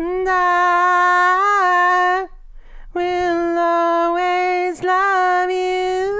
And 0.00 0.28
I 0.28 2.26
will 2.94 3.58
always 3.58 4.82
love 4.84 5.50
you. 5.50 6.14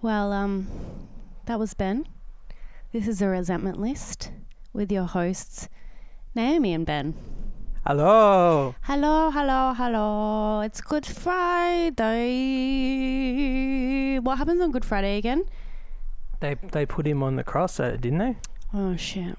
Well, 0.00 0.32
um, 0.32 0.68
that 1.46 1.58
was 1.58 1.74
Ben. 1.74 2.06
This 2.92 3.08
is 3.08 3.20
a 3.20 3.26
resentment 3.26 3.80
list 3.80 4.30
with 4.72 4.92
your 4.92 5.06
hosts, 5.06 5.68
Naomi 6.34 6.72
and 6.74 6.86
Ben. 6.86 7.14
Hello. 7.84 8.76
Hello, 8.82 9.30
hello, 9.30 9.72
hello. 9.74 10.60
It's 10.60 10.80
Good 10.80 11.06
Friday. 11.06 11.96
What 14.20 14.38
happens 14.38 14.60
on 14.60 14.70
Good 14.70 14.84
Friday 14.84 15.18
again? 15.18 15.44
They 16.40 16.54
they 16.70 16.86
put 16.86 17.06
him 17.06 17.22
on 17.24 17.36
the 17.36 17.42
cross, 17.42 17.80
uh, 17.80 17.96
didn't 17.98 18.18
they? 18.18 18.36
Oh 18.74 18.94
shit. 18.96 19.37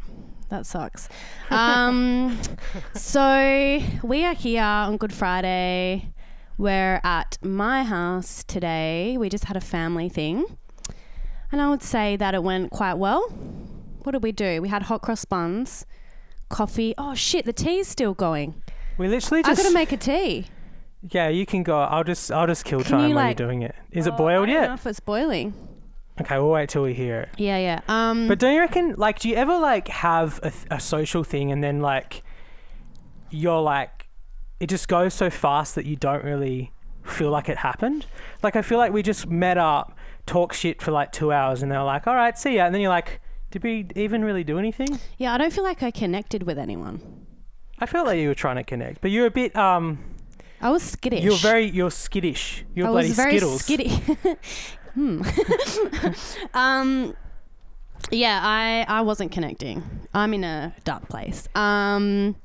That 0.50 0.66
sucks. 0.66 1.07
Um, 1.52 2.39
so 2.96 3.79
we 4.04 4.25
are 4.25 4.33
here 4.33 4.64
on 4.64 4.97
Good 4.97 5.14
Friday. 5.14 6.11
We're 6.57 7.00
at 7.04 7.37
my 7.43 7.83
house 7.83 8.43
today. 8.43 9.15
We 9.18 9.29
just 9.29 9.46
had 9.46 9.56
a 9.56 9.61
family 9.61 10.09
thing. 10.09 10.46
And 11.51 11.61
I 11.61 11.70
would 11.70 11.83
say 11.83 12.15
that 12.18 12.33
it 12.33 12.43
went 12.43 12.71
quite 12.71 12.96
well. 12.96 13.29
What 14.04 14.14
did 14.14 14.23
we 14.23 14.32
do? 14.32 14.61
We 14.61 14.70
had 14.70 14.83
hot 14.83 15.01
cross 15.01 15.23
buns, 15.25 15.86
coffee. 16.50 16.93
Oh 16.97 17.14
shit, 17.14 17.45
the 17.45 17.54
tea's 17.54 17.87
still 17.87 18.14
going. 18.14 18.61
We 18.97 19.07
literally 19.07 19.43
I 19.43 19.50
just. 19.50 19.61
gotta 19.64 19.73
make 19.73 19.92
a 19.92 19.97
tea. 19.97 20.47
yeah, 21.11 21.29
you 21.29 21.45
can 21.45 21.64
go. 21.64 21.79
I'll 21.79 22.04
just 22.04 22.31
I'll 22.31 22.47
just 22.47 22.65
kill 22.65 22.81
Can 22.81 22.92
time 22.92 23.09
you, 23.09 23.15
while 23.15 23.25
like- 23.25 23.39
you're 23.39 23.47
doing 23.47 23.61
it. 23.61 23.75
Is 23.92 24.07
it 24.07 24.18
boiled 24.18 24.50
I 24.50 24.51
don't 24.54 24.61
yet? 24.61 24.68
know 24.68 24.73
if 24.73 24.86
it's 24.87 25.00
boiling. 25.00 25.54
Okay, 26.21 26.37
we'll 26.37 26.50
wait 26.50 26.69
till 26.69 26.83
we 26.83 26.93
hear 26.93 27.21
it. 27.21 27.29
Yeah, 27.37 27.57
yeah. 27.57 27.79
Um, 27.87 28.28
But 28.28 28.39
don't 28.39 28.54
you 28.54 28.59
reckon, 28.59 28.96
like, 28.97 29.19
do 29.19 29.29
you 29.29 29.36
ever 29.36 29.57
like 29.57 29.87
have 29.87 30.39
a, 30.43 30.51
th- 30.51 30.65
a 30.69 30.79
social 30.79 31.23
thing 31.23 31.51
and 31.51 31.64
then 31.64 31.79
like 31.79 32.23
you're 33.30 33.61
like, 33.61 34.09
it 34.59 34.67
just 34.67 34.88
goes 34.88 35.14
so 35.14 35.30
fast 35.30 35.75
that 35.75 35.86
you 35.86 35.95
don't 35.95 36.23
really 36.23 36.72
feel 37.03 37.30
like 37.31 37.47
it 37.50 37.58
happened? 37.58 38.06
Like, 38.44 38.56
I 38.56 38.62
feel 38.62 38.78
like 38.78 38.92
we 38.92 39.02
just 39.02 39.28
met 39.28 39.58
up, 39.58 39.97
talk 40.25 40.52
shit 40.53 40.81
for 40.81 40.92
like 40.92 41.12
two 41.12 41.31
hours, 41.31 41.62
and 41.64 41.72
they're 41.72 41.84
like, 41.84 42.08
all 42.08 42.16
right, 42.16 42.38
see 42.38 42.56
ya. 42.58 42.66
And 42.66 42.73
then 42.75 42.81
you're 42.81 42.90
like, 42.90 43.22
did 43.52 43.64
we 43.64 43.88
even 43.95 44.23
really 44.25 44.44
do 44.44 44.59
anything? 44.59 45.00
yeah, 45.17 45.34
I 45.34 45.38
don't 45.38 45.53
feel 45.53 45.64
like 45.64 45.81
I 45.84 45.92
connected 45.92 46.44
with 46.44 46.58
anyone. 46.58 47.25
I 47.80 47.86
felt 47.86 48.08
like 48.08 48.20
you 48.20 48.28
were 48.28 48.36
trying 48.36 48.58
to 48.58 48.64
connect, 48.64 49.00
but 49.00 49.09
you're 49.12 49.25
a 49.28 49.31
bit, 49.31 49.56
um, 49.56 50.00
I 50.62 50.70
was 50.70 50.84
skittish. 50.84 51.23
you're 51.23 51.38
very, 51.38 51.70
you're 51.70 51.90
skittish. 51.90 52.66
You're 52.75 52.88
I 52.88 52.92
bloody 52.92 53.08
was 53.08 53.16
very 53.16 53.40
skittles. 53.40 53.62
skitty. 53.66 54.38
hmm. 54.94 55.22
um, 56.54 57.16
yeah, 58.12 58.40
I 58.44 58.86
I 58.88 59.02
wasn't 59.02 59.31
connecting. 59.31 59.84
I'm 60.14 60.34
in 60.34 60.44
a 60.44 60.73
dark 60.84 61.08
place. 61.09 61.48
Um, 61.56 62.36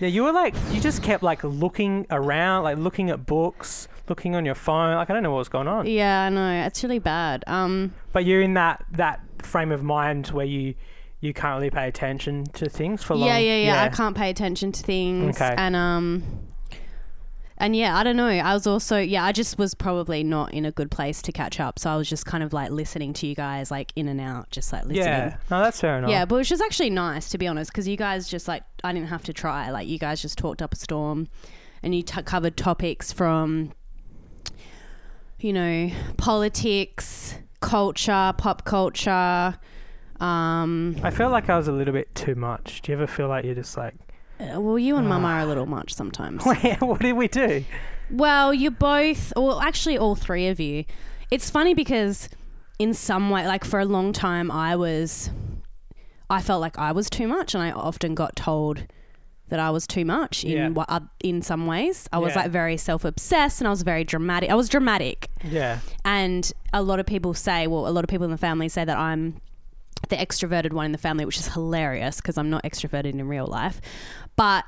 Yeah, 0.00 0.08
you 0.08 0.22
were 0.24 0.32
like, 0.32 0.54
you 0.70 0.80
just 0.80 1.02
kept 1.02 1.22
like 1.22 1.42
looking 1.44 2.06
around, 2.10 2.64
like 2.64 2.78
looking 2.78 3.10
at 3.10 3.26
books, 3.26 3.88
looking 4.08 4.34
on 4.36 4.44
your 4.44 4.54
phone. 4.54 4.94
Like, 4.94 5.10
I 5.10 5.12
don't 5.14 5.22
know 5.22 5.30
what 5.32 5.38
was 5.38 5.48
going 5.48 5.66
on. 5.68 5.86
yeah, 5.86 6.22
I 6.24 6.28
know 6.28 6.66
it's 6.66 6.82
really 6.84 6.98
bad. 7.00 7.42
Um, 7.46 7.94
But 8.12 8.24
you're 8.24 8.42
in 8.42 8.54
that 8.54 8.84
that 8.92 9.20
frame 9.42 9.72
of 9.72 9.82
mind 9.82 10.28
where 10.28 10.46
you 10.46 10.74
you 11.20 11.32
can't 11.34 11.56
really 11.58 11.70
pay 11.70 11.88
attention 11.88 12.44
to 12.54 12.68
things 12.68 13.02
for 13.02 13.16
long. 13.16 13.26
yeah, 13.28 13.38
yeah, 13.38 13.56
yeah, 13.56 13.82
I 13.82 13.88
can't 13.88 14.16
pay 14.16 14.30
attention 14.30 14.70
to 14.72 14.82
things, 14.84 15.40
Okay. 15.40 15.52
and 15.58 15.74
um, 15.74 16.22
and 17.58 17.76
yeah, 17.76 17.96
I 17.96 18.02
don't 18.02 18.16
know. 18.16 18.28
I 18.28 18.54
was 18.54 18.66
also 18.66 18.98
yeah, 18.98 19.24
I 19.24 19.32
just 19.32 19.58
was 19.58 19.74
probably 19.74 20.24
not 20.24 20.52
in 20.54 20.64
a 20.64 20.72
good 20.72 20.90
place 20.90 21.20
to 21.22 21.32
catch 21.32 21.60
up, 21.60 21.78
so 21.78 21.90
I 21.90 21.96
was 21.96 22.08
just 22.08 22.24
kind 22.26 22.42
of 22.42 22.52
like 22.52 22.70
listening 22.70 23.12
to 23.14 23.26
you 23.26 23.34
guys 23.34 23.70
like 23.70 23.92
in 23.94 24.08
and 24.08 24.20
out, 24.20 24.50
just 24.50 24.72
like 24.72 24.84
listening. 24.84 25.04
Yeah, 25.04 25.36
no, 25.50 25.62
that's 25.62 25.80
fair 25.80 25.98
enough. 25.98 26.10
Yeah, 26.10 26.24
but 26.24 26.36
which 26.36 26.50
was 26.50 26.60
actually 26.60 26.90
nice 26.90 27.28
to 27.30 27.38
be 27.38 27.46
honest, 27.46 27.70
because 27.70 27.86
you 27.86 27.96
guys 27.96 28.28
just 28.28 28.48
like 28.48 28.62
I 28.82 28.92
didn't 28.92 29.08
have 29.08 29.24
to 29.24 29.32
try. 29.32 29.70
Like 29.70 29.86
you 29.88 29.98
guys 29.98 30.22
just 30.22 30.38
talked 30.38 30.62
up 30.62 30.72
a 30.72 30.76
storm, 30.76 31.28
and 31.82 31.94
you 31.94 32.02
t- 32.02 32.22
covered 32.22 32.56
topics 32.56 33.12
from, 33.12 33.72
you 35.38 35.52
know, 35.52 35.90
politics, 36.16 37.34
culture, 37.60 38.32
pop 38.38 38.64
culture. 38.64 39.58
Um, 40.20 40.96
I 41.02 41.10
felt 41.10 41.30
like 41.30 41.48
I 41.48 41.56
was 41.56 41.68
a 41.68 41.72
little 41.72 41.94
bit 41.94 42.12
too 42.14 42.34
much. 42.34 42.82
Do 42.82 42.90
you 42.90 42.98
ever 42.98 43.06
feel 43.06 43.28
like 43.28 43.44
you're 43.44 43.54
just 43.54 43.76
like, 43.76 43.94
uh, 44.40 44.60
well, 44.60 44.78
you 44.78 44.96
and 44.96 45.08
Mum 45.08 45.24
are 45.24 45.40
a 45.40 45.46
little 45.46 45.66
much 45.66 45.92
sometimes. 45.94 46.44
what 46.80 47.00
did 47.00 47.12
we 47.14 47.28
do? 47.28 47.64
Well, 48.10 48.54
you 48.54 48.70
both, 48.70 49.32
well, 49.36 49.60
actually, 49.60 49.98
all 49.98 50.14
three 50.14 50.48
of 50.48 50.58
you. 50.60 50.84
It's 51.30 51.50
funny 51.50 51.74
because, 51.74 52.28
in 52.78 52.94
some 52.94 53.30
way, 53.30 53.46
like 53.46 53.64
for 53.64 53.80
a 53.80 53.84
long 53.84 54.12
time, 54.12 54.50
I 54.50 54.76
was, 54.76 55.30
I 56.30 56.40
felt 56.40 56.60
like 56.60 56.78
I 56.78 56.92
was 56.92 57.10
too 57.10 57.26
much, 57.28 57.54
and 57.54 57.62
I 57.62 57.70
often 57.70 58.14
got 58.14 58.34
told 58.36 58.84
that 59.48 59.58
I 59.58 59.70
was 59.70 59.86
too 59.86 60.04
much 60.04 60.44
in 60.44 60.50
Yeah. 60.50 60.68
what 60.68 61.02
in 61.22 61.40
some 61.42 61.66
ways. 61.66 62.06
I 62.12 62.18
was 62.18 62.34
Yeah. 62.34 62.42
like 62.42 62.50
very 62.50 62.76
self 62.76 63.04
obsessed, 63.04 63.60
and 63.60 63.66
I 63.66 63.70
was 63.70 63.82
very 63.82 64.04
dramatic. 64.04 64.50
I 64.50 64.54
was 64.54 64.68
dramatic, 64.68 65.28
Yeah, 65.42 65.78
and 66.04 66.50
a 66.72 66.82
lot 66.82 67.00
of 67.00 67.06
people 67.06 67.34
say, 67.34 67.66
well, 67.66 67.86
a 67.88 67.90
lot 67.90 68.04
of 68.04 68.08
people 68.10 68.24
in 68.26 68.30
the 68.30 68.36
family 68.38 68.68
say 68.68 68.84
that 68.84 68.96
I'm 68.96 69.40
the 70.10 70.16
extroverted 70.16 70.72
one 70.72 70.86
in 70.86 70.92
the 70.92 70.98
family, 70.98 71.24
which 71.24 71.38
is 71.38 71.48
hilarious 71.48 72.18
because 72.18 72.38
I'm 72.38 72.50
not 72.50 72.62
extroverted 72.62 73.06
in 73.06 73.26
real 73.26 73.46
life. 73.46 73.80
But 74.38 74.64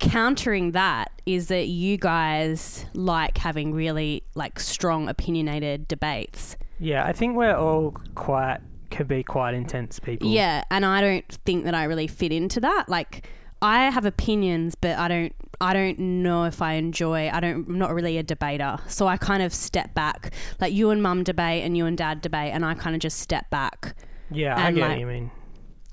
countering 0.00 0.72
that 0.72 1.12
is 1.26 1.48
that 1.48 1.68
you 1.68 1.98
guys 1.98 2.86
like 2.94 3.36
having 3.36 3.74
really 3.74 4.24
like 4.34 4.58
strong 4.58 5.08
opinionated 5.08 5.86
debates. 5.86 6.56
yeah. 6.78 7.04
I 7.04 7.12
think 7.12 7.36
we're 7.36 7.54
all 7.54 7.94
quite 8.14 8.60
can 8.88 9.06
be 9.06 9.22
quite 9.22 9.54
intense 9.54 10.00
people. 10.00 10.28
Yeah, 10.28 10.64
and 10.70 10.84
I 10.84 11.00
don't 11.00 11.30
think 11.44 11.64
that 11.64 11.74
I 11.74 11.84
really 11.84 12.06
fit 12.08 12.32
into 12.32 12.58
that. 12.60 12.88
Like 12.88 13.28
I 13.62 13.90
have 13.90 14.06
opinions, 14.06 14.74
but 14.74 14.98
I 14.98 15.06
don't 15.06 15.34
I 15.60 15.74
don't 15.74 15.98
know 15.98 16.44
if 16.44 16.62
I 16.62 16.72
enjoy 16.72 17.28
I 17.30 17.38
don't 17.38 17.68
I'm 17.68 17.78
not 17.78 17.92
really 17.94 18.16
a 18.16 18.22
debater. 18.22 18.78
So 18.88 19.06
I 19.06 19.18
kind 19.18 19.42
of 19.42 19.52
step 19.52 19.92
back. 19.94 20.32
Like 20.58 20.72
you 20.72 20.88
and 20.88 21.02
mum 21.02 21.22
debate 21.22 21.64
and 21.64 21.76
you 21.76 21.84
and 21.84 21.98
dad 21.98 22.22
debate 22.22 22.52
and 22.54 22.64
I 22.64 22.72
kind 22.74 22.96
of 22.96 23.02
just 23.02 23.18
step 23.18 23.50
back. 23.50 23.94
yeah. 24.30 24.56
I 24.56 24.72
get 24.72 24.80
like, 24.80 24.90
what 24.92 25.00
you 25.00 25.06
mean. 25.06 25.30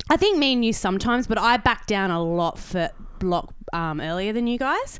I 0.10 0.18
think 0.18 0.38
me 0.38 0.54
and 0.54 0.64
you 0.64 0.74
sometimes, 0.74 1.28
but 1.28 1.38
I 1.38 1.58
back 1.58 1.86
down 1.88 2.12
a 2.12 2.24
lot 2.24 2.58
for 2.58 2.90
block 3.20 3.54
um, 3.74 4.00
earlier 4.00 4.32
than 4.34 4.48
you 4.48 4.58
guys. 4.58 5.00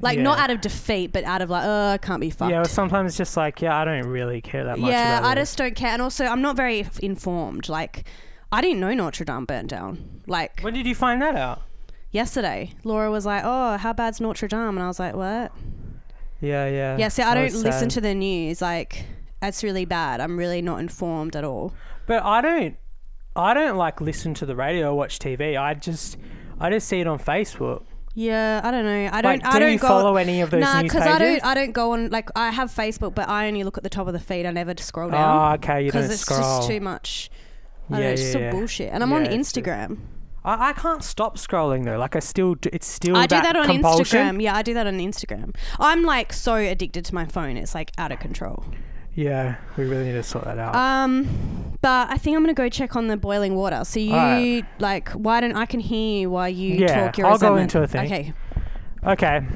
Like 0.00 0.18
not 0.18 0.38
out 0.38 0.50
of 0.50 0.60
defeat, 0.60 1.12
but 1.12 1.24
out 1.24 1.40
of 1.40 1.50
like, 1.50 1.62
oh, 1.64 1.90
I 1.92 1.98
can't 1.98 2.20
be 2.20 2.28
fucked. 2.28 2.50
Yeah, 2.50 2.58
well, 2.58 2.64
sometimes 2.66 3.12
it's 3.12 3.16
just 3.16 3.36
like, 3.36 3.62
yeah, 3.62 3.78
I 3.80 3.84
don't 3.84 4.06
really 4.08 4.40
care 4.40 4.64
that 4.64 4.78
much. 4.78 4.90
yeah, 4.90 5.18
about 5.20 5.28
I 5.28 5.32
it. 5.32 5.36
just 5.36 5.56
don't 5.56 5.74
care. 5.74 5.90
And 5.90 6.02
also, 6.02 6.24
I'm 6.26 6.42
not 6.42 6.56
very 6.56 6.80
f- 6.80 6.98
informed. 7.00 7.68
Like, 7.68 8.04
I 8.52 8.60
didn't 8.60 8.80
know 8.80 8.92
Notre 8.92 9.24
Dame 9.24 9.44
burnt 9.46 9.68
down. 9.70 10.20
Like 10.26 10.60
When 10.60 10.74
did 10.74 10.86
you 10.86 10.94
find 10.94 11.22
that 11.22 11.36
out? 11.36 11.62
yesterday, 12.10 12.72
Laura 12.84 13.10
was 13.10 13.24
like, 13.24 13.42
"Oh, 13.44 13.76
how 13.76 13.92
bad's 13.92 14.20
Notre 14.20 14.46
Dame?" 14.48 14.60
And 14.76 14.80
I 14.82 14.88
was 14.88 14.98
like, 15.00 15.14
"What?" 15.14 15.52
Yeah, 16.40 16.68
yeah. 16.68 16.96
Yeah, 16.98 17.08
see, 17.08 17.22
I 17.22 17.34
don't 17.34 17.54
listen 17.62 17.88
to 17.90 18.00
the 18.00 18.14
news. 18.14 18.60
Like, 18.60 19.04
that's 19.40 19.62
really 19.64 19.84
bad. 19.84 20.20
I'm 20.20 20.36
really 20.36 20.60
not 20.60 20.80
informed 20.80 21.34
at 21.36 21.44
all. 21.44 21.72
But 22.06 22.22
I 22.24 22.40
don't, 22.40 22.76
I 23.36 23.54
don't 23.54 23.76
like 23.76 24.00
listen 24.00 24.34
to 24.34 24.46
the 24.46 24.54
radio 24.56 24.90
or 24.90 24.94
watch 24.96 25.18
TV. 25.18 25.60
I 25.60 25.74
just, 25.74 26.16
I 26.60 26.70
just 26.70 26.88
see 26.88 27.00
it 27.00 27.06
on 27.06 27.18
Facebook. 27.18 27.82
Yeah, 28.16 28.60
I 28.62 28.70
don't 28.70 28.84
know. 28.84 29.10
I 29.12 29.20
don't. 29.22 29.44
I 29.44 29.54
do 29.54 29.58
don't 29.58 29.72
you 29.72 29.78
go. 29.78 29.88
follow 29.88 30.16
any 30.16 30.40
of 30.40 30.50
those 30.50 30.60
nah, 30.60 30.82
because 30.82 31.02
I 31.02 31.18
don't. 31.18 31.44
I 31.44 31.52
don't 31.54 31.72
go 31.72 31.92
on. 31.94 32.10
Like, 32.10 32.30
I 32.36 32.50
have 32.50 32.70
Facebook, 32.70 33.12
but 33.12 33.28
I 33.28 33.48
only 33.48 33.64
look 33.64 33.76
at 33.76 33.82
the 33.82 33.90
top 33.90 34.06
of 34.06 34.12
the 34.12 34.20
feed. 34.20 34.46
I 34.46 34.52
never 34.52 34.72
scroll 34.78 35.10
down. 35.10 35.52
Oh, 35.52 35.54
okay. 35.54 35.80
You 35.80 35.86
because 35.86 36.04
don't 36.06 36.12
it's 36.12 36.22
scroll. 36.22 36.40
just 36.40 36.68
too 36.68 36.80
much. 36.80 37.28
I 37.90 37.92
don't 37.94 38.00
know, 38.00 38.06
Yeah, 38.06 38.12
it's 38.12 38.22
just 38.22 38.34
yeah, 38.34 38.40
yeah. 38.40 38.50
bullshit. 38.52 38.92
And 38.92 39.02
I'm 39.02 39.12
on 39.12 39.24
Yeah, 39.24 39.32
it's 39.32 39.50
true. 39.52 39.62
Instagram. 39.64 39.98
I, 40.44 40.68
I 40.68 40.72
can't 40.74 41.02
stop 41.02 41.36
scrolling 41.38 41.84
though. 41.84 41.98
Like 41.98 42.14
I 42.14 42.20
still, 42.20 42.54
do, 42.54 42.70
it's 42.72 42.86
still. 42.86 43.16
I 43.16 43.26
do 43.26 43.40
that 43.40 43.56
on 43.56 43.66
compulsion. 43.66 44.04
Instagram. 44.04 44.42
Yeah, 44.42 44.54
I 44.54 44.62
do 44.62 44.74
that 44.74 44.86
on 44.86 44.98
Instagram. 44.98 45.56
I'm 45.80 46.04
like 46.04 46.32
so 46.32 46.54
addicted 46.54 47.04
to 47.06 47.14
my 47.14 47.24
phone. 47.24 47.56
It's 47.56 47.74
like 47.74 47.90
out 47.98 48.12
of 48.12 48.20
control. 48.20 48.64
Yeah, 49.14 49.56
we 49.76 49.84
really 49.84 50.04
need 50.04 50.12
to 50.12 50.22
sort 50.22 50.44
that 50.44 50.58
out. 50.58 50.74
Um, 50.74 51.76
but 51.80 52.10
I 52.10 52.16
think 52.16 52.36
I'm 52.36 52.42
gonna 52.42 52.54
go 52.54 52.68
check 52.68 52.96
on 52.96 53.06
the 53.06 53.16
boiling 53.16 53.54
water. 53.54 53.84
So 53.84 54.00
you 54.00 54.12
Alright. 54.14 54.64
like, 54.80 55.10
why 55.10 55.40
don't 55.40 55.54
I 55.56 55.66
can 55.66 55.80
hear 55.80 56.20
you 56.22 56.30
while 56.30 56.48
you 56.48 56.74
Yeah, 56.76 57.06
talk 57.06 57.18
your 57.18 57.26
I'll 57.28 57.38
go 57.38 57.54
resentment. 57.54 57.74
into 57.74 57.82
a 57.82 57.86
thing. 57.86 58.06
Okay. 58.06 58.32
Okay. 59.06 59.46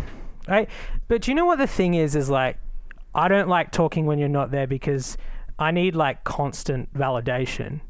Right. 0.48 0.68
But 1.08 1.22
do 1.22 1.30
you 1.30 1.34
know 1.34 1.46
what 1.46 1.58
the 1.58 1.66
thing 1.66 1.94
is? 1.94 2.14
Is 2.14 2.30
like, 2.30 2.58
I 3.14 3.28
don't 3.28 3.48
like 3.48 3.70
talking 3.72 4.06
when 4.06 4.18
you're 4.18 4.28
not 4.28 4.50
there 4.50 4.66
because 4.66 5.16
I 5.58 5.70
need 5.72 5.96
like 5.96 6.22
constant 6.24 6.92
validation. 6.94 7.80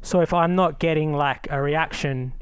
So 0.00 0.20
if 0.20 0.32
I'm 0.32 0.54
not 0.54 0.78
getting 0.78 1.12
like 1.12 1.46
a 1.50 1.60
reaction, 1.60 2.32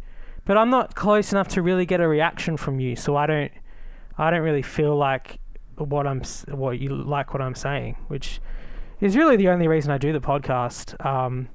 but 0.44 0.56
I'm 0.56 0.70
not 0.70 0.94
close 0.94 1.32
enough 1.32 1.48
to 1.48 1.62
really 1.62 1.86
get 1.86 2.00
a 2.00 2.06
reaction 2.06 2.56
from 2.56 2.78
you, 2.78 2.94
so 2.94 3.16
I 3.16 3.26
don't, 3.26 3.50
I 4.18 4.30
don't 4.30 4.42
really 4.42 4.62
feel 4.62 4.94
like 4.94 5.40
what 5.76 6.06
I'm, 6.06 6.20
s- 6.20 6.44
what 6.48 6.78
you 6.78 6.90
like 6.94 7.32
what 7.32 7.42
I'm 7.42 7.54
saying, 7.54 7.96
which 8.08 8.40
is 9.00 9.16
really 9.16 9.36
the 9.36 9.48
only 9.48 9.68
reason 9.68 9.90
I 9.90 9.98
do 9.98 10.12
the 10.12 10.20
podcast, 10.20 11.04
um, 11.04 11.48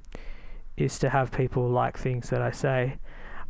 is 0.78 1.00
to 1.00 1.10
have 1.10 1.32
people 1.32 1.70
like 1.70 1.98
things 1.98 2.30
that 2.30 2.42
I 2.42 2.52
say. 2.52 2.98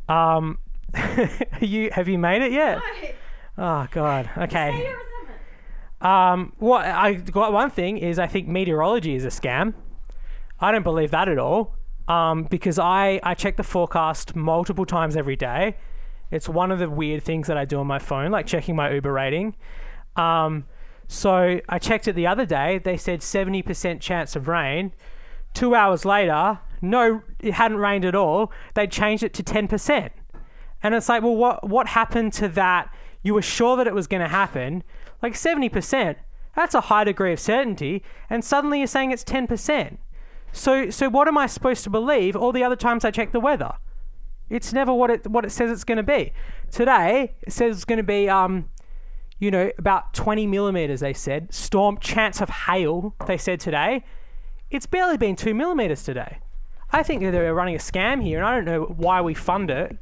Um, 0.10 0.58
you 1.62 1.90
have 1.92 2.08
you 2.08 2.18
made 2.18 2.42
it 2.42 2.52
yet? 2.52 2.80
Oh 3.58 3.88
God. 3.92 4.30
Okay. 4.38 4.94
Um, 6.02 6.54
what 6.58 6.86
I 6.86 7.14
got 7.14 7.54
one 7.54 7.70
thing 7.70 7.98
is 7.98 8.18
I 8.18 8.28
think 8.28 8.48
meteorology 8.48 9.16
is 9.16 9.24
a 9.24 9.30
scam. 9.30 9.74
I 10.60 10.72
don't 10.72 10.84
believe 10.84 11.12
that 11.12 11.30
at 11.30 11.38
all. 11.38 11.76
um, 12.08 12.44
because 12.44 12.80
I 12.80 13.20
I 13.24 13.36
check 13.36 13.58
the 13.58 13.64
forecast 13.64 14.36
multiple 14.36 14.86
times 14.86 15.16
every 15.16 15.36
day. 15.36 15.78
It's 16.32 16.50
one 16.50 16.72
of 16.72 16.80
the 16.80 16.90
weird 16.90 17.24
things 17.24 17.48
that 17.48 17.58
I 17.58 17.66
do 17.66 17.80
on 17.80 17.88
my 17.88 18.00
phone, 18.00 18.32
like 18.32 18.48
checking 18.48 18.76
my 18.76 18.92
Uber 18.92 19.12
rating. 19.14 19.56
Um, 20.16 20.66
so 21.12 21.60
I 21.68 21.78
checked 21.78 22.08
it 22.08 22.14
the 22.14 22.26
other 22.26 22.46
day. 22.46 22.78
They 22.78 22.96
said 22.96 23.20
70% 23.20 24.00
chance 24.00 24.34
of 24.38 24.48
rain. 24.48 24.94
Two 25.54 25.76
hours 25.76 26.06
later, 26.06 26.60
no, 26.82 27.22
it 27.42 27.56
hadn't 27.56 27.80
rained 27.80 28.06
at 28.06 28.16
all. 28.16 28.50
They 28.76 28.88
changed 28.88 29.22
it 29.22 29.34
to 29.34 29.44
10%. 29.44 30.12
And 30.82 30.96
it's 30.96 31.10
like, 31.10 31.22
well, 31.22 31.36
what 31.36 31.68
what 31.68 31.88
happened 31.88 32.32
to 32.34 32.48
that? 32.48 32.96
You 33.24 33.34
were 33.34 33.42
sure 33.42 33.76
that 33.76 33.88
it 33.88 33.94
was 33.94 34.08
going 34.08 34.22
to 34.22 34.30
happen. 34.30 34.84
Like 35.22 35.34
70%, 35.34 36.16
that's 36.56 36.74
a 36.74 36.82
high 36.82 37.04
degree 37.04 37.34
of 37.34 37.42
certainty. 37.42 38.04
And 38.30 38.42
suddenly 38.42 38.78
you're 38.78 38.88
saying 38.88 39.12
it's 39.12 39.26
10%. 39.26 39.98
So, 40.54 40.90
so 40.90 41.10
what 41.10 41.28
am 41.28 41.38
I 41.38 41.46
supposed 41.46 41.84
to 41.84 41.90
believe 41.90 42.38
all 42.38 42.54
the 42.54 42.64
other 42.64 42.78
times 42.78 43.04
I 43.04 43.12
check 43.12 43.34
the 43.34 43.42
weather? 43.42 43.74
It's 44.50 44.72
never 44.72 44.94
what 44.94 45.10
it 45.10 45.28
what 45.28 45.44
it 45.44 45.52
says 45.52 45.72
it's 45.72 45.84
going 45.84 45.98
to 45.98 46.04
be. 46.04 46.32
Today 46.72 47.34
it 47.42 47.52
says 47.52 47.76
it's 47.76 47.86
going 47.86 47.98
to 47.98 48.04
be 48.04 48.30
um, 48.30 48.70
you 49.42 49.50
know, 49.50 49.72
about 49.80 50.14
20 50.14 50.46
millimeters. 50.46 51.00
They 51.00 51.14
said 51.14 51.52
storm 51.52 51.98
chance 51.98 52.40
of 52.42 52.50
hail. 52.50 53.16
They 53.26 53.38
said 53.38 53.60
today, 53.60 54.06
it's 54.70 54.86
barely 54.86 55.18
been 55.18 55.36
two 55.36 55.56
millimeters 55.56 56.04
today. 56.04 56.38
I 56.92 57.02
think 57.02 57.22
that 57.24 57.32
they're 57.32 57.54
running 57.54 57.76
a 57.76 57.80
scam 57.80 58.22
here, 58.22 58.38
and 58.38 58.48
I 58.48 58.54
don't 58.54 58.66
know 58.66 58.84
why 58.84 59.20
we 59.20 59.34
fund 59.34 59.72
it. 59.72 59.98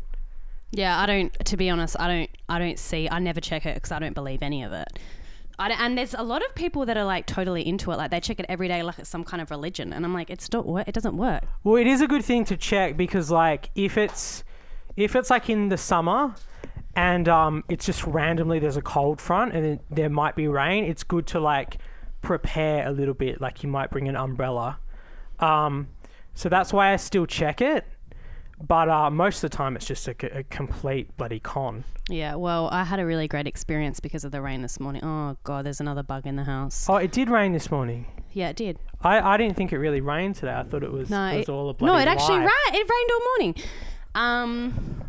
Yeah, 0.71 1.00
I 1.00 1.06
don't. 1.06 1.33
To 1.45 1.56
be 1.56 1.69
honest, 1.69 1.95
I 2.00 2.07
don't. 2.07 2.30
I 2.50 2.59
don't 2.59 2.77
see. 2.77 3.07
I 3.09 3.19
never 3.19 3.39
check 3.39 3.65
it 3.65 3.75
because 3.75 3.91
I 3.91 4.00
don't 4.00 4.13
believe 4.13 4.44
any 4.44 4.62
of 4.62 4.74
it. 4.74 5.00
And 5.57 5.97
there's 5.97 6.13
a 6.13 6.24
lot 6.24 6.45
of 6.45 6.53
people 6.56 6.86
that 6.86 6.97
are 6.97 7.03
like 7.03 7.25
totally 7.25 7.65
into 7.65 7.91
it. 7.91 7.97
Like 7.97 8.12
they 8.12 8.19
check 8.19 8.39
it 8.39 8.45
every 8.50 8.68
day, 8.68 8.83
like 8.83 9.00
it's 9.00 9.09
some 9.09 9.24
kind 9.24 9.41
of 9.41 9.51
religion. 9.51 9.94
And 9.94 10.06
I'm 10.06 10.13
like, 10.13 10.30
it's 10.30 10.51
not. 10.51 10.65
It 10.88 10.94
doesn't 10.94 11.15
work. 11.18 11.44
Well, 11.63 11.77
it 11.77 11.88
is 11.88 12.01
a 12.01 12.07
good 12.07 12.25
thing 12.25 12.44
to 12.45 12.57
check 12.57 12.97
because, 12.97 13.31
like, 13.31 13.69
if 13.74 13.97
it's 13.97 14.44
if 14.97 15.15
it's 15.15 15.30
like 15.30 15.50
in 15.50 15.69
the 15.69 15.77
summer 15.77 16.36
and 17.00 17.30
um, 17.30 17.63
it's 17.69 17.86
just 17.86 18.04
randomly 18.04 18.60
there's 18.60 18.75
a 18.75 18.81
cold 18.81 19.22
front 19.22 19.54
and 19.56 19.80
there 19.90 20.10
might 20.10 20.36
be 20.36 20.50
rain, 20.50 20.84
it's 20.84 21.06
good 21.06 21.25
to 21.28 21.40
like 21.40 21.78
prepare 22.22 22.86
a 22.86 22.92
little 22.92 23.13
bit. 23.13 23.40
Like 23.40 23.63
you 23.63 23.69
might 23.69 23.90
bring 23.90 24.10
an 24.10 24.18
umbrella. 24.18 24.80
Um, 25.40 25.88
so 26.36 26.50
that's 26.50 26.74
why 26.74 26.92
I 26.92 26.98
still 26.98 27.25
check 27.25 27.62
it. 27.62 27.86
But 28.62 28.90
uh, 28.90 29.10
most 29.10 29.42
of 29.42 29.50
the 29.50 29.56
time, 29.56 29.78
it's 29.78 29.86
just 29.86 30.10
a 30.10 30.44
complete 30.50 31.16
bloody 31.16 31.40
con. 31.40 31.86
Yeah. 32.10 32.36
Well, 32.36 32.68
I 32.69 32.84
had 32.84 33.00
a 33.00 33.06
really 33.06 33.30
great 33.30 33.48
experience 33.48 34.01
because 34.01 34.25
of 34.25 34.34
the 34.34 34.42
rain 34.42 34.62
this 34.62 34.78
morning. 34.81 35.01
Oh 35.01 35.38
god, 35.46 35.66
there's 35.66 35.80
another 35.80 36.04
bug 36.04 36.28
in 36.28 36.36
the 36.36 36.44
house. 36.44 36.86
Oh, 36.90 36.98
it 36.98 37.13
did 37.13 37.30
rain 37.30 37.54
this 37.54 37.72
morning. 37.72 38.07
Yeah, 38.34 38.50
it 38.50 38.57
did. 38.57 38.78
I, 39.01 39.22
I 39.22 39.38
didn't 39.38 39.56
think 39.56 39.72
it 39.72 39.78
really 39.78 40.01
rained 40.01 40.36
today. 40.36 40.54
I 40.54 40.63
thought 40.63 40.84
it 40.84 40.92
was, 40.92 41.10
No, 41.10 41.28
it 41.28 41.38
was 41.38 41.48
all 41.50 41.69
a 41.69 41.74
bloody 41.74 41.94
No, 41.94 42.00
it 42.00 42.07
actually 42.13 42.40
lie. 42.40 42.51
rained. 42.66 42.75
It 42.75 42.90
rained 42.90 43.10
all 43.13 43.25
morning. 43.38 43.56
Um, 44.16 45.04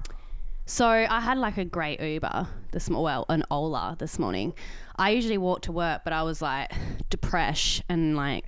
so 0.70 0.86
I 0.86 1.20
had 1.20 1.36
like 1.36 1.58
a 1.58 1.64
great 1.64 2.00
Uber 2.00 2.46
this 2.70 2.88
mo- 2.88 3.02
well, 3.02 3.26
an 3.28 3.42
Ola 3.50 3.96
this 3.98 4.18
morning. 4.18 4.54
I 4.96 5.10
usually 5.10 5.38
walk 5.38 5.62
to 5.62 5.72
work, 5.72 6.02
but 6.04 6.12
I 6.12 6.22
was 6.22 6.40
like 6.40 6.72
depressed 7.10 7.82
and 7.88 8.16
like 8.16 8.44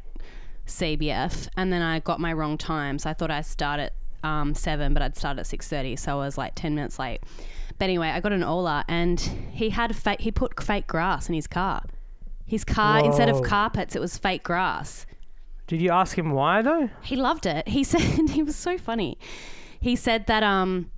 CBF, 0.67 1.49
and 1.57 1.73
then 1.73 1.83
I 1.83 1.99
got 1.99 2.21
my 2.21 2.33
wrong 2.33 2.57
time, 2.57 2.99
so 2.99 3.11
I 3.11 3.15
thought 3.15 3.33
I'd 3.33 3.47
start 3.47 3.81
at 3.81 3.93
um, 4.23 4.55
seven, 4.55 4.95
but 4.95 5.03
I'd 5.03 5.17
start 5.17 5.39
at 5.39 5.47
six 5.47 5.69
thirty, 5.69 5.97
so 5.97 6.21
I 6.21 6.25
was 6.25 6.39
like 6.39 6.55
ten 6.55 6.77
minutes 6.77 6.99
late. 6.99 7.21
But 7.79 7.87
anyway, 7.87 8.09
I 8.09 8.21
got 8.21 8.33
an 8.33 8.45
Ola, 8.45 8.85
and 8.87 9.19
he 9.51 9.71
had 9.71 9.97
fake. 9.97 10.21
He 10.21 10.31
put 10.31 10.63
fake 10.63 10.87
grass 10.87 11.29
in 11.29 11.35
his 11.35 11.49
car. 11.49 11.83
His 12.47 12.65
car 12.65 13.05
instead 13.05 13.29
of 13.29 13.43
carpets, 13.43 13.97
it 13.97 14.01
was 14.01 14.17
fake 14.17 14.45
grass. 14.45 15.07
Did 15.67 15.81
you 15.81 15.91
ask 15.91 16.17
him 16.17 16.31
why 16.31 16.63
though? 16.63 16.91
He 17.03 17.17
loved 17.17 17.47
it. 17.47 17.67
He 17.67 17.83
said 17.93 18.31
he 18.31 18.43
was 18.43 18.55
so 18.55 18.79
funny. 18.79 19.19
He 19.81 19.97
said 19.97 20.27
that 20.29 20.45
um 20.45 20.91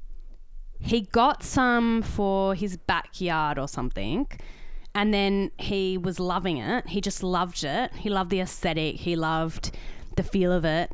he 0.85 1.01
got 1.01 1.43
some 1.43 2.03
for 2.03 2.55
his 2.55 2.77
backyard 2.77 3.59
or 3.59 3.67
something 3.67 4.27
and 4.95 5.13
then 5.15 5.51
he 5.59 5.97
was 5.99 6.21
loving 6.21 6.59
it. 6.59 6.87
He 6.89 7.01
just 7.01 7.23
loved 7.23 7.65
it. 7.65 7.93
He 7.95 8.09
loved 8.11 8.29
the 8.31 8.41
aesthetic. 8.41 8.97
He 8.97 9.17
loved 9.17 9.77
the 10.17 10.23
feel 10.23 10.53
of 10.53 10.65
it. 10.65 10.93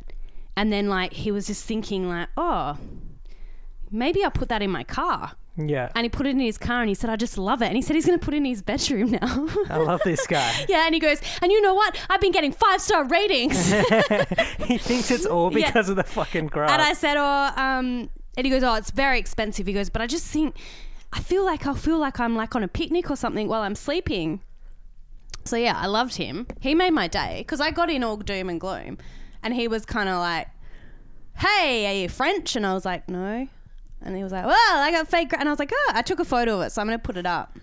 And 0.56 0.72
then 0.72 0.88
like 0.88 1.12
he 1.12 1.30
was 1.32 1.46
just 1.48 1.64
thinking 1.64 2.08
like, 2.08 2.28
"Oh, 2.36 2.78
maybe 3.90 4.22
I'll 4.24 4.30
put 4.30 4.48
that 4.48 4.62
in 4.62 4.70
my 4.70 4.84
car." 4.84 5.32
Yeah, 5.56 5.90
And 5.94 6.04
he 6.04 6.08
put 6.08 6.26
it 6.26 6.30
in 6.30 6.40
his 6.40 6.56
car 6.56 6.80
and 6.80 6.88
he 6.88 6.94
said, 6.94 7.10
"I 7.10 7.16
just 7.16 7.36
love 7.36 7.60
it." 7.60 7.66
And 7.66 7.76
he 7.76 7.82
said 7.82 7.94
he's 7.94 8.06
going 8.06 8.18
to 8.18 8.24
put 8.24 8.32
it 8.32 8.38
in 8.38 8.44
his 8.46 8.62
bedroom 8.62 9.10
now. 9.20 9.48
I 9.68 9.76
love 9.78 10.00
this 10.04 10.26
guy. 10.26 10.64
yeah, 10.68 10.86
and 10.86 10.94
he 10.94 11.00
goes, 11.00 11.20
"And 11.42 11.52
you 11.52 11.60
know 11.60 11.74
what? 11.74 11.98
I've 12.08 12.20
been 12.20 12.32
getting 12.32 12.52
five-star 12.52 13.04
ratings." 13.08 13.70
he 14.66 14.78
thinks 14.78 15.10
it's 15.10 15.26
all 15.26 15.52
Yeah. 15.52 15.66
because 15.66 15.88
of 15.90 15.96
the 15.96 16.04
fucking 16.04 16.46
grass. 16.46 16.70
And 16.70 16.80
I 16.80 16.92
said, 16.94 17.16
oh, 17.18 17.62
um, 17.62 18.08
and 18.36 18.46
he 18.46 18.50
goes, 18.50 18.62
oh, 18.62 18.74
it's 18.74 18.90
very 18.90 19.18
expensive. 19.18 19.66
He 19.66 19.72
goes, 19.72 19.90
but 19.90 20.00
I 20.02 20.06
just 20.06 20.26
think, 20.26 20.56
I 21.12 21.20
feel 21.20 21.44
like 21.44 21.66
I'll 21.66 21.74
feel 21.74 21.98
like 21.98 22.20
I'm 22.20 22.36
like 22.36 22.54
on 22.54 22.62
a 22.62 22.68
picnic 22.68 23.10
or 23.10 23.16
something 23.16 23.48
while 23.48 23.62
I'm 23.62 23.74
sleeping. 23.74 24.40
So 25.44 25.56
yeah, 25.56 25.74
I 25.76 25.86
loved 25.86 26.16
him. 26.16 26.46
He 26.60 26.74
made 26.74 26.92
my 26.92 27.08
day 27.08 27.36
because 27.38 27.60
I 27.60 27.70
got 27.70 27.90
in 27.90 28.04
all 28.04 28.16
doom 28.16 28.48
and 28.48 28.60
gloom, 28.60 28.98
and 29.42 29.54
he 29.54 29.68
was 29.68 29.84
kind 29.86 30.08
of 30.08 30.18
like, 30.18 30.48
"Hey, 31.36 31.86
are 31.86 32.02
you 32.02 32.08
French?" 32.08 32.56
And 32.56 32.66
I 32.66 32.74
was 32.74 32.84
like, 32.84 33.08
"No." 33.08 33.48
And 34.02 34.16
he 34.16 34.22
was 34.22 34.32
like, 34.32 34.44
"Well, 34.44 34.78
I 34.78 34.90
got 34.90 35.08
fake," 35.08 35.30
gra-" 35.30 35.40
and 35.40 35.48
I 35.48 35.52
was 35.52 35.58
like, 35.58 35.72
"Oh, 35.74 35.92
I 35.94 36.02
took 36.02 36.20
a 36.20 36.24
photo 36.24 36.60
of 36.60 36.66
it, 36.66 36.72
so 36.72 36.82
I'm 36.82 36.86
gonna 36.86 36.98
put 36.98 37.16
it 37.16 37.26
up." 37.26 37.58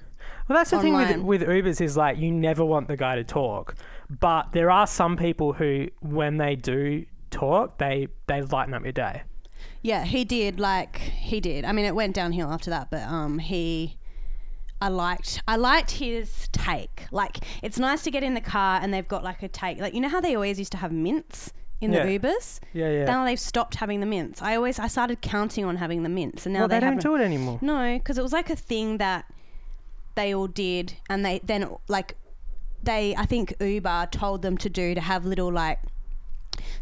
well, 0.47 0.57
that's 0.57 0.71
the 0.71 0.79
thing 0.79 0.93
with 0.93 1.17
with 1.17 1.41
Ubers 1.43 1.81
is 1.81 1.95
like 1.95 2.17
you 2.17 2.31
never 2.31 2.65
want 2.65 2.87
the 2.87 2.97
guy 2.97 3.15
to 3.15 3.23
talk, 3.23 3.75
but 4.09 4.51
there 4.53 4.71
are 4.71 4.87
some 4.87 5.15
people 5.17 5.53
who, 5.53 5.87
when 6.01 6.37
they 6.37 6.55
do 6.55 7.05
talk, 7.29 7.77
they 7.77 8.07
they 8.25 8.41
lighten 8.41 8.73
up 8.73 8.83
your 8.83 8.91
day. 8.91 9.23
Yeah, 9.87 10.03
he 10.03 10.25
did. 10.25 10.59
Like 10.59 10.97
he 10.97 11.39
did. 11.39 11.63
I 11.63 11.71
mean, 11.71 11.85
it 11.85 11.95
went 11.95 12.13
downhill 12.13 12.51
after 12.51 12.69
that, 12.71 12.91
but 12.91 13.03
um, 13.03 13.39
he. 13.39 13.97
I 14.79 14.89
liked 14.89 15.41
I 15.47 15.55
liked 15.55 15.91
his 15.91 16.49
take. 16.51 17.05
Like 17.09 17.37
it's 17.63 17.79
nice 17.79 18.03
to 18.03 18.11
get 18.11 18.21
in 18.21 18.33
the 18.35 18.41
car 18.41 18.79
and 18.79 18.93
they've 18.93 19.07
got 19.07 19.23
like 19.23 19.41
a 19.41 19.47
take. 19.47 19.79
Like 19.79 19.93
you 19.95 20.01
know 20.01 20.09
how 20.09 20.19
they 20.19 20.35
always 20.35 20.59
used 20.59 20.73
to 20.73 20.77
have 20.77 20.91
mints 20.91 21.53
in 21.79 21.91
the 21.91 21.99
Ubers. 21.99 22.59
Yeah, 22.73 22.91
yeah. 22.91 23.05
Now 23.05 23.23
they've 23.23 23.39
stopped 23.39 23.75
having 23.75 24.01
the 24.01 24.05
mints. 24.05 24.41
I 24.41 24.55
always 24.55 24.77
I 24.77 24.87
started 24.87 25.21
counting 25.21 25.63
on 25.63 25.77
having 25.77 26.03
the 26.03 26.09
mints, 26.09 26.45
and 26.45 26.53
now 26.53 26.59
well, 26.59 26.67
they, 26.67 26.79
they, 26.79 26.85
don't 26.85 27.01
do 27.01 27.15
it 27.15 27.21
anymore. 27.21 27.57
No, 27.61 27.97
because 27.97 28.17
it 28.17 28.21
was 28.21 28.33
like 28.33 28.49
a 28.49 28.55
thing 28.57 28.97
that 28.97 29.25
they 30.15 30.35
all 30.35 30.47
did, 30.47 30.95
and 31.09 31.25
they 31.25 31.39
then 31.43 31.69
like 31.87 32.15
they 32.83 33.15
I 33.15 33.25
think 33.25 33.55
Uber 33.59 34.09
told 34.11 34.41
them 34.41 34.57
to 34.57 34.69
do 34.69 34.93
to 34.93 35.01
have 35.01 35.25
little 35.25 35.51
like 35.51 35.79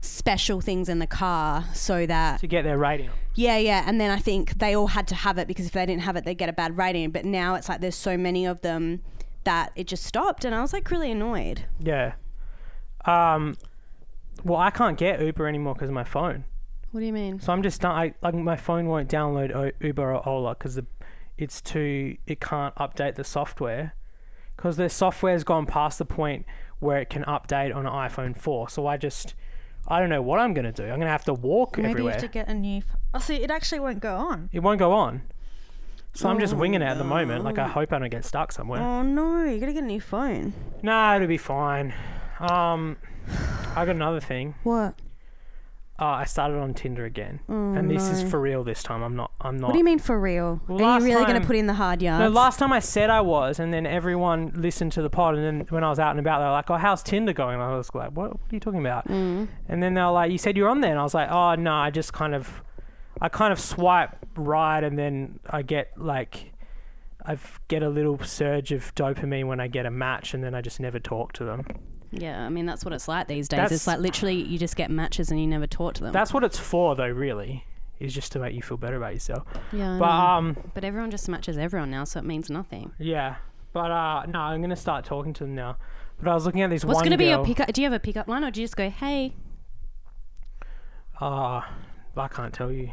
special 0.02 0.62
things 0.62 0.90
in 0.90 1.00
the 1.00 1.08
car 1.08 1.66
so 1.74 2.06
that 2.06 2.40
To 2.42 2.48
get 2.48 2.64
their 2.64 2.78
rating. 2.78 3.10
yeah, 3.36 3.58
yeah. 3.58 3.84
And 3.86 4.00
then 4.00 4.12
I 4.12 4.18
think 4.18 4.60
they 4.60 4.76
all 4.76 4.88
had 4.88 5.08
to 5.10 5.16
have 5.16 5.38
it 5.38 5.48
because 5.48 5.66
if 5.66 5.72
they 5.74 5.86
didn't 5.86 6.04
have 6.04 6.16
it, 6.16 6.26
they'd 6.26 6.36
get 6.38 6.50
a 6.50 6.54
bad 6.54 6.78
rating. 6.78 7.12
But 7.12 7.26
now 7.26 7.56
it's 7.56 7.68
like 7.70 7.82
there's 7.82 7.96
so 7.96 8.18
many 8.18 8.46
of 8.46 8.62
them 8.62 9.02
that 9.44 9.72
it 9.76 9.88
just 9.88 10.04
stopped. 10.04 10.46
And 10.46 10.56
I 10.56 10.62
was 10.62 10.74
like 10.74 10.90
really 10.92 11.12
annoyed. 11.12 11.66
Yeah. 11.80 12.14
Um. 13.06 13.56
Well, 14.44 14.60
I 14.60 14.70
can't 14.70 14.98
get 14.98 15.22
Uber 15.22 15.48
anymore 15.48 15.74
because 15.74 15.90
of 15.90 15.94
my 15.96 16.04
phone. 16.04 16.46
What 16.92 17.00
do 17.02 17.06
you 17.06 17.14
mean? 17.14 17.40
So 17.40 17.52
I'm 17.54 17.64
just 17.64 17.82
not. 17.84 17.96
I, 17.96 18.14
like 18.22 18.34
my 18.36 18.56
phone 18.58 18.88
won't 18.88 19.10
download 19.10 19.54
o- 19.56 19.72
Uber 19.86 20.14
or 20.16 20.28
Ola 20.28 20.56
because 20.56 20.80
it's 21.38 21.62
too. 21.62 22.18
It 22.28 22.40
can't 22.42 22.74
update 22.76 23.16
the 23.16 23.24
software 23.24 23.94
because 24.56 24.78
the 24.78 24.90
software's 24.90 25.44
gone 25.44 25.66
past 25.66 26.00
the 26.00 26.06
point 26.06 26.46
where 26.80 26.98
it 27.00 27.10
can 27.10 27.24
update 27.24 27.76
on 27.76 27.86
an 27.86 27.92
iPhone 27.92 28.38
4. 28.38 28.70
So 28.70 28.88
I 28.88 28.98
just. 28.98 29.36
I 29.88 30.00
don't 30.00 30.10
know 30.10 30.22
what 30.22 30.40
I'm 30.40 30.54
gonna 30.54 30.72
do. 30.72 30.84
I'm 30.84 30.98
gonna 31.00 31.08
have 31.12 31.26
to 31.26 31.34
walk 31.34 31.78
Maybe 31.78 31.90
everywhere. 31.92 32.14
you 32.14 32.20
have 32.20 32.22
to 32.22 32.28
get 32.28 32.48
a 32.48 32.54
new. 32.54 32.78
F- 32.78 32.96
oh, 33.14 33.20
see, 33.20 33.36
it 33.36 33.52
actually 33.52 33.80
won't 33.80 34.00
go 34.00 34.16
on. 34.16 34.50
It 34.52 34.60
won't 34.62 34.80
go 34.80 34.92
on. 34.94 35.22
So 36.14 36.30
I'm 36.30 36.40
just 36.40 36.54
Oh, 36.54 36.58
winging 36.58 36.82
it 36.82 36.86
at 36.86 36.98
the 36.98 37.04
moment. 37.04 37.44
Like 37.44 37.58
I 37.60 37.68
hope 37.68 37.92
I 37.92 38.00
don't 38.00 38.10
get 38.10 38.24
stuck 38.26 38.52
somewhere. 38.52 38.82
Oh 38.82 39.02
no, 39.02 39.44
you 39.44 39.60
gotta 39.60 39.74
get 39.74 39.84
a 39.84 39.88
new 39.88 40.00
phone. 40.02 40.54
Nah, 40.82 41.16
it'll 41.16 41.28
be 41.28 41.38
fine. 41.38 41.94
Um, 42.40 42.98
I 43.76 43.86
got 43.86 43.90
another 43.96 44.20
thing. 44.22 44.56
What? 44.64 44.96
Uh, 45.98 46.06
I 46.06 46.26
started 46.26 46.58
on 46.58 46.74
Tinder 46.74 47.06
again, 47.06 47.40
and 47.48 47.90
this 47.90 48.10
is 48.10 48.24
Oh, 48.24 48.28
for 48.28 48.42
real 48.42 48.66
this 48.66 48.84
time. 48.84 49.02
I'm 49.02 49.16
not. 49.16 49.32
I'm 49.40 49.56
not. 49.58 49.68
What 49.68 49.74
do 49.74 49.78
you 49.80 49.86
mean 49.86 50.00
for 50.00 50.20
real? 50.20 50.60
Well, 50.68 50.84
Are 50.84 51.00
you 51.00 51.06
really 51.06 51.26
gonna 51.26 51.46
put 51.46 51.56
in 51.56 51.68
the 51.68 51.74
hard 51.76 52.02
yards? 52.02 52.20
No, 52.20 52.28
last 52.28 52.60
time 52.60 52.74
I 52.74 52.80
said 52.80 53.10
I 53.10 53.22
was, 53.22 53.60
and 53.60 53.74
then 53.74 53.86
everyone 53.86 54.52
listened 54.56 54.92
to 54.94 55.02
the 55.02 55.10
pod, 55.10 55.36
and 55.36 55.44
then 55.62 55.68
when 55.70 55.86
I 55.86 55.90
was 55.90 55.98
out 55.98 56.12
and 56.12 56.20
about, 56.20 56.40
they 56.40 56.46
were 56.46 56.52
like, 56.52 56.70
"Oh, 56.70 56.76
how's 56.76 57.02
Tinder 57.02 57.32
going?" 57.32 57.62
I 57.62 57.78
was 57.78 57.90
like, 57.96 58.12
"What? 58.12 58.32
What 58.34 58.52
are 58.52 58.56
you 58.56 58.60
talking 58.60 58.82
about?" 58.82 59.08
Mm. 59.08 59.48
And 59.70 59.82
then 59.82 59.94
they 59.94 60.02
were 60.02 60.12
like, 60.12 60.34
"You 60.34 60.38
said 60.38 60.58
you're 60.58 60.68
on 60.68 60.82
there," 60.82 60.92
and 60.92 61.00
I 61.00 61.04
was 61.04 61.14
like, 61.14 61.30
"Oh 61.32 61.56
no, 61.56 61.72
I 61.74 61.92
just 61.92 62.12
kind 62.12 62.36
of, 62.36 62.62
I 63.22 63.30
kind 63.30 63.54
of 63.54 63.60
swipe 63.62 64.18
right, 64.36 64.84
and 64.84 65.00
then 65.00 65.40
I 65.50 65.62
get 65.62 65.92
like, 65.96 66.52
I 67.26 67.38
get 67.70 67.84
a 67.84 67.90
little 67.90 68.20
surge 68.22 68.74
of 68.74 68.94
dopamine 68.96 69.46
when 69.46 69.62
I 69.62 69.68
get 69.68 69.86
a 69.86 69.92
match, 69.92 70.34
and 70.34 70.44
then 70.44 70.54
I 70.54 70.60
just 70.60 70.82
never 70.82 71.00
talk 71.00 71.32
to 71.34 71.46
them. 71.46 71.66
Yeah, 72.22 72.46
I 72.46 72.50
mean 72.50 72.66
that's 72.66 72.84
what 72.86 72.94
it's 72.94 73.08
like 73.08 73.28
these 73.28 73.48
days. 73.48 73.58
That's- 73.58 73.72
it's 73.72 73.88
like 73.88 74.00
literally 74.00 74.36
you 74.36 74.58
just 74.58 74.76
get 74.76 74.90
matches 74.92 75.32
and 75.32 75.40
you 75.40 75.48
never 75.48 75.68
talk 75.68 75.94
to 75.96 76.04
them. 76.04 76.14
That's 76.14 76.34
what 76.34 76.44
it's 76.44 76.58
for, 76.60 76.96
though. 76.96 77.08
Really, 77.08 77.66
is 78.00 78.14
just 78.14 78.32
to 78.34 78.40
make 78.40 78.54
you 78.56 78.62
feel 78.62 78.78
better 78.78 78.98
about 78.98 79.14
yourself. 79.14 79.44
yeah, 79.72 79.98
But 80.00 80.10
um, 80.10 80.58
but 80.74 80.84
everyone 80.84 81.12
just 81.12 81.28
matches 81.30 81.58
everyone 81.58 81.92
now, 81.92 82.04
so 82.04 82.20
it 82.20 82.26
means 82.26 82.50
nothing. 82.50 82.92
yeah. 83.00 83.36
But 83.74 83.92
uh, 83.92 84.26
no, 84.28 84.40
I'm 84.40 84.62
gonna 84.62 84.76
start 84.76 85.04
talking 85.06 85.34
to 85.34 85.44
them 85.44 85.54
now. 85.56 85.78
But 86.18 86.30
I 86.30 86.34
was 86.34 86.46
looking 86.46 86.62
at 86.62 86.70
this 86.70 86.86
What's 86.86 87.02
gonna 87.02 87.18
be 87.18 87.26
your 87.26 87.38
girl- 87.38 87.46
pickup? 87.46 87.74
Do 87.74 87.82
you 87.82 87.86
have 87.90 87.94
a 87.94 88.00
pickup 88.00 88.28
line, 88.30 88.44
or 88.46 88.50
do 88.52 88.62
you 88.62 88.66
just 88.68 88.78
go, 88.78 88.90
"Hey"? 88.90 89.34
Uh, 91.20 91.62
I 92.18 92.28
can't 92.30 92.54
tell 92.54 92.72
you. 92.72 92.92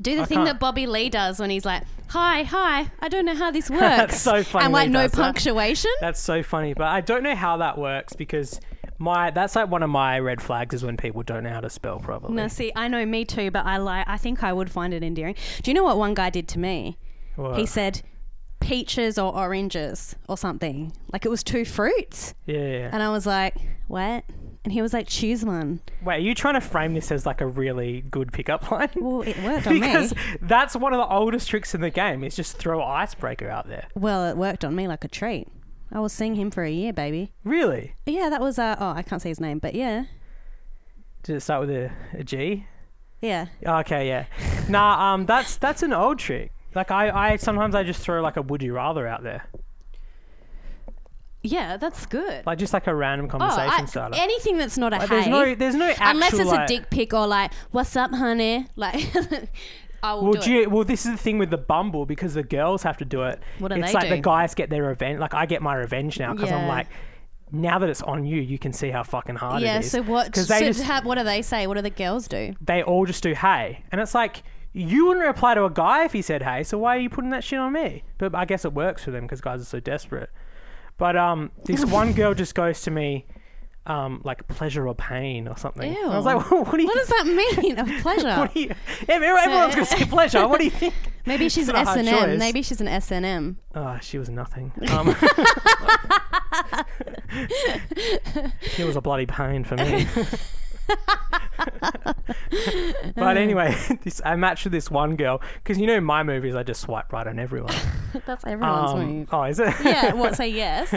Do 0.00 0.16
the 0.16 0.22
I 0.22 0.24
thing 0.24 0.36
can't- 0.38 0.46
that 0.48 0.60
Bobby 0.60 0.86
Lee 0.86 1.08
does 1.08 1.38
when 1.38 1.50
he's 1.50 1.64
like, 1.64 1.82
"Hi, 2.08 2.42
hi, 2.42 2.90
I 3.00 3.08
don't 3.08 3.24
know 3.24 3.34
how 3.34 3.50
this 3.50 3.68
works." 3.70 3.80
That's 3.80 4.20
so 4.20 4.42
funny 4.42 4.64
And 4.64 4.72
like 4.72 4.90
no 4.90 5.02
does 5.02 5.12
that. 5.12 5.22
punctuation. 5.22 5.90
That's 6.00 6.20
so 6.20 6.42
funny, 6.42 6.74
but 6.74 6.86
I 6.88 7.00
don't 7.00 7.22
know 7.22 7.34
how 7.36 7.58
that 7.58 7.78
works 7.78 8.12
because 8.14 8.60
my 8.98 9.30
that's 9.30 9.56
like 9.56 9.70
one 9.70 9.82
of 9.82 9.90
my 9.90 10.18
red 10.20 10.40
flags 10.42 10.74
is 10.74 10.84
when 10.84 10.96
people 10.96 11.22
don't 11.22 11.42
know 11.44 11.50
how 11.50 11.60
to 11.60 11.70
spell 11.70 11.98
properly. 11.98 12.34
No, 12.34 12.48
see, 12.48 12.72
I 12.76 12.88
know 12.88 13.04
me 13.06 13.24
too, 13.24 13.50
but 13.50 13.66
I 13.66 13.76
like. 13.78 14.08
I 14.08 14.16
think 14.16 14.42
I 14.44 14.52
would 14.52 14.70
find 14.70 14.94
it 14.94 15.02
endearing. 15.02 15.34
Do 15.62 15.70
you 15.70 15.74
know 15.74 15.84
what 15.84 15.96
one 15.98 16.14
guy 16.14 16.30
did 16.30 16.46
to 16.48 16.58
me? 16.58 16.96
What? 17.36 17.58
He 17.58 17.66
said 17.66 18.02
peaches 18.60 19.18
or 19.18 19.34
oranges 19.34 20.16
or 20.28 20.36
something. 20.38 20.92
Like 21.12 21.26
it 21.26 21.28
was 21.28 21.42
two 21.42 21.64
fruits, 21.64 22.34
yeah, 22.46 22.58
yeah. 22.58 22.90
and 22.92 23.02
I 23.02 23.10
was 23.10 23.26
like, 23.26 23.56
"What?" 23.88 24.24
And 24.64 24.72
he 24.72 24.80
was 24.80 24.92
like, 24.94 25.06
"Choose 25.08 25.44
one." 25.44 25.80
Wait, 26.02 26.16
are 26.16 26.18
you 26.18 26.34
trying 26.34 26.54
to 26.54 26.60
frame 26.60 26.94
this 26.94 27.12
as 27.12 27.26
like 27.26 27.40
a 27.42 27.46
really 27.46 28.00
good 28.10 28.32
pickup 28.32 28.70
line? 28.70 28.88
Well, 28.96 29.20
it 29.22 29.36
worked 29.42 29.66
on 29.68 29.78
because 29.78 30.14
me. 30.14 30.20
that's 30.40 30.74
one 30.74 30.94
of 30.94 30.98
the 30.98 31.06
oldest 31.14 31.48
tricks 31.50 31.74
in 31.74 31.82
the 31.82 31.90
game 31.90 32.24
is 32.24 32.34
just 32.34 32.56
throw 32.56 32.80
an 32.80 32.88
icebreaker 32.88 33.48
out 33.48 33.68
there. 33.68 33.88
Well, 33.94 34.24
it 34.24 34.36
worked 34.38 34.64
on 34.64 34.74
me 34.74 34.88
like 34.88 35.04
a 35.04 35.08
treat. 35.08 35.48
I 35.92 36.00
was 36.00 36.12
seeing 36.14 36.34
him 36.34 36.50
for 36.50 36.64
a 36.64 36.70
year, 36.70 36.92
baby. 36.94 37.32
Really? 37.44 37.94
Yeah, 38.06 38.28
that 38.30 38.40
was. 38.40 38.58
Uh, 38.58 38.74
oh, 38.80 38.88
I 38.90 39.02
can't 39.02 39.20
say 39.20 39.28
his 39.28 39.38
name, 39.38 39.58
but 39.58 39.74
yeah, 39.74 40.04
Did 41.22 41.36
it 41.36 41.40
start 41.40 41.60
with 41.66 41.70
a, 41.70 41.92
a 42.14 42.24
G? 42.24 42.66
yeah. 43.20 43.46
Okay, 43.64 44.08
yeah. 44.08 44.24
Nah, 44.68 45.12
um, 45.14 45.26
that's 45.26 45.56
that's 45.56 45.82
an 45.82 45.92
old 45.92 46.18
trick. 46.18 46.52
Like 46.74 46.90
I, 46.90 47.32
I 47.32 47.36
sometimes 47.36 47.74
I 47.74 47.82
just 47.84 48.00
throw 48.00 48.22
like 48.22 48.36
a 48.38 48.42
would 48.42 48.62
you 48.62 48.72
rather 48.74 49.06
out 49.06 49.22
there, 49.22 49.44
Yeah, 51.46 51.76
that's 51.76 52.06
good. 52.06 52.46
like 52.46 52.56
just 52.58 52.72
like 52.72 52.86
a 52.86 52.94
random 52.94 53.26
Oh, 53.26 53.36
conversation 53.38 53.70
I, 53.70 53.84
starter. 53.84 54.16
anything 54.18 54.56
that's 54.56 54.78
not 54.78 54.94
a 54.94 54.96
Like, 54.96 55.08
hey, 55.10 55.14
there's 55.16 55.26
no, 55.28 55.54
there's 55.54 55.74
no 55.74 55.88
actual. 55.90 56.06
unless 56.08 56.32
it's 56.32 56.50
like- 56.50 56.64
a 56.64 56.66
dick 56.66 56.90
pic 56.90 57.12
or 57.12 57.26
like, 57.26 57.52
"What's 57.70 57.94
up, 57.96 58.12
honey?" 58.14 58.66
Like, 58.76 59.14
I 60.02 60.14
will 60.14 60.22
Well, 60.24 60.32
do 60.34 60.40
do 60.40 60.52
it. 60.56 60.60
you, 60.62 60.70
well, 60.70 60.84
this 60.84 61.04
is 61.04 61.12
the 61.12 61.18
thing 61.18 61.38
with 61.38 61.50
the 61.50 61.58
Bumble 61.58 62.06
because 62.06 62.34
the 62.34 62.42
girls 62.42 62.82
have 62.82 62.96
to 62.98 63.04
do 63.04 63.22
it. 63.24 63.40
What 63.58 63.68
do 63.72 63.76
it's 63.80 63.88
they 63.88 63.92
like 63.92 64.08
the 64.10 64.18
guys 64.18 64.54
get 64.54 64.70
their 64.70 64.84
revenge. 64.84 65.18
Like 65.18 65.34
I 65.34 65.46
get 65.46 65.60
my 65.62 65.74
revenge 65.74 66.18
now 66.18 66.32
because 66.34 66.50
I'm 66.50 66.66
like, 66.66 66.86
now 67.52 67.78
that 67.78 67.88
it's 67.88 68.02
on 68.02 68.24
you, 68.26 68.40
you 68.40 68.58
can 68.58 68.72
see 68.72 68.90
how 68.90 69.02
fucking 69.02 69.36
hard 69.36 69.62
yeah. 69.62 69.76
it 69.76 69.80
is. 69.80 69.90
So 69.90 70.02
what? 70.02 70.26
Because 70.26 70.48
so 70.48 70.58
just 70.58 70.82
ha- 70.82 71.02
what 71.04 71.16
do 71.18 71.24
they 71.24 71.42
say? 71.42 71.66
What 71.66 71.74
do 71.74 71.82
the 71.82 71.90
girls 71.90 72.26
do? 72.26 72.54
they 72.60 72.82
all 72.82 73.04
just 73.06 73.22
do 73.22 73.34
hey, 73.34 73.84
and 73.92 74.00
it's 74.00 74.14
like 74.14 74.42
you 74.72 75.06
wouldn't 75.06 75.24
reply 75.24 75.54
to 75.54 75.64
a 75.64 75.70
guy 75.70 76.04
if 76.04 76.12
he 76.12 76.20
said 76.22 76.42
hey. 76.42 76.62
So 76.64 76.78
why 76.78 76.96
are 76.96 77.00
you 77.00 77.08
putting 77.10 77.30
that 77.30 77.44
shit 77.44 77.58
on 77.58 77.72
me? 77.72 78.02
But 78.18 78.34
I 78.34 78.44
guess 78.44 78.64
it 78.64 78.72
works 78.72 79.04
for 79.04 79.10
them 79.10 79.24
because 79.24 79.40
guys 79.40 79.60
are 79.60 79.66
so 79.66 79.78
desperate. 79.80 80.30
But 80.96 81.16
um, 81.16 81.50
this 81.64 81.84
one 82.00 82.12
girl 82.12 82.34
just 82.34 82.54
goes 82.54 82.82
to 82.82 82.90
me. 82.90 83.26
Um, 83.86 84.22
like 84.24 84.48
pleasure 84.48 84.88
or 84.88 84.94
pain 84.94 85.46
or 85.46 85.58
something. 85.58 85.92
Ew. 85.92 86.08
I 86.08 86.16
was 86.16 86.24
like, 86.24 86.50
what 86.50 86.70
do 86.70 86.80
you? 86.80 86.86
What 86.86 86.96
does 86.96 87.08
that 87.08 87.26
mean? 87.26 87.78
A 87.78 88.00
pleasure. 88.00 88.34
what 88.38 88.54
do 88.54 88.60
you? 88.60 88.70
Everyone's 89.06 89.74
gonna 89.74 89.84
say 89.84 90.06
pleasure. 90.06 90.48
What 90.48 90.58
do 90.58 90.64
you 90.64 90.70
think? 90.70 90.94
Maybe 91.26 91.50
she's 91.50 91.68
an 91.68 91.76
It's 91.76 91.84
not 91.88 91.98
a 91.98 92.00
S 92.00 92.06
and 92.08 92.30
M. 92.30 92.38
Maybe 92.38 92.62
she's 92.62 92.80
an 92.80 92.88
S 92.88 93.12
and 93.12 93.26
M. 93.26 93.58
Oh, 93.74 93.98
she 94.00 94.16
was 94.16 94.30
nothing. 94.30 94.72
Um, 94.88 95.14
she 98.74 98.84
was 98.84 98.96
a 98.96 99.02
bloody 99.02 99.26
pain 99.26 99.64
for 99.64 99.76
me. 99.76 100.06
but 103.16 103.36
anyway, 103.36 103.74
this, 104.02 104.20
I 104.24 104.36
matched 104.36 104.64
with 104.64 104.72
this 104.72 104.90
one 104.90 105.16
girl 105.16 105.40
because 105.62 105.78
you 105.78 105.86
know 105.86 106.00
my 106.00 106.22
movies, 106.22 106.54
I 106.54 106.62
just 106.62 106.80
swipe 106.80 107.12
right 107.12 107.26
on 107.26 107.38
everyone. 107.38 107.74
That's 108.26 108.44
everyone's 108.44 108.92
Um, 108.92 109.06
move. 109.18 109.28
oh, 109.32 109.44
is 109.44 109.58
it? 109.60 109.74
Yeah. 109.84 110.12
What? 110.14 110.36
Say 110.36 110.48
yes. 110.48 110.94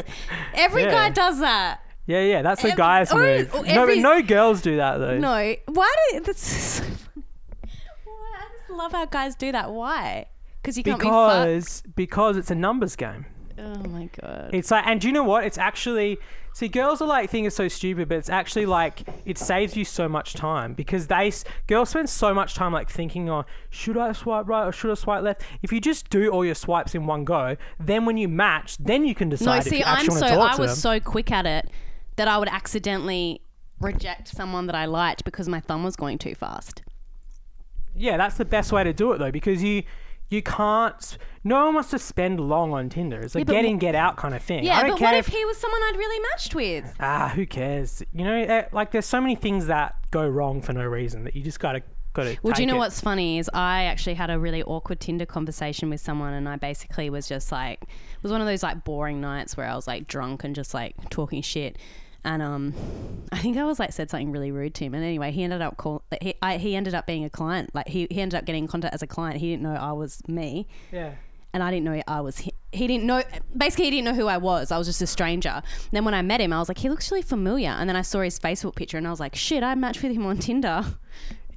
Every 0.54 0.84
Yeah. 0.84 0.92
guy 0.92 1.10
does 1.10 1.40
that. 1.40 1.82
yeah, 2.06 2.22
yeah. 2.22 2.42
That's 2.42 2.62
the 2.62 2.72
guy's 2.74 3.12
or- 3.12 3.20
move. 3.20 3.54
or 3.54 3.64
no, 3.66 3.82
every- 3.84 3.96
but 3.96 4.02
no 4.02 4.22
girls 4.22 4.62
do 4.62 4.78
that 4.78 4.98
though. 4.98 5.18
No. 5.18 5.56
Why 5.68 5.96
do 6.12 6.20
that's 6.22 6.42
so 6.48 6.84
I 7.66 8.46
just 8.58 8.70
love 8.70 8.92
how 8.92 9.06
guys 9.06 9.36
do 9.36 9.52
that. 9.52 9.72
Why? 9.72 10.28
Because 10.62 10.78
you 10.78 10.84
can't 10.84 11.00
be 11.00 11.08
fucked. 11.08 11.46
because 11.46 11.84
because 11.96 12.38
it's 12.38 12.52
a 12.52 12.56
numbers 12.56 12.96
game. 12.96 13.26
Oh 13.60 13.84
my 13.88 14.10
god. 14.22 14.52
It's 14.54 14.70
like, 14.70 14.86
and 14.86 15.02
do 15.02 15.08
you 15.08 15.14
know 15.14 15.24
what? 15.24 15.44
It's 15.44 15.58
actually 15.58 16.20
see, 16.58 16.68
girls 16.68 17.02
are 17.02 17.08
like 17.08 17.30
think 17.30 17.46
it's 17.46 17.56
so 17.56 17.68
stupid, 17.68 18.10
but 18.10 18.18
it's 18.18 18.30
actually 18.30 18.66
like 18.66 19.04
it 19.26 19.38
saves 19.38 19.78
you 19.78 19.86
so 19.86 20.10
much 20.10 20.34
time 20.34 20.74
because 20.74 21.06
they 21.06 21.32
girls 21.68 21.90
spend 21.90 22.10
so 22.10 22.34
much 22.34 22.56
time 22.56 22.74
like 22.74 22.90
thinking, 22.90 23.30
on 23.30 23.46
should 23.70 23.96
I 23.96 24.12
swipe 24.14 24.48
right 24.48 24.66
or 24.66 24.72
should 24.72 24.90
I 24.90 24.96
swipe 24.96 25.24
left? 25.24 25.44
If 25.62 25.72
you 25.72 25.80
just 25.80 26.10
do 26.10 26.30
all 26.30 26.44
your 26.44 26.56
swipes 26.56 26.96
in 26.96 27.06
one 27.06 27.26
go, 27.26 27.58
then 27.80 28.06
when 28.06 28.18
you 28.18 28.28
match, 28.28 28.78
then 28.80 29.06
you 29.06 29.14
can 29.14 29.30
decide 29.30 29.46
No, 29.46 29.54
if 29.58 29.64
see, 29.66 29.78
you 29.80 29.84
I'm 29.86 30.06
so 30.06 30.12
want 30.12 30.24
to 30.24 30.30
talk 30.30 30.60
I 30.60 30.62
was 30.62 30.72
them. 30.72 30.78
so 30.78 31.00
quick 31.00 31.32
at 31.32 31.46
it 31.46 31.70
that 32.16 32.28
I 32.28 32.40
would 32.40 32.50
accidentally 32.50 33.42
reject 33.80 34.30
someone 34.30 34.66
that 34.66 34.76
I 34.76 34.86
liked 34.86 35.24
because 35.24 35.48
my 35.48 35.60
thumb 35.60 35.84
was 35.84 35.96
going 35.96 36.18
too 36.18 36.34
fast. 36.34 36.82
yeah, 37.96 38.18
that's 38.18 38.38
the 38.38 38.46
best 38.46 38.72
way 38.72 38.84
to 38.84 38.94
do 38.94 39.12
it 39.12 39.20
though 39.20 39.32
because 39.32 39.62
you. 39.62 39.84
You 40.30 40.42
can't. 40.42 41.18
No 41.44 41.66
one 41.66 41.76
wants 41.76 41.90
to 41.92 42.00
spend 42.00 42.40
long 42.40 42.74
on 42.74 42.90
Tinder. 42.90 43.22
It's 43.22 43.36
a 43.36 43.40
Yeah, 43.40 43.46
but 43.46 43.54
get 43.54 43.66
in, 43.66 43.78
get 43.78 43.96
out 43.96 44.18
kind 44.18 44.34
of 44.36 44.42
thing. 44.44 44.60
I 44.60 44.64
Yeah, 44.64 44.82
don't 44.82 44.92
but 44.92 45.00
care 45.00 45.08
what 45.14 45.18
if 45.18 45.28
he 45.28 45.46
was 45.46 45.58
someone 45.58 45.82
I'd 45.84 45.96
really 45.98 46.20
matched 46.32 46.54
with? 46.56 46.94
ah, 47.00 47.32
who 47.34 47.46
cares? 47.46 48.04
You 48.12 48.26
know, 48.26 48.34
eh, 48.36 48.66
like 48.74 48.92
there's 48.92 49.06
so 49.06 49.22
many 49.22 49.36
things 49.36 49.68
that 49.68 49.96
go 50.12 50.28
wrong 50.28 50.62
for 50.62 50.74
no 50.74 50.84
reason 50.86 51.24
that 51.24 51.36
you 51.36 51.42
just 51.44 51.60
gotta 51.62 51.82
gotta. 52.14 52.38
Well, 52.44 52.54
do 52.54 52.62
you 52.62 52.66
take 52.66 52.68
know 52.68 52.76
it. 52.76 52.80
what's 52.80 53.00
funny 53.00 53.40
is 53.40 53.50
I 53.54 53.84
actually 53.84 54.16
had 54.16 54.30
a 54.30 54.38
really 54.38 54.64
awkward 54.64 55.00
Tinder 55.00 55.26
conversation 55.26 55.90
with 55.90 56.02
someone, 56.02 56.34
and 56.34 56.50
I 56.50 56.58
basically 56.58 57.10
was 57.10 57.28
just 57.30 57.50
like, 57.52 57.84
it 57.84 58.24
was 58.24 58.32
one 58.34 58.42
of 58.42 58.48
those 58.48 58.64
like 58.64 58.84
boring 58.84 59.22
nights 59.22 59.56
where 59.56 59.68
I 59.70 59.76
was 59.76 59.88
like 59.88 60.08
drunk 60.08 60.44
and 60.44 60.54
just 60.54 60.74
like 60.74 61.10
talking 61.10 61.42
shit. 61.42 61.78
And 62.28 62.42
um, 62.44 62.74
I 63.32 63.38
think 63.38 63.56
I 63.58 63.64
was 63.64 63.80
like 63.80 63.94
said 63.94 64.10
something 64.12 64.32
really 64.32 64.52
rude 64.52 64.74
to 64.76 64.84
him. 64.84 64.94
And 64.94 65.04
anyway, 65.04 65.32
he 65.32 65.44
ended 65.44 65.62
up 65.62 65.78
call 65.78 66.04
he 66.22 66.36
I, 66.42 66.58
he 66.58 66.76
ended 66.76 66.94
up 66.94 67.08
being 67.08 67.24
a 67.24 67.30
client. 67.30 67.74
Like 67.74 67.88
he, 67.88 68.06
he 68.12 68.20
ended 68.20 68.38
up 68.38 68.44
getting 68.46 68.66
in 68.66 68.68
contact 68.68 68.94
as 68.94 69.02
a 69.02 69.08
client. 69.08 69.40
He 69.40 69.50
didn't 69.50 69.64
know 69.64 69.74
I 69.76 69.94
was 69.94 70.22
me, 70.28 70.68
Yeah. 70.92 71.14
and 71.54 71.64
I 71.64 71.72
didn't 71.72 71.86
know 71.86 72.02
I 72.06 72.20
was. 72.20 72.40
He, 72.40 72.52
he 72.74 72.86
didn't 72.86 73.06
know. 73.06 73.24
Basically, 73.56 73.86
he 73.86 73.92
didn't 73.92 74.06
know 74.06 74.14
who 74.14 74.28
I 74.28 74.36
was. 74.38 74.72
I 74.74 74.78
was 74.78 74.88
just 74.88 75.02
a 75.02 75.08
stranger. 75.08 75.50
And 75.64 75.92
then 75.94 76.04
when 76.04 76.14
I 76.14 76.22
met 76.22 76.42
him, 76.42 76.52
I 76.52 76.60
was 76.60 76.68
like, 76.68 76.80
he 76.80 76.90
looks 76.90 77.10
really 77.12 77.22
familiar. 77.22 77.70
And 77.70 77.88
then 77.90 77.96
I 77.96 78.02
saw 78.02 78.20
his 78.20 78.38
Facebook 78.38 78.76
picture, 78.76 78.98
and 78.98 79.08
I 79.08 79.10
was 79.10 79.22
like, 79.22 79.34
shit, 79.36 79.64
I 79.64 79.74
matched 79.76 80.04
with 80.04 80.12
him 80.12 80.26
on 80.26 80.38
Tinder. 80.38 80.84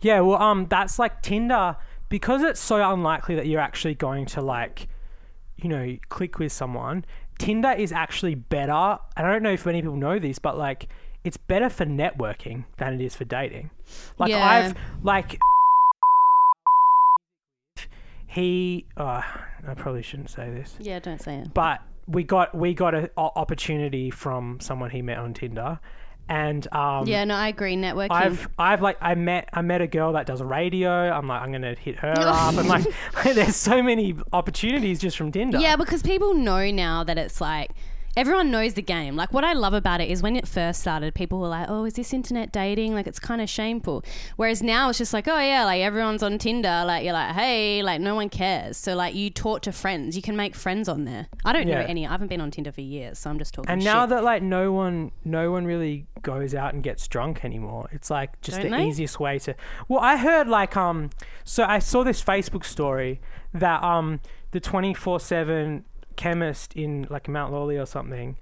Yeah, 0.02 0.20
well, 0.20 0.40
um, 0.40 0.66
that's 0.70 0.98
like 1.00 1.20
Tinder 1.20 1.76
because 2.08 2.42
it's 2.42 2.60
so 2.60 2.76
unlikely 2.92 3.34
that 3.34 3.46
you're 3.48 3.60
actually 3.60 3.94
going 3.96 4.24
to 4.26 4.40
like, 4.40 4.88
you 5.56 5.68
know, 5.68 5.96
click 6.08 6.38
with 6.38 6.52
someone. 6.52 7.04
Tinder 7.40 7.72
is 7.72 7.90
actually 7.90 8.34
better. 8.34 8.98
And 9.16 9.26
I 9.26 9.32
don't 9.32 9.42
know 9.42 9.52
if 9.52 9.64
many 9.66 9.80
people 9.80 9.96
know 9.96 10.18
this, 10.18 10.38
but 10.38 10.56
like, 10.58 10.88
it's 11.24 11.36
better 11.36 11.68
for 11.68 11.84
networking 11.86 12.64
than 12.76 12.94
it 12.94 13.00
is 13.04 13.16
for 13.16 13.24
dating. 13.24 13.70
Like 14.18 14.30
Yeah. 14.30 14.46
I've 14.48 14.74
like. 15.02 15.38
He, 18.26 18.86
uh, 18.96 19.22
I 19.66 19.74
probably 19.74 20.02
shouldn't 20.02 20.30
say 20.30 20.50
this, 20.50 20.76
Yeah, 20.78 21.00
don't 21.00 21.20
say 21.20 21.36
it. 21.38 21.52
but 21.52 21.80
we 22.06 22.22
got 22.22 22.54
we 22.54 22.74
got 22.74 22.94
an 22.94 23.08
opportunity 23.16 24.10
from 24.10 24.60
someone 24.60 24.90
he 24.90 25.02
met 25.02 25.18
on 25.18 25.34
Tinder, 25.34 25.80
and 26.30 26.72
um, 26.72 27.06
Yeah, 27.06 27.24
no, 27.24 27.34
I 27.34 27.48
agree. 27.48 27.76
Networking. 27.76 28.12
I've 28.12 28.48
I've 28.56 28.80
like 28.80 28.96
I 29.02 29.14
met 29.16 29.48
I 29.52 29.62
met 29.62 29.82
a 29.82 29.86
girl 29.86 30.12
that 30.12 30.26
does 30.26 30.40
radio. 30.40 30.90
I'm 30.90 31.26
like 31.26 31.42
I'm 31.42 31.52
gonna 31.52 31.74
hit 31.74 31.96
her 31.96 32.14
up 32.16 32.54
and 32.54 32.68
like 32.68 32.86
there's 33.24 33.56
so 33.56 33.82
many 33.82 34.14
opportunities 34.32 35.00
just 35.00 35.16
from 35.16 35.32
Tinder. 35.32 35.58
Yeah, 35.58 35.76
because 35.76 36.02
people 36.02 36.32
know 36.32 36.70
now 36.70 37.02
that 37.04 37.18
it's 37.18 37.40
like 37.40 37.72
everyone 38.16 38.50
knows 38.50 38.74
the 38.74 38.82
game. 38.82 39.16
Like 39.16 39.32
what 39.32 39.44
I 39.44 39.52
love 39.52 39.74
about 39.74 40.00
it 40.00 40.10
is 40.10 40.22
when 40.22 40.36
it 40.36 40.46
first 40.48 40.80
started, 40.80 41.14
people 41.14 41.40
were 41.40 41.48
like, 41.48 41.66
"Oh, 41.68 41.84
is 41.84 41.94
this 41.94 42.12
internet 42.12 42.52
dating?" 42.52 42.94
Like 42.94 43.06
it's 43.06 43.18
kind 43.18 43.40
of 43.40 43.48
shameful. 43.48 44.04
Whereas 44.36 44.62
now 44.62 44.88
it's 44.88 44.98
just 44.98 45.12
like, 45.12 45.28
"Oh 45.28 45.38
yeah, 45.38 45.64
like 45.64 45.80
everyone's 45.82 46.22
on 46.22 46.38
Tinder." 46.38 46.84
Like 46.86 47.04
you're 47.04 47.12
like, 47.12 47.34
"Hey," 47.34 47.82
like 47.82 48.00
no 48.00 48.14
one 48.14 48.28
cares. 48.28 48.76
So 48.76 48.94
like 48.94 49.14
you 49.14 49.30
talk 49.30 49.62
to 49.62 49.72
friends, 49.72 50.16
you 50.16 50.22
can 50.22 50.36
make 50.36 50.54
friends 50.54 50.88
on 50.88 51.04
there. 51.04 51.28
I 51.44 51.52
don't 51.52 51.66
know 51.66 51.74
any. 51.74 52.06
I 52.06 52.10
haven't 52.10 52.28
been 52.28 52.40
on 52.40 52.50
Tinder 52.50 52.72
for 52.72 52.80
years, 52.80 53.18
so 53.18 53.30
I'm 53.30 53.38
just 53.38 53.54
talking. 53.54 53.70
And 53.70 53.82
shit. 53.82 53.92
now 53.92 54.06
that 54.06 54.24
like 54.24 54.42
no 54.42 54.72
one 54.72 55.12
no 55.24 55.50
one 55.50 55.64
really 55.64 56.06
goes 56.22 56.54
out 56.54 56.74
and 56.74 56.82
gets 56.82 57.06
drunk 57.08 57.44
anymore. 57.44 57.88
It's 57.92 58.10
like 58.10 58.40
just 58.40 58.58
Don't 58.60 58.70
the 58.70 58.76
they? 58.76 58.86
easiest 58.86 59.18
way 59.20 59.38
to 59.40 59.54
Well, 59.88 60.00
I 60.00 60.16
heard 60.16 60.48
like 60.48 60.76
um 60.76 61.10
so 61.44 61.64
I 61.64 61.78
saw 61.78 62.04
this 62.04 62.22
Facebook 62.22 62.64
story 62.64 63.20
that 63.54 63.82
um 63.82 64.20
the 64.52 64.60
24/7 64.60 65.84
chemist 66.20 66.68
in 66.76 67.06
like 67.10 67.28
Mount 67.28 67.50
Lawley 67.52 67.78
or 67.78 67.86
something 67.86 68.36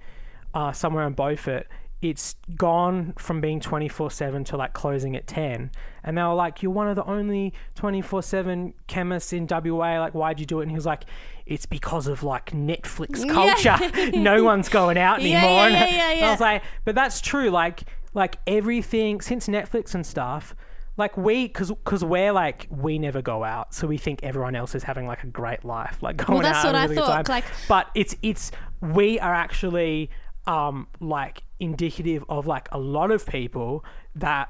uh 0.53 0.71
somewhere 0.71 1.05
in 1.07 1.13
Beaufort 1.13 1.65
it's 2.01 2.35
gone 2.55 3.13
from 3.17 3.41
being 3.41 3.59
24-7 3.59 4.45
to 4.45 4.55
like 4.55 4.71
closing 4.73 5.17
at 5.17 5.27
10 5.27 5.69
and 6.03 6.17
they 6.17 6.23
were 6.23 6.33
like 6.45 6.63
you're 6.63 6.71
one 6.71 6.87
of 6.87 6.95
the 6.95 7.03
only 7.03 7.53
24-7 7.75 8.73
chemists 8.87 9.33
in 9.33 9.47
wa 9.51 9.99
like 9.99 10.13
why'd 10.13 10.39
you 10.39 10.45
do 10.45 10.59
it? 10.59 10.63
And 10.63 10.71
he 10.71 10.75
was 10.75 10.85
like 10.85 11.03
it's 11.45 11.65
because 11.65 12.07
of 12.07 12.23
like 12.23 12.51
netflix 12.51 13.25
Yeah. 13.25 13.33
culture. 13.33 14.17
No 14.17 14.43
one's 14.43 14.69
going 14.69 14.97
out 14.97 15.21
Yeah, 15.21 15.37
anymore. 15.39 15.69
yeah, 15.69 15.83
And 15.85 15.95
yeah, 15.95 16.13
yeah, 16.13 16.27
I 16.27 16.31
was 16.31 16.39
like 16.39 16.63
but 16.85 16.95
that's 16.95 17.19
true 17.21 17.49
like 17.49 17.83
like 18.13 18.37
everything 18.47 19.21
since 19.21 19.47
netflix 19.47 19.93
and 19.93 20.05
stuff 20.05 20.55
like 20.99 21.17
we 21.17 21.47
because 21.47 21.69
because 21.69 22.03
we're 22.03 22.31
like 22.31 22.67
we 22.69 22.99
never 22.99 23.21
go 23.21 23.43
out 23.43 23.73
so 23.73 23.87
we 23.87 23.97
think 23.97 24.19
everyone 24.21 24.55
else 24.55 24.75
is 24.75 24.83
having 24.83 25.07
like 25.07 25.23
a 25.23 25.27
great 25.27 25.65
life 25.65 25.97
like 26.03 26.17
going 26.17 26.41
that's 26.43 26.59
out 26.59 26.65
what 26.65 26.75
I 26.75 26.83
really 26.83 26.95
good 26.95 27.05
thought, 27.05 27.29
like- 27.29 27.45
but 27.67 27.87
it's 27.95 28.15
it's 28.21 28.51
we 28.81 29.19
are 29.19 29.33
actually 29.33 30.11
um 30.45 30.87
like 30.99 31.43
indicative 31.59 32.23
of 32.29 32.45
like 32.47 32.69
a 32.71 32.77
lot 32.77 33.09
of 33.11 33.25
people 33.25 33.83
that 34.15 34.49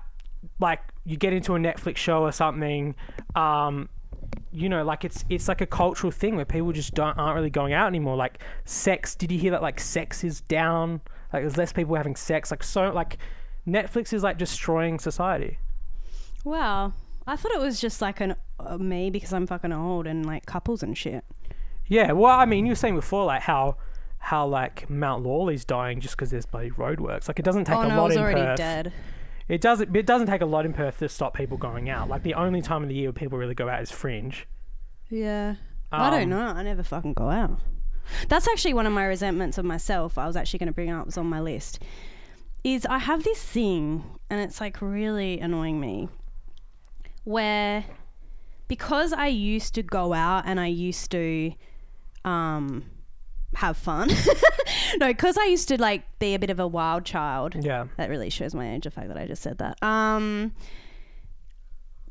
like 0.60 0.82
you 1.06 1.18
get 1.18 1.34
into 1.34 1.56
a 1.56 1.60
Netflix 1.60 1.98
show 1.98 2.22
or 2.24 2.32
something, 2.32 2.96
um, 3.36 3.90
you 4.52 4.70
know, 4.70 4.84
like 4.84 5.04
it's 5.04 5.26
it's 5.30 5.48
like 5.48 5.60
a 5.60 5.66
cultural 5.66 6.12
thing 6.12 6.36
where 6.36 6.46
people 6.46 6.72
just 6.72 6.94
don't 6.94 7.18
aren't 7.18 7.36
really 7.36 7.50
going 7.50 7.74
out 7.74 7.88
anymore. 7.88 8.16
Like 8.16 8.42
sex, 8.64 9.16
did 9.16 9.32
you 9.32 9.40
hear 9.40 9.52
that? 9.52 9.62
Like 9.62 9.80
sex 9.80 10.24
is 10.24 10.42
down. 10.42 11.02
Like 11.34 11.44
there's 11.44 11.58
less 11.58 11.74
people 11.74 11.96
having 11.96 12.16
sex. 12.16 12.52
Like 12.52 12.64
so, 12.64 12.90
like 12.92 13.18
Netflix 13.68 14.14
is 14.14 14.24
like 14.24 14.38
destroying 14.38 14.98
society. 15.00 15.58
Wow. 16.44 16.94
I 17.28 17.36
thought 17.36 17.52
it 17.52 17.60
was 17.60 17.80
just 17.80 18.02
like 18.02 18.22
an 18.22 18.36
uh, 18.60 18.78
me 18.78 19.10
because 19.10 19.34
I'm 19.34 19.46
fucking 19.48 19.72
old 19.72 20.08
and 20.08 20.26
like 20.26 20.46
couples 20.46 20.82
and 20.84 20.98
shit. 20.98 21.24
Yeah, 21.88 22.12
well, 22.12 22.38
I 22.38 22.46
mean, 22.46 22.66
you 22.66 22.72
were 22.72 22.76
saying 22.76 22.96
before 22.96 23.26
like 23.26 23.42
how 23.44 23.78
how 24.20 24.46
like 24.48 24.90
Mount 24.90 25.24
Lawley's 25.24 25.64
dying 25.66 26.00
just 26.02 26.16
because 26.16 26.32
there's 26.32 26.46
bloody 26.46 26.72
roadworks. 26.72 27.28
Like 27.28 27.40
it 27.40 27.46
doesn't 27.46 27.66
take 27.66 27.78
oh 27.78 27.82
a 27.82 27.88
no, 27.88 27.98
lot 27.98 28.08
was 28.08 28.16
in 28.16 28.22
already 28.22 28.42
Perth. 28.42 28.58
dead. 28.58 28.94
It 29.48 29.62
does. 29.62 29.82
It 29.82 30.06
doesn't 30.06 30.28
take 30.28 30.42
a 30.42 30.46
lot 30.46 30.66
in 30.66 30.74
Perth 30.74 31.00
to 31.00 31.10
stop 31.10 31.36
people 31.36 31.58
going 31.58 31.90
out. 31.90 32.08
Like 32.10 32.24
the 32.24 32.36
only 32.36 32.62
time 32.62 32.84
of 32.84 32.90
the 32.90 32.96
year 32.96 33.12
people 33.12 33.38
really 33.38 33.56
go 33.56 33.68
out 33.70 33.82
is 33.82 33.92
Fringe. 33.92 34.48
Yeah. 35.10 35.56
I 35.92 36.12
don't 36.12 36.24
Um, 36.24 36.30
know. 36.30 36.46
I 36.48 36.62
never 36.62 36.84
fucking 36.84 37.14
go 37.14 37.30
out. 37.30 37.60
That's 38.28 38.48
actually 38.48 38.76
one 38.76 38.86
of 38.86 38.94
my 38.94 39.06
resentments 39.06 39.58
of 39.58 39.66
myself. 39.66 40.18
I 40.20 40.28
was 40.28 40.36
actually 40.36 40.60
going 40.60 40.68
to 40.68 40.74
bring 40.74 40.92
up. 40.92 41.02
It 41.02 41.06
was 41.08 41.18
on 41.18 41.26
my 41.28 41.40
list. 41.40 41.80
Is 42.64 42.86
I 42.86 43.00
have 43.00 43.24
this 43.24 43.42
thing, 43.42 44.04
and 44.30 44.40
it's 44.42 44.60
like 44.62 44.82
really 44.82 45.40
annoying 45.40 45.80
me, 45.80 46.10
where 47.30 47.86
because 48.68 49.14
I 49.14 49.28
used 49.28 49.76
to 49.76 49.84
go 49.84 50.14
out 50.14 50.44
and 50.46 50.60
I 50.60 50.68
used 50.68 51.12
to 51.12 51.54
um, 52.26 52.86
have 53.56 53.78
fun. 53.78 54.10
no, 54.98 55.08
because 55.08 55.38
I 55.38 55.46
used 55.46 55.68
to 55.70 55.80
like 55.80 56.04
be 56.20 56.34
a 56.34 56.40
bit 56.40 56.50
of 56.50 56.60
a 56.60 56.68
wild 56.68 57.06
child. 57.06 57.56
Yeah. 57.64 57.88
That 57.98 58.10
really 58.10 58.30
shows 58.30 58.56
my 58.56 58.74
age, 58.74 58.84
the 58.84 58.92
fact 58.92 59.10
that 59.10 59.18
I 59.18 59.28
just 59.28 59.44
said 59.44 59.60
that. 59.60 59.82
Um, 59.84 60.54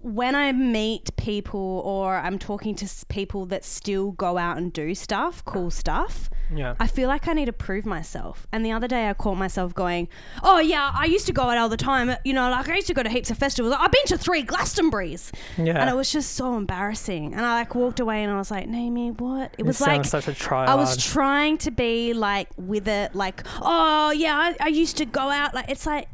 when 0.01 0.35
I 0.37 0.53
meet 0.53 1.15
people 1.17 1.83
or 1.85 2.17
I'm 2.17 2.39
talking 2.39 2.75
to 2.77 2.89
people 3.09 3.47
that 3.47 3.65
still 3.65 4.13
go 4.13 4.39
out 4.39 4.57
and 4.57 4.73
do 4.73 4.95
stuff, 4.95 5.45
cool 5.45 5.71
stuff, 5.71 6.31
Yeah. 6.55 6.77
I 6.79 6.87
feel 6.87 7.09
like 7.09 7.27
I 7.27 7.33
need 7.33 7.47
to 7.47 7.53
prove 7.53 7.85
myself. 7.85 8.47
And 8.53 8.65
the 8.65 8.71
other 8.73 8.87
day 8.87 9.09
I 9.11 9.13
caught 9.15 9.37
myself 9.37 9.75
going, 9.75 10.09
Oh, 10.43 10.61
yeah, 10.61 10.93
I 10.95 11.07
used 11.07 11.27
to 11.27 11.33
go 11.33 11.43
out 11.43 11.59
all 11.59 11.69
the 11.69 11.77
time. 11.77 12.15
You 12.25 12.33
know, 12.33 12.49
like 12.49 12.69
I 12.69 12.77
used 12.77 12.87
to 12.87 12.95
go 12.95 13.03
to 13.03 13.11
heaps 13.11 13.31
of 13.33 13.39
festivals. 13.39 13.75
I've 13.77 13.91
been 13.91 14.05
to 14.07 14.17
three 14.19 14.45
Glastonburys. 14.45 15.35
Yeah. 15.59 15.81
And 15.81 15.91
it 15.91 15.97
was 15.97 16.13
just 16.13 16.33
so 16.37 16.57
embarrassing. 16.57 17.35
And 17.35 17.45
I 17.45 17.55
like 17.61 17.75
walked 17.75 17.99
away 17.99 18.23
and 18.23 18.33
I 18.33 18.37
was 18.39 18.51
like, 18.53 18.69
Naomi, 18.69 19.11
what? 19.11 19.53
It 19.59 19.67
was 19.67 19.81
like 19.81 20.05
such 20.05 20.29
a 20.29 20.33
tryhard. 20.33 20.69
I 20.69 20.77
was 20.77 20.97
trying 21.05 21.59
to 21.59 21.71
be 21.73 22.13
like 22.15 22.49
with 22.57 22.87
it, 22.87 23.15
like, 23.17 23.43
oh 23.61 24.13
yeah, 24.13 24.37
I, 24.37 24.57
I 24.61 24.69
used 24.69 24.97
to 24.99 25.05
go 25.05 25.29
out. 25.31 25.55
Like 25.55 25.69
it's 25.69 25.87
like 25.87 26.09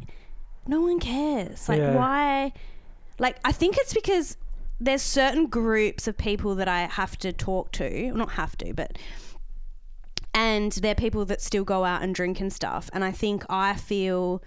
no 0.66 0.80
one 0.80 0.98
cares. 1.00 1.68
Like 1.68 1.78
Yeah. 1.80 1.94
why? 1.94 2.52
Like 3.24 3.38
I 3.42 3.52
think 3.52 3.78
it's 3.78 3.94
because 3.94 4.36
there's 4.78 5.00
certain 5.00 5.46
groups 5.46 6.06
of 6.06 6.18
people 6.18 6.54
that 6.56 6.68
I 6.68 6.82
have 6.82 7.16
to 7.20 7.32
talk 7.32 7.72
to, 7.72 8.12
not 8.12 8.32
have 8.32 8.54
to, 8.58 8.74
but 8.74 8.98
and 10.34 10.72
they're 10.72 10.94
people 10.94 11.24
that 11.24 11.40
still 11.40 11.64
go 11.64 11.86
out 11.86 12.02
and 12.02 12.14
drink 12.14 12.38
and 12.38 12.52
stuff. 12.52 12.90
And 12.92 13.02
I 13.02 13.12
think 13.12 13.46
I 13.48 13.76
feel. 13.76 14.42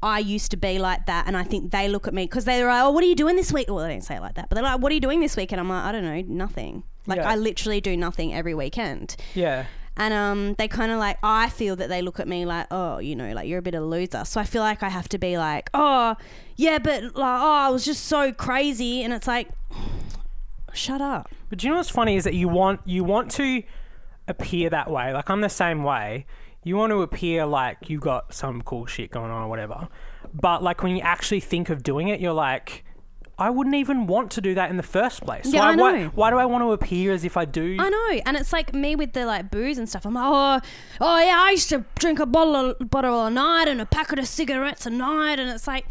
I 0.00 0.20
used 0.20 0.50
to 0.52 0.56
be 0.56 0.78
like 0.78 1.04
that, 1.06 1.26
and 1.26 1.36
I 1.36 1.42
think 1.42 1.70
they 1.70 1.88
look 1.88 2.08
at 2.08 2.14
me 2.14 2.24
because 2.24 2.46
they're 2.46 2.66
like, 2.66 2.84
"Oh, 2.84 2.90
what 2.90 3.04
are 3.04 3.06
you 3.06 3.16
doing 3.16 3.36
this 3.36 3.52
week?" 3.52 3.66
Well, 3.68 3.84
they 3.84 3.90
don't 3.90 4.00
say 4.00 4.16
it 4.16 4.22
like 4.22 4.36
that, 4.36 4.48
but 4.48 4.54
they're 4.54 4.64
like, 4.64 4.80
"What 4.80 4.90
are 4.90 4.94
you 4.94 5.00
doing 5.02 5.20
this 5.20 5.36
week?" 5.36 5.52
And 5.52 5.60
I'm 5.60 5.68
like, 5.68 5.84
"I 5.84 5.92
don't 5.92 6.04
know, 6.04 6.22
nothing." 6.26 6.84
Like 7.06 7.18
Yeah. 7.18 7.28
I 7.28 7.36
literally 7.36 7.82
do 7.82 7.98
nothing 7.98 8.32
every 8.32 8.54
weekend. 8.54 9.16
yeah. 9.34 9.66
And 9.98 10.14
um, 10.14 10.54
they 10.54 10.68
kind 10.68 10.92
of 10.92 10.98
like, 10.98 11.18
I 11.22 11.48
feel 11.48 11.74
that 11.76 11.88
they 11.88 12.02
look 12.02 12.20
at 12.20 12.28
me 12.28 12.46
like, 12.46 12.68
oh, 12.70 12.98
you 12.98 13.16
know, 13.16 13.32
like 13.32 13.48
you're 13.48 13.58
a 13.58 13.62
bit 13.62 13.74
of 13.74 13.82
a 13.82 13.86
loser. 13.86 14.24
So 14.24 14.40
I 14.40 14.44
feel 14.44 14.62
like 14.62 14.82
I 14.82 14.88
have 14.88 15.08
to 15.10 15.18
be 15.18 15.36
like, 15.36 15.68
oh, 15.74 16.16
yeah, 16.56 16.78
but 16.78 17.02
like, 17.02 17.14
oh, 17.16 17.52
I 17.52 17.68
was 17.68 17.84
just 17.84 18.04
so 18.04 18.32
crazy. 18.32 19.02
And 19.02 19.12
it's 19.12 19.26
like, 19.26 19.48
shut 20.72 21.00
up. 21.00 21.30
But 21.50 21.58
do 21.58 21.66
you 21.66 21.72
know 21.72 21.78
what's 21.78 21.90
funny 21.90 22.16
is 22.16 22.24
that 22.24 22.34
you 22.34 22.48
want 22.48 22.80
you 22.84 23.02
want 23.02 23.30
to 23.32 23.62
appear 24.28 24.70
that 24.70 24.90
way. 24.90 25.12
Like 25.12 25.28
I'm 25.30 25.40
the 25.40 25.48
same 25.48 25.82
way. 25.82 26.26
You 26.62 26.76
want 26.76 26.90
to 26.92 27.02
appear 27.02 27.46
like 27.46 27.88
you 27.88 27.98
got 27.98 28.34
some 28.34 28.62
cool 28.62 28.86
shit 28.86 29.10
going 29.10 29.30
on 29.30 29.42
or 29.42 29.48
whatever. 29.48 29.88
But 30.32 30.62
like 30.62 30.82
when 30.82 30.94
you 30.94 31.02
actually 31.02 31.40
think 31.40 31.70
of 31.70 31.82
doing 31.82 32.08
it, 32.08 32.20
you're 32.20 32.32
like, 32.32 32.84
I 33.38 33.50
wouldn't 33.50 33.76
even 33.76 34.08
want 34.08 34.32
to 34.32 34.40
do 34.40 34.54
that 34.54 34.68
in 34.68 34.76
the 34.76 34.82
first 34.82 35.22
place. 35.22 35.46
Yeah, 35.46 35.60
why, 35.60 35.70
I 35.70 35.74
know. 35.76 36.08
why 36.08 36.30
do 36.30 36.38
I 36.38 36.44
want 36.46 36.64
to 36.64 36.72
appear 36.72 37.12
as 37.12 37.24
if 37.24 37.36
I 37.36 37.44
do? 37.44 37.76
I 37.78 37.88
know. 37.88 38.20
And 38.26 38.36
it's 38.36 38.52
like 38.52 38.74
me 38.74 38.96
with 38.96 39.12
the 39.12 39.26
like 39.26 39.50
booze 39.50 39.78
and 39.78 39.88
stuff. 39.88 40.04
I'm 40.04 40.14
like, 40.14 40.24
oh, 40.26 40.68
oh 41.00 41.20
yeah, 41.20 41.36
I 41.38 41.52
used 41.52 41.68
to 41.68 41.84
drink 42.00 42.18
a 42.18 42.26
bottle 42.26 42.56
of, 42.56 42.90
bottle 42.90 43.26
a 43.26 43.30
night 43.30 43.68
and 43.68 43.80
a 43.80 43.86
packet 43.86 44.18
of 44.18 44.26
cigarettes 44.26 44.86
a 44.86 44.90
night. 44.90 45.38
And 45.38 45.48
it's 45.50 45.68
like, 45.68 45.86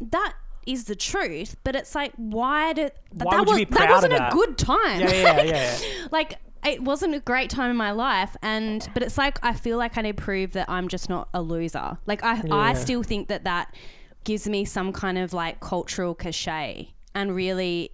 that 0.00 0.34
is 0.64 0.84
the 0.84 0.94
truth. 0.94 1.56
But 1.64 1.74
it's 1.74 1.96
like, 1.96 2.12
why 2.16 2.72
did 2.74 2.92
Why 3.10 3.38
that, 3.38 3.46
was 3.46 3.66
that 3.70 3.90
wasn't 3.90 4.12
that? 4.12 4.32
a 4.32 4.36
good 4.36 4.56
time. 4.56 5.00
Yeah, 5.00 5.12
yeah, 5.12 5.42
yeah. 5.42 5.44
yeah. 5.44 6.06
like 6.12 6.38
it 6.64 6.80
wasn't 6.80 7.12
a 7.12 7.18
great 7.18 7.50
time 7.50 7.72
in 7.72 7.76
my 7.76 7.90
life 7.90 8.36
and 8.40 8.88
but 8.94 9.02
it's 9.02 9.18
like 9.18 9.36
i 9.42 9.52
feel 9.52 9.76
like 9.76 9.98
i 9.98 10.00
need 10.00 10.16
to 10.16 10.22
prove 10.22 10.52
that 10.52 10.70
i'm 10.70 10.86
just 10.86 11.08
not 11.08 11.28
a 11.34 11.42
loser 11.42 11.98
like 12.06 12.22
i 12.22 12.40
i 12.52 12.72
still 12.72 13.02
think 13.02 13.26
that 13.26 13.42
that 13.42 13.74
gives 14.24 14.48
me 14.48 14.64
some 14.64 14.92
kind 14.92 15.18
of 15.18 15.32
like 15.32 15.60
cultural 15.60 16.14
cachet 16.14 16.88
and 17.14 17.34
really 17.34 17.90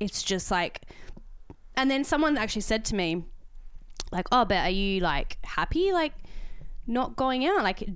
it's 0.00 0.22
just 0.22 0.50
like 0.50 0.82
and 1.76 1.90
then 1.90 2.04
someone 2.04 2.36
actually 2.36 2.62
said 2.62 2.84
to 2.84 2.94
me 2.94 3.24
like 4.10 4.26
oh 4.32 4.44
but 4.44 4.56
are 4.58 4.70
you 4.70 5.00
like 5.00 5.38
happy 5.44 5.92
like 5.92 6.12
not 6.86 7.16
going 7.16 7.46
out 7.46 7.62
like 7.62 7.88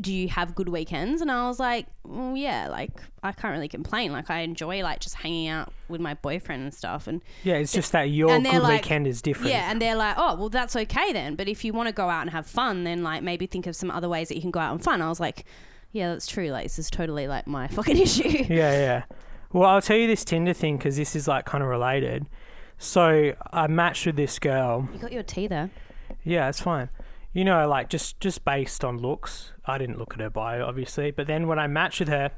do 0.00 0.12
you 0.12 0.28
have 0.28 0.54
good 0.56 0.68
weekends 0.68 1.20
and 1.22 1.30
i 1.30 1.46
was 1.46 1.60
like 1.60 1.86
well 2.04 2.36
yeah 2.36 2.66
like 2.68 2.90
i 3.22 3.30
can't 3.30 3.52
really 3.54 3.68
complain 3.68 4.10
like 4.12 4.28
i 4.28 4.40
enjoy 4.40 4.82
like 4.82 4.98
just 5.00 5.14
hanging 5.14 5.46
out 5.48 5.72
with 5.88 6.00
my 6.00 6.14
boyfriend 6.14 6.62
and 6.64 6.74
stuff 6.74 7.06
and 7.06 7.20
Yeah, 7.44 7.54
it's 7.54 7.72
just 7.72 7.92
that 7.92 8.04
your 8.10 8.28
good 8.40 8.62
like- 8.62 8.82
weekend 8.82 9.06
is 9.06 9.22
different. 9.22 9.50
yeah, 9.50 9.70
and 9.70 9.80
they're 9.80 9.94
like, 9.96 10.16
oh, 10.18 10.34
well, 10.34 10.48
that's 10.48 10.74
okay 10.74 11.12
then. 11.12 11.34
But 11.36 11.46
if 11.46 11.62
you 11.64 11.72
want 11.74 11.88
to 11.88 11.92
go 11.92 12.08
out 12.08 12.22
and 12.22 12.30
have 12.30 12.46
fun, 12.46 12.84
then 12.84 13.02
like 13.02 13.22
maybe 13.22 13.46
think 13.46 13.66
of 13.66 13.76
some 13.76 13.90
other 13.90 14.08
ways 14.08 14.28
that 14.28 14.34
you 14.36 14.40
can 14.40 14.50
go 14.50 14.60
out 14.60 14.72
and 14.72 14.82
fun. 14.82 15.02
I 15.02 15.08
was 15.10 15.20
like, 15.20 15.44
yeah, 15.94 16.10
that's 16.10 16.26
true. 16.26 16.50
Like 16.50 16.64
this 16.64 16.78
is 16.80 16.90
totally 16.90 17.28
like 17.28 17.46
my 17.46 17.68
fucking 17.78 17.96
issue. 17.96 18.44
Yeah, 18.48 18.72
yeah. 18.72 19.02
Well, 19.52 19.70
I'll 19.70 19.80
tell 19.80 19.96
you 19.96 20.08
this 20.08 20.24
Tinder 20.24 20.52
thing 20.52 20.76
because 20.76 20.96
this 20.96 21.14
is 21.14 21.28
like 21.28 21.44
kind 21.46 21.62
of 21.62 21.70
related. 21.70 22.26
So 22.76 23.34
I 23.52 23.68
matched 23.68 24.04
with 24.04 24.16
this 24.16 24.40
girl. 24.40 24.88
You 24.92 24.98
got 24.98 25.12
your 25.12 25.22
tea 25.22 25.46
there. 25.46 25.70
Yeah, 26.24 26.48
it's 26.48 26.60
fine. 26.60 26.90
You 27.32 27.44
know, 27.44 27.68
like 27.68 27.88
just 27.88 28.18
just 28.18 28.44
based 28.44 28.84
on 28.84 28.98
looks. 28.98 29.52
I 29.64 29.78
didn't 29.78 29.98
look 29.98 30.14
at 30.14 30.20
her 30.20 30.30
bio, 30.30 30.66
obviously, 30.66 31.12
but 31.12 31.28
then 31.28 31.46
when 31.46 31.60
I 31.60 31.68
matched 31.68 32.00
with 32.00 32.08
her, 32.08 32.32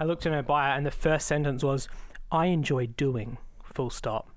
I 0.00 0.04
looked 0.04 0.26
at 0.26 0.32
her 0.32 0.42
bio, 0.42 0.76
and 0.76 0.84
the 0.84 0.90
first 0.90 1.28
sentence 1.28 1.62
was, 1.62 1.88
"I 2.32 2.46
enjoy 2.46 2.88
doing." 2.88 3.38
Full 3.62 3.90
stop. 3.90 4.28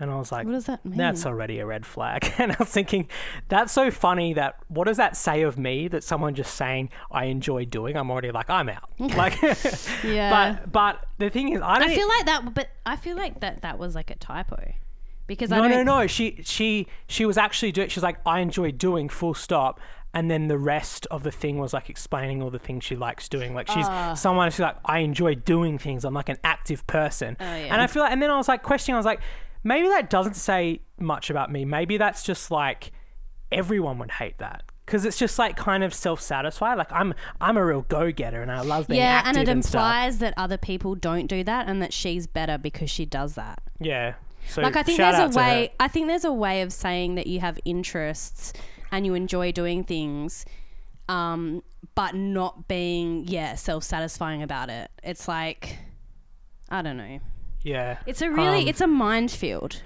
And 0.00 0.10
I 0.10 0.16
was 0.16 0.32
like, 0.32 0.46
What 0.46 0.52
does 0.52 0.64
that 0.64 0.84
mean? 0.84 0.96
That's 0.96 1.26
already 1.26 1.58
a 1.58 1.66
red 1.66 1.84
flag. 1.86 2.32
And 2.38 2.52
I 2.52 2.56
was 2.58 2.68
thinking, 2.70 3.06
that's 3.48 3.72
so 3.72 3.90
funny 3.90 4.32
that 4.34 4.56
what 4.68 4.86
does 4.86 4.96
that 4.96 5.16
say 5.16 5.42
of 5.42 5.58
me 5.58 5.88
that 5.88 6.02
someone 6.02 6.34
just 6.34 6.54
saying 6.54 6.88
I 7.12 7.26
enjoy 7.26 7.66
doing? 7.66 7.96
I'm 7.96 8.10
already 8.10 8.32
like, 8.32 8.48
I'm 8.50 8.68
out. 8.70 8.88
like 8.98 9.40
yeah. 10.04 10.30
but 10.62 10.72
but 10.72 11.06
the 11.18 11.28
thing 11.30 11.50
is 11.52 11.60
I 11.62 11.78
don't 11.78 11.90
I 11.90 11.94
feel 11.94 12.08
like 12.08 12.26
that, 12.26 12.54
but 12.54 12.68
I 12.86 12.96
feel 12.96 13.16
like 13.16 13.40
that 13.40 13.62
that 13.62 13.78
was 13.78 13.94
like 13.94 14.10
a 14.10 14.14
typo 14.16 14.72
because 15.26 15.52
I 15.52 15.56
No, 15.58 15.68
don't. 15.68 15.84
no, 15.84 15.98
no. 16.00 16.06
She 16.06 16.40
she 16.44 16.86
she 17.06 17.24
was 17.26 17.36
actually 17.38 17.72
doing. 17.72 17.88
She's 17.88 18.02
like, 18.02 18.18
I 18.26 18.40
enjoy 18.40 18.72
doing 18.72 19.08
full 19.08 19.34
stop, 19.34 19.78
and 20.12 20.28
then 20.30 20.48
the 20.48 20.58
rest 20.58 21.06
of 21.10 21.22
the 21.22 21.30
thing 21.30 21.58
was 21.58 21.72
like 21.72 21.88
explaining 21.90 22.42
all 22.42 22.50
the 22.50 22.58
things 22.58 22.82
she 22.84 22.96
likes 22.96 23.28
doing. 23.28 23.54
Like 23.54 23.68
she's 23.68 23.86
Ah. 23.86 24.14
someone. 24.14 24.50
She's 24.50 24.58
like, 24.60 24.76
I 24.84 25.00
enjoy 25.00 25.34
doing 25.36 25.78
things. 25.78 26.04
I'm 26.04 26.14
like 26.14 26.28
an 26.30 26.38
active 26.42 26.84
person, 26.86 27.36
Oh, 27.38 27.44
yeah. 27.44 27.72
and 27.72 27.80
I 27.80 27.86
feel 27.86 28.02
like. 28.02 28.10
And 28.12 28.20
then 28.20 28.30
I 28.30 28.36
was 28.38 28.48
like 28.48 28.62
questioning. 28.64 28.96
I 28.96 28.98
was 28.98 29.06
like, 29.06 29.20
maybe 29.62 29.88
that 29.88 30.10
doesn't 30.10 30.34
say 30.34 30.80
much 30.98 31.30
about 31.30 31.50
me. 31.50 31.64
Maybe 31.64 31.96
that's 31.96 32.22
just 32.22 32.50
like 32.50 32.92
everyone 33.52 33.98
would 33.98 34.12
hate 34.12 34.38
that. 34.38 34.62
Because 34.86 35.04
it's 35.04 35.18
just 35.18 35.38
like 35.38 35.56
kind 35.56 35.84
of 35.84 35.94
self-satisfied. 35.94 36.76
Like 36.76 36.90
I'm, 36.90 37.14
I'm 37.40 37.56
a 37.56 37.64
real 37.64 37.82
go-getter, 37.82 38.42
and 38.42 38.50
I 38.50 38.60
love 38.62 38.88
being 38.88 39.00
Yeah, 39.00 39.22
active 39.24 39.28
and 39.28 39.48
it 39.48 39.62
stuff. 39.64 39.74
implies 39.74 40.18
that 40.18 40.34
other 40.36 40.56
people 40.58 40.96
don't 40.96 41.26
do 41.26 41.44
that, 41.44 41.68
and 41.68 41.80
that 41.80 41.92
she's 41.92 42.26
better 42.26 42.58
because 42.58 42.90
she 42.90 43.06
does 43.06 43.36
that. 43.36 43.62
Yeah. 43.78 44.14
So 44.48 44.62
like 44.62 44.74
I 44.74 44.82
think 44.82 44.98
there's 44.98 45.14
a 45.18 45.28
to 45.28 45.38
her. 45.38 45.46
way 45.46 45.72
I 45.78 45.86
think 45.86 46.08
there's 46.08 46.24
a 46.24 46.32
way 46.32 46.62
of 46.62 46.72
saying 46.72 47.14
that 47.16 47.26
you 47.28 47.38
have 47.40 47.58
interests 47.64 48.52
and 48.90 49.04
you 49.06 49.14
enjoy 49.14 49.52
doing 49.52 49.84
things 49.84 50.44
um 51.10 51.62
but 51.94 52.14
not 52.14 52.66
being 52.66 53.26
yeah 53.28 53.54
self-satisfying 53.54 54.42
about 54.42 54.70
it 54.70 54.90
it's 55.02 55.28
like 55.28 55.76
I 56.70 56.80
don't 56.82 56.96
know 56.96 57.20
Yeah. 57.62 57.98
it's 58.06 58.22
a 58.22 58.30
really 58.30 58.62
Um, 58.62 58.68
it's 58.68 58.80
a 58.80 58.86
minefield 58.86 59.82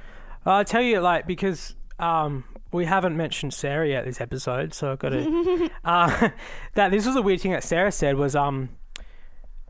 I'll 0.46 0.64
tell 0.64 0.82
you, 0.82 1.00
like, 1.00 1.26
because 1.26 1.74
um, 1.98 2.44
we 2.70 2.84
haven't 2.84 3.16
mentioned 3.16 3.54
Sarah 3.54 3.88
yet 3.88 4.04
this 4.04 4.20
episode, 4.20 4.74
so 4.74 4.92
I've 4.92 4.98
got 4.98 5.10
to. 5.10 5.70
uh, 5.84 6.28
that 6.74 6.90
this 6.90 7.06
was 7.06 7.16
a 7.16 7.22
weird 7.22 7.40
thing 7.40 7.52
that 7.52 7.64
Sarah 7.64 7.92
said 7.92 8.16
was 8.16 8.37
um, 8.37 8.70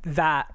that 0.03 0.53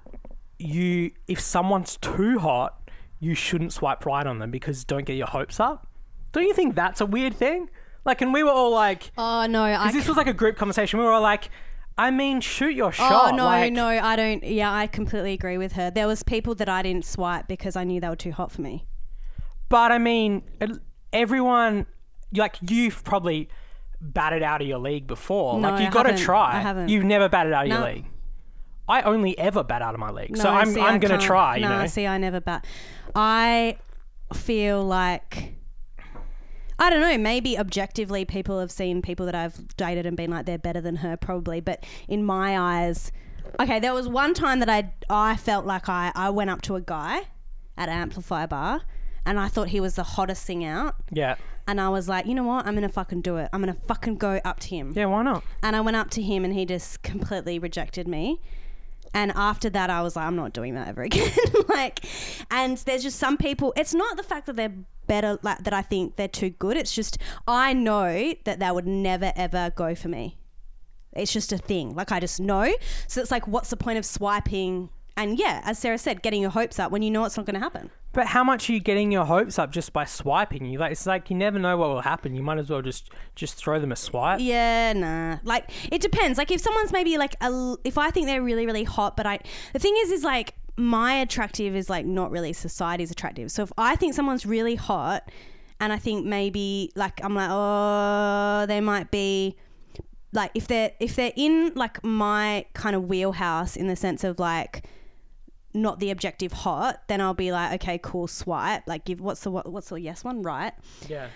you, 0.58 1.12
if 1.26 1.40
someone's 1.40 1.96
too 1.96 2.38
hot, 2.38 2.90
you 3.18 3.34
shouldn't 3.34 3.72
swipe 3.72 4.04
right 4.04 4.26
on 4.26 4.38
them 4.38 4.50
because 4.50 4.84
don't 4.84 5.04
get 5.04 5.16
your 5.16 5.26
hopes 5.26 5.58
up. 5.58 5.86
Don't 6.32 6.44
you 6.44 6.54
think 6.54 6.74
that's 6.74 7.00
a 7.00 7.06
weird 7.06 7.34
thing? 7.34 7.70
Like, 8.04 8.22
and 8.22 8.32
we 8.32 8.42
were 8.42 8.50
all 8.50 8.72
like, 8.72 9.10
oh 9.18 9.46
no 9.46 9.62
I 9.62 9.76
because 9.76 9.94
this 9.94 10.08
was 10.08 10.16
like 10.16 10.26
a 10.26 10.32
group 10.32 10.56
conversation. 10.56 10.98
We 10.98 11.04
were 11.04 11.12
all 11.12 11.20
like, 11.20 11.50
I 12.00 12.10
mean, 12.10 12.40
shoot 12.40 12.74
your 12.74 12.88
oh, 12.88 12.92
shot. 12.92 13.32
oh 13.32 13.36
no, 13.36 13.44
like- 13.44 13.74
no, 13.74 13.86
I 13.86 14.16
don't. 14.16 14.42
Yeah, 14.42 14.72
I 14.72 14.86
completely 14.86 15.34
agree 15.34 15.58
with 15.58 15.72
her. 15.72 15.90
There 15.90 16.06
was 16.06 16.22
people 16.22 16.54
that 16.54 16.68
I 16.68 16.82
didn't 16.82 17.04
swipe 17.04 17.46
because 17.46 17.76
I 17.76 17.84
knew 17.84 18.00
they 18.00 18.08
were 18.08 18.16
too 18.16 18.32
hot 18.32 18.50
for 18.50 18.62
me. 18.62 18.86
But 19.68 19.92
I 19.92 19.98
mean, 19.98 20.42
everyone, 21.12 21.84
like 22.34 22.56
you've 22.62 23.04
probably 23.04 23.50
batted 24.00 24.42
out 24.42 24.62
of 24.62 24.66
your 24.66 24.78
league 24.78 25.06
before. 25.06 25.60
No, 25.60 25.72
like 25.72 25.84
you 25.84 25.90
got 25.90 26.04
to 26.04 26.16
try. 26.16 26.56
I 26.56 26.60
haven't. 26.60 26.88
You've 26.88 27.04
never 27.04 27.28
batted 27.28 27.52
out 27.52 27.66
of 27.66 27.68
your 27.70 27.84
league. 27.84 28.06
I 28.88 29.02
only 29.02 29.38
ever 29.38 29.62
bat 29.62 29.82
out 29.82 29.92
of 29.94 30.00
my 30.00 30.10
league, 30.10 30.36
No, 30.36 30.42
so 30.42 30.48
I'm 30.48 30.70
see, 30.70 30.80
I'm 30.80 30.94
I 30.94 30.98
gonna 30.98 31.14
can't- 31.14 31.22
try. 31.22 31.56
You 31.56 31.68
no, 31.68 31.80
know, 31.80 31.86
see, 31.86 32.06
I 32.06 32.16
never 32.16 32.40
bat. 32.40 32.64
I 33.14 33.76
feel 34.32 34.82
like 34.84 35.54
I 36.80 36.88
don't 36.90 37.00
know. 37.02 37.16
Maybe 37.18 37.58
objectively, 37.58 38.24
people 38.24 38.58
have 38.58 38.70
seen 38.70 39.02
people 39.02 39.26
that 39.26 39.34
I've 39.34 39.76
dated 39.76 40.06
and 40.06 40.16
been 40.16 40.30
like 40.30 40.46
they're 40.46 40.58
better 40.58 40.80
than 40.80 40.96
her, 40.96 41.16
probably. 41.16 41.60
But 41.60 41.84
in 42.08 42.24
my 42.24 42.58
eyes, 42.58 43.12
okay, 43.60 43.78
there 43.78 43.92
was 43.94 44.08
one 44.08 44.32
time 44.34 44.60
that 44.60 44.70
I 44.70 44.92
I 45.10 45.36
felt 45.36 45.66
like 45.66 45.88
I 45.88 46.10
I 46.14 46.30
went 46.30 46.48
up 46.50 46.62
to 46.62 46.76
a 46.76 46.80
guy 46.80 47.18
at 47.76 47.88
an 47.88 47.94
Amplifier 47.94 48.46
bar, 48.46 48.80
and 49.26 49.38
I 49.38 49.48
thought 49.48 49.68
he 49.68 49.80
was 49.80 49.94
the 49.94 50.02
hottest 50.02 50.46
thing 50.46 50.64
out. 50.64 50.96
yeah, 51.10 51.36
And 51.66 51.80
I 51.80 51.88
was 51.90 52.08
like, 52.08 52.24
you 52.26 52.34
know 52.34 52.44
what? 52.44 52.66
I'm 52.66 52.74
gonna 52.74 52.88
fucking 52.88 53.20
do 53.20 53.36
it. 53.36 53.48
I'm 53.52 53.60
gonna 53.60 53.76
fucking 53.86 54.16
go 54.16 54.40
up 54.44 54.58
to 54.60 54.68
him. 54.68 54.92
yeah. 54.96 55.04
Why 55.04 55.22
not? 55.22 55.44
And 55.62 55.76
I 55.76 55.80
went 55.82 55.96
up 55.98 56.08
to 56.10 56.22
him 56.22 56.44
and 56.44 56.54
he 56.54 56.64
just 56.64 57.02
completely 57.02 57.58
rejected 57.58 58.08
me. 58.08 58.40
And 59.14 59.32
after 59.34 59.68
that, 59.70 59.90
I 59.90 60.02
was 60.02 60.16
like, 60.16 60.26
I'm 60.26 60.36
not 60.36 60.52
doing 60.52 60.74
that 60.74 60.88
ever 60.88 61.02
again. 61.10 61.32
like, 61.68 62.04
and 62.50 62.78
there's 62.78 63.02
just 63.02 63.18
some 63.18 63.36
people, 63.36 63.72
it's 63.76 63.94
not 63.94 64.16
the 64.16 64.22
fact 64.22 64.46
that 64.46 64.56
they're 64.56 64.74
better, 65.06 65.38
like, 65.42 65.64
that 65.64 65.72
I 65.72 65.82
think 65.82 66.16
they're 66.16 66.28
too 66.28 66.50
good. 66.50 66.76
It's 66.76 66.94
just, 66.94 67.18
I 67.46 67.72
know 67.72 68.34
that 68.44 68.60
they 68.60 68.70
would 68.70 68.86
never, 68.86 69.32
ever 69.36 69.72
go 69.74 69.94
for 69.94 70.08
me. 70.08 70.38
It's 71.12 71.32
just 71.32 71.52
a 71.52 71.58
thing. 71.58 71.94
Like, 71.94 72.12
I 72.12 72.20
just 72.20 72.40
know. 72.40 72.72
So 73.08 73.20
it's 73.20 73.30
like, 73.30 73.48
what's 73.48 73.70
the 73.70 73.76
point 73.76 73.98
of 73.98 74.04
swiping? 74.04 74.90
And 75.20 75.38
yeah, 75.38 75.60
as 75.64 75.78
Sarah 75.78 75.98
said, 75.98 76.22
getting 76.22 76.40
your 76.40 76.50
hopes 76.50 76.78
up 76.78 76.90
when 76.90 77.02
you 77.02 77.10
know 77.10 77.26
it's 77.26 77.36
not 77.36 77.44
going 77.44 77.54
to 77.54 77.60
happen. 77.60 77.90
But 78.12 78.28
how 78.28 78.42
much 78.42 78.70
are 78.70 78.72
you 78.72 78.80
getting 78.80 79.12
your 79.12 79.26
hopes 79.26 79.58
up 79.58 79.70
just 79.70 79.92
by 79.92 80.06
swiping? 80.06 80.64
You 80.64 80.78
like 80.78 80.92
it's 80.92 81.04
like 81.04 81.28
you 81.28 81.36
never 81.36 81.58
know 81.58 81.76
what 81.76 81.90
will 81.90 82.00
happen. 82.00 82.34
You 82.34 82.42
might 82.42 82.56
as 82.56 82.70
well 82.70 82.80
just 82.80 83.10
just 83.34 83.56
throw 83.56 83.78
them 83.78 83.92
a 83.92 83.96
swipe. 83.96 84.40
Yeah, 84.40 84.94
nah. 84.94 85.36
Like 85.44 85.70
it 85.92 86.00
depends. 86.00 86.38
Like 86.38 86.50
if 86.50 86.62
someone's 86.62 86.90
maybe 86.90 87.18
like 87.18 87.36
a, 87.42 87.76
if 87.84 87.98
I 87.98 88.10
think 88.10 88.28
they're 88.28 88.42
really 88.42 88.64
really 88.64 88.82
hot, 88.82 89.14
but 89.14 89.26
I 89.26 89.40
the 89.74 89.78
thing 89.78 89.94
is 89.98 90.10
is 90.10 90.24
like 90.24 90.54
my 90.78 91.16
attractive 91.16 91.76
is 91.76 91.90
like 91.90 92.06
not 92.06 92.30
really 92.30 92.54
society's 92.54 93.10
attractive. 93.10 93.52
So 93.52 93.62
if 93.62 93.72
I 93.76 93.96
think 93.96 94.14
someone's 94.14 94.46
really 94.46 94.74
hot, 94.74 95.30
and 95.78 95.92
I 95.92 95.98
think 95.98 96.24
maybe 96.24 96.92
like 96.96 97.22
I'm 97.22 97.34
like 97.34 97.50
oh 97.52 98.64
they 98.66 98.80
might 98.80 99.10
be 99.10 99.56
like 100.32 100.50
if 100.54 100.66
they're 100.66 100.92
if 100.98 101.14
they're 101.14 101.32
in 101.36 101.72
like 101.74 102.02
my 102.02 102.64
kind 102.72 102.96
of 102.96 103.04
wheelhouse 103.04 103.76
in 103.76 103.86
the 103.86 103.96
sense 103.96 104.24
of 104.24 104.38
like 104.38 104.86
not 105.72 106.00
the 106.00 106.10
objective 106.10 106.52
hot, 106.52 107.02
then 107.06 107.20
I'll 107.20 107.34
be 107.34 107.52
like 107.52 107.80
okay 107.80 107.98
cool 108.02 108.26
swipe 108.26 108.82
like 108.86 109.04
give 109.04 109.20
what's 109.20 109.42
the 109.42 109.50
what, 109.50 109.70
what's 109.70 109.88
the 109.88 110.00
yes 110.00 110.24
one 110.24 110.42
right. 110.42 110.72
Yeah. 111.08 111.28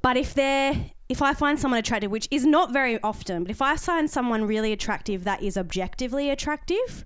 But 0.00 0.16
if 0.16 0.34
they're 0.34 0.90
if 1.08 1.20
I 1.20 1.34
find 1.34 1.60
someone 1.60 1.78
attractive, 1.78 2.10
which 2.10 2.28
is 2.30 2.46
not 2.46 2.72
very 2.72 3.00
often, 3.02 3.44
but 3.44 3.50
if 3.50 3.60
I 3.60 3.76
find 3.76 4.10
someone 4.10 4.44
really 4.44 4.72
attractive 4.72 5.24
that 5.24 5.42
is 5.42 5.56
objectively 5.56 6.30
attractive, 6.30 7.04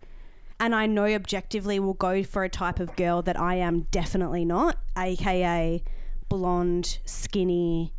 and 0.61 0.75
I 0.75 0.87
know 0.87 1.07
objectively 1.07 1.81
will 1.81 1.95
go 1.95 2.23
for 2.23 2.45
a 2.45 2.49
type 2.49 2.79
of 2.81 2.95
girl 2.97 3.21
that 3.23 3.39
I 3.39 3.57
am 3.57 3.83
definitely 3.91 4.45
not, 4.45 4.79
aka 4.97 5.83
blonde, 6.29 6.99
skinny, 7.05 7.93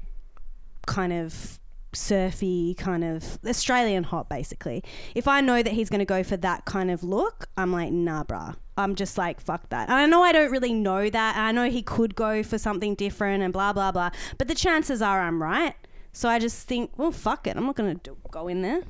kind 0.85 1.13
of 1.13 1.59
surfy, 1.97 2.73
kind 2.77 3.03
of 3.03 3.39
Australian 3.45 4.03
hot, 4.05 4.29
basically. 4.29 4.83
If 5.15 5.27
I 5.27 5.41
know 5.41 5.61
that 5.63 5.73
he's 5.73 5.89
going 5.89 5.99
to 5.99 6.05
go 6.05 6.23
for 6.23 6.37
that 6.37 6.65
kind 6.65 6.89
of 6.91 7.03
look, 7.03 7.47
I'm 7.57 7.71
like, 7.71 7.91
nah, 7.91 8.23
bruh. 8.23 8.55
I'm 8.77 8.93
just 8.95 9.17
like, 9.17 9.41
fuck 9.41 9.69
that. 9.69 9.89
And 9.89 9.97
I 9.97 10.05
know 10.05 10.21
I 10.23 10.31
don't 10.31 10.51
really 10.51 10.73
know 10.73 11.09
that. 11.09 11.35
I 11.35 11.51
know 11.51 11.69
he 11.69 11.81
could 11.81 12.15
go 12.15 12.43
for 12.43 12.57
something 12.57 12.93
different 12.95 13.41
and 13.43 13.51
blah, 13.51 13.73
blah, 13.73 13.91
blah. 13.91 14.11
But 14.37 14.47
the 14.47 14.55
chances 14.55 15.01
are 15.01 15.21
I'm 15.21 15.41
right. 15.41 15.73
So 16.13 16.29
I 16.29 16.39
just 16.39 16.67
think, 16.67 16.91
well, 16.97 17.11
fuck 17.11 17.47
it. 17.47 17.57
I'm 17.57 17.65
not 17.65 17.75
going 17.75 17.99
to 17.99 18.17
go 18.31 18.47
in 18.47 18.61
there. 18.61 18.83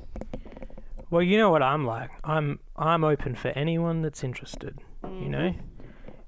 Well, 1.10 1.22
you 1.22 1.38
know 1.38 1.50
what 1.50 1.64
I'm 1.64 1.86
like. 1.86 2.10
I'm 2.24 2.60
I'm 2.76 3.04
open 3.06 3.36
for 3.36 3.48
anyone 3.50 4.02
that's 4.02 4.24
interested. 4.24 4.80
You 5.04 5.30
know, 5.30 5.54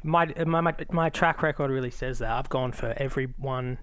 Mm-hmm. 0.01 0.09
my, 0.09 0.33
my 0.45 0.61
my 0.61 0.75
my 0.91 1.09
track 1.09 1.41
record 1.43 1.69
really 1.69 1.91
says 1.91 2.19
that. 2.19 2.31
I've 2.31 2.47
gone 2.47 2.71
for 2.71 2.93
everyone. 2.95 3.77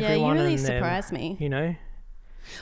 Yeah, 0.00 0.14
you 0.14 0.30
really 0.32 0.54
and 0.54 0.58
their- 0.64 0.78
surprised 0.78 1.12
me. 1.12 1.36
You 1.40 1.48
know, 1.48 1.74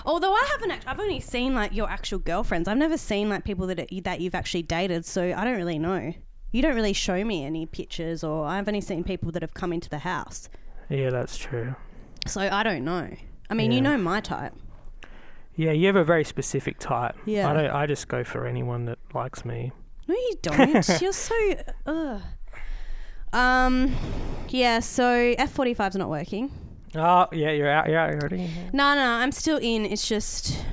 Although 0.04 0.32
I 0.32 0.46
haven't, 0.52 0.72
act- 0.72 0.84
I've 0.86 1.00
only 1.00 1.20
seen 1.20 1.54
like 1.54 1.74
your 1.74 1.88
actual 1.88 2.18
girlfriends. 2.18 2.68
I've 2.68 2.76
never 2.76 2.98
seen 2.98 3.28
like 3.30 3.44
people 3.44 3.66
that 3.68 3.88
that 4.04 4.20
you've 4.20 4.34
actually 4.34 4.62
dated. 4.62 5.06
So 5.06 5.32
I 5.36 5.44
don't 5.44 5.56
really 5.56 5.78
know. 5.78 6.12
You 6.52 6.62
don't 6.62 6.74
really 6.74 6.92
show 6.92 7.24
me 7.24 7.44
any 7.44 7.64
pictures, 7.64 8.22
or 8.24 8.44
I've 8.46 8.66
only 8.68 8.80
seen 8.82 9.04
people 9.04 9.30
that 9.32 9.40
have 9.42 9.54
come 9.54 9.72
into 9.72 9.88
the 9.88 9.98
house. 9.98 10.48
yeah, 10.88 11.10
that's 11.10 11.36
true. 11.38 11.74
So 12.26 12.40
I 12.42 12.62
don't 12.62 12.84
know. 12.84 13.08
I 13.48 13.54
mean, 13.54 13.72
you 13.72 13.80
know 13.80 13.96
my 13.96 14.20
type. 14.20 14.52
Yeah, 15.56 15.72
you 15.72 15.86
have 15.86 15.96
a 15.96 16.04
very 16.04 16.24
specific 16.24 16.78
type. 16.78 17.16
Yeah. 17.24 17.50
I 17.50 17.52
don't. 17.54 17.70
I 17.70 17.86
just 17.86 18.08
go 18.08 18.22
for 18.24 18.46
anyone 18.46 18.84
that 18.86 18.98
likes 19.14 19.44
me. 19.44 19.72
No, 20.08 20.14
you 20.14 20.34
don't. 20.42 21.00
You're 21.00 21.12
so. 21.12 21.54
Ugh. 21.86 22.20
Um, 23.32 23.94
yeah. 24.48 24.80
So 24.80 25.34
F 25.38 25.52
forty 25.52 25.74
five's 25.74 25.96
not 25.96 26.08
working. 26.10 26.50
Oh, 26.94 27.28
yeah, 27.32 27.50
you're 27.50 27.70
out. 27.70 27.86
Yeah 27.88 28.06
you're 28.08 28.16
out 28.16 28.22
already. 28.22 28.50
No, 28.72 28.94
no, 28.94 29.04
I'm 29.04 29.32
still 29.32 29.58
in. 29.58 29.84
It's 29.84 30.08
just 30.08 30.64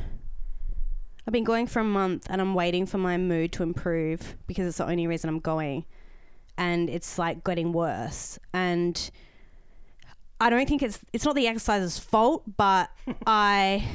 I've 1.27 1.33
been 1.33 1.43
going 1.43 1.67
for 1.67 1.79
a 1.79 1.83
month 1.83 2.27
and 2.29 2.39
I'm 2.41 2.53
waiting 2.53 2.85
for 2.85 2.97
my 2.97 3.17
mood 3.17 3.51
to 3.53 3.63
improve 3.63 4.35
because 4.47 4.65
it's 4.67 4.77
the 4.77 4.87
only 4.87 5.07
reason 5.07 5.29
I'm 5.29 5.39
going. 5.39 5.85
And 6.57 6.89
it's 6.89 7.19
like 7.19 7.43
getting 7.43 7.71
worse. 7.71 8.39
And 8.53 9.11
I 10.39 10.49
don't 10.49 10.67
think 10.67 10.81
it's 10.81 10.99
it's 11.13 11.25
not 11.25 11.35
the 11.35 11.47
exercise's 11.47 11.99
fault, 11.99 12.43
but 12.57 12.89
I 13.27 13.87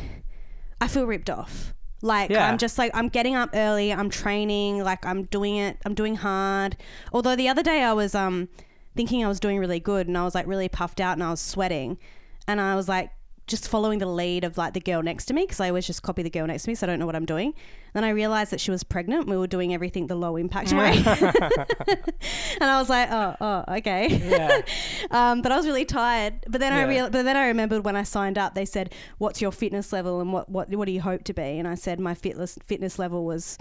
I 0.81 0.89
feel 0.89 1.07
ripped 1.07 1.31
off. 1.31 1.75
Like 2.03 2.31
Yeah. 2.31 2.49
I'm 2.49 2.59
just 2.59 2.79
like 2.79 2.91
I'm 2.95 3.09
getting 3.09 3.35
up 3.35 3.51
early, 3.55 3.93
I'm 3.93 4.11
training, 4.11 4.83
like 4.85 5.07
I'm 5.07 5.25
doing 5.25 5.57
it, 5.57 5.79
I'm 5.85 5.95
doing 5.95 6.17
hard. 6.17 6.77
Although 7.13 7.37
the 7.37 7.49
other 7.49 7.63
day 7.63 7.83
I 7.83 7.93
was 7.93 8.15
um 8.15 8.49
thinking 8.95 9.25
I 9.25 9.29
was 9.29 9.41
doing 9.41 9.59
really 9.59 9.81
good 9.81 10.09
and 10.09 10.17
I 10.17 10.25
was 10.25 10.35
like 10.35 10.47
really 10.47 10.69
puffed 10.69 11.01
out 11.01 11.15
and 11.15 11.23
I 11.23 11.31
was 11.31 11.41
sweating 11.41 11.99
and 12.47 12.61
I 12.61 12.75
was 12.75 12.89
like 12.89 13.11
just 13.49 13.69
following 13.69 13.99
the 13.99 14.07
lead 14.07 14.45
of 14.45 14.57
like 14.57 14.73
the 14.73 14.81
girl 14.81 15.03
next 15.03 15.27
to 15.27 15.35
me 15.35 15.43
because 15.43 15.59
I 15.61 15.69
always 15.69 15.87
just 15.87 16.03
copy 16.03 16.23
the 16.23 16.31
girl 16.31 16.47
next 16.47 16.63
to 16.63 16.71
me 16.71 16.75
so 16.75 16.87
I 16.87 16.89
don't 16.89 16.99
know 16.99 17.07
what 17.07 17.17
I'm 17.17 17.25
doing. 17.25 17.55
Then 17.93 18.05
I 18.05 18.11
realized 18.11 18.53
that 18.53 18.61
she 18.61 18.71
was 18.71 18.85
pregnant. 18.85 19.27
We 19.27 19.37
were 19.37 19.47
doing 19.47 19.75
everything 19.75 20.07
the 20.07 20.15
low 20.15 20.37
impact 20.37 20.73
way. 20.73 20.97
and 21.07 22.71
I 22.71 22.79
was 22.79 22.89
like, 22.89 23.11
oh, 23.11 23.37
oh, 23.41 23.65
okay. 23.77 24.09
Yeah. 24.09 24.63
um, 25.11 25.43
but 25.43 25.51
I 25.53 25.57
was 25.57 25.67
really 25.67 25.85
tired. 25.85 26.35
But 26.49 26.61
then 26.61 26.73
I 26.73 26.85
real, 26.85 27.11
but 27.11 27.25
then 27.25 27.37
I 27.37 27.49
remembered 27.49 27.85
when 27.85 27.97
I 27.97 28.05
signed 28.05 28.39
up, 28.39 28.55
they 28.55 28.65
said, 28.65 28.95
"What's 29.19 29.43
your 29.43 29.53
fitness 29.53 29.93
level 29.93 30.21
and 30.21 30.33
what 30.33 30.49
what 30.49 30.71
what 30.71 30.87
do 30.87 30.93
you 30.93 31.03
hope 31.03 31.25
to 31.25 31.35
be?" 31.35 31.43
And 31.59 31.69
I 31.69 31.75
said 31.75 32.01
my 32.01 32.15
fitness 32.15 32.59
fitness 32.65 32.99
level 32.99 33.25
was 33.25 33.59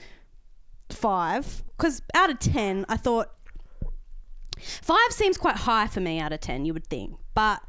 five 0.89 1.63
because 1.75 2.01
out 2.13 2.29
of 2.29 2.39
ten, 2.39 2.85
I 2.87 2.95
thought 2.95 3.31
five 4.61 5.11
seems 5.11 5.37
quite 5.37 5.57
high 5.57 5.87
for 5.87 5.99
me 5.99 6.19
out 6.19 6.31
of 6.33 6.39
ten. 6.39 6.65
You 6.65 6.73
would 6.73 6.87
think, 6.87 7.15
but 7.33 7.61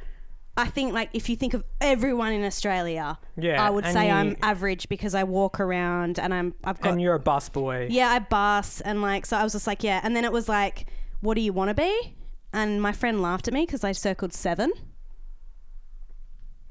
I 0.57 0.66
think 0.66 0.92
like 0.92 1.09
if 1.12 1.28
you 1.31 1.37
think 1.37 1.55
of 1.55 1.64
everyone 1.81 2.33
in 2.33 2.44
Australia, 2.44 3.18
Yeah, 3.37 3.62
I 3.64 3.70
would 3.70 3.87
say 3.87 4.07
you- 4.09 4.12
I'm 4.12 4.37
average 4.42 4.88
because 4.88 5.14
I 5.14 5.24
walk 5.24 5.61
around 5.61 6.18
and 6.18 6.33
I'm 6.35 6.55
I've 6.64 6.81
got 6.81 6.92
and 6.92 7.00
you're 7.00 7.14
a 7.14 7.18
bus 7.20 7.48
boy. 7.48 7.88
yeah, 7.90 8.09
I 8.11 8.18
bus 8.18 8.81
and 8.83 9.00
like 9.02 9.24
so 9.26 9.37
I 9.37 9.42
was 9.44 9.52
just 9.52 9.66
like 9.66 9.83
yeah, 9.83 10.00
and 10.02 10.14
then 10.14 10.24
it 10.24 10.33
was 10.33 10.48
like, 10.48 10.87
what 11.20 11.35
do 11.35 11.40
you 11.40 11.52
want 11.52 11.68
to 11.70 11.74
be? 11.74 12.14
And 12.52 12.83
my 12.83 12.92
friend 12.92 13.22
laughed 13.22 13.48
at 13.48 13.55
me 13.55 13.64
because 13.64 13.83
I 13.83 13.92
circled 13.92 14.35
seven. 14.35 14.70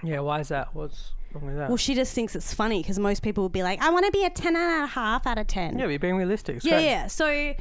Yeah. 0.03 0.19
Why 0.21 0.39
is 0.39 0.49
that? 0.49 0.73
What's 0.75 1.13
wrong 1.33 1.45
with 1.47 1.57
that? 1.57 1.67
Well, 1.69 1.77
she 1.77 1.95
just 1.95 2.13
thinks 2.13 2.35
it's 2.35 2.53
funny 2.53 2.81
because 2.81 2.97
most 2.99 3.21
people 3.23 3.43
would 3.43 3.51
be 3.51 3.63
like, 3.63 3.81
I 3.81 3.89
want 3.91 4.05
to 4.05 4.11
be 4.11 4.25
a 4.25 4.29
ten 4.29 4.55
and 4.55 4.83
a 4.83 4.87
half 4.87 5.25
out 5.27 5.37
of 5.37 5.47
ten. 5.47 5.77
yeah, 5.77 5.85
but 5.85 5.89
you're 5.89 5.99
being 5.99 6.15
realistic. 6.17 6.57
It's 6.57 6.65
yeah, 6.65 6.71
great. 6.71 6.85
yeah. 6.85 7.07
So 7.07 7.53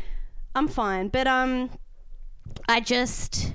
I'm 0.55 0.69
fine, 0.69 1.09
but 1.09 1.27
um, 1.27 1.71
I 2.71 2.79
just 2.79 3.53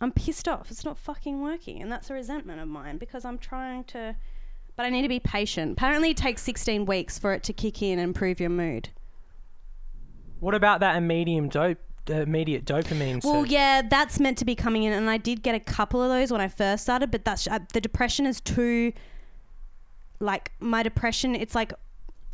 I'm 0.00 0.12
pissed 0.12 0.46
off. 0.46 0.70
It's 0.70 0.84
not 0.84 0.96
fucking 0.96 1.42
working, 1.42 1.82
and 1.82 1.90
that's 1.90 2.08
a 2.08 2.14
resentment 2.14 2.60
of 2.60 2.68
mine 2.68 2.98
because 2.98 3.24
I'm 3.24 3.38
trying 3.38 3.84
to. 3.84 4.14
But 4.76 4.86
I 4.86 4.90
need 4.90 5.02
to 5.02 5.08
be 5.08 5.18
patient. 5.18 5.72
Apparently, 5.72 6.10
it 6.10 6.16
takes 6.16 6.42
16 6.42 6.84
weeks 6.84 7.18
for 7.18 7.32
it 7.32 7.42
to 7.44 7.52
kick 7.52 7.80
in 7.82 7.98
and 7.98 8.08
improve 8.08 8.40
your 8.40 8.50
mood. 8.50 8.90
What 10.40 10.54
about 10.54 10.80
that 10.80 10.96
immediate 10.96 11.50
dope? 11.50 11.78
Immediate 12.06 12.66
dopamine. 12.66 13.24
Well, 13.24 13.44
surge? 13.44 13.50
yeah, 13.50 13.80
that's 13.80 14.20
meant 14.20 14.36
to 14.38 14.44
be 14.44 14.54
coming 14.54 14.82
in, 14.82 14.92
and 14.92 15.08
I 15.08 15.16
did 15.16 15.42
get 15.42 15.54
a 15.54 15.60
couple 15.60 16.02
of 16.02 16.10
those 16.10 16.30
when 16.30 16.40
I 16.40 16.48
first 16.48 16.82
started. 16.82 17.10
But 17.10 17.24
that's 17.24 17.48
uh, 17.48 17.60
the 17.72 17.80
depression 17.80 18.26
is 18.26 18.40
too. 18.40 18.92
Like 20.20 20.52
my 20.60 20.82
depression, 20.82 21.34
it's 21.34 21.54
like, 21.54 21.72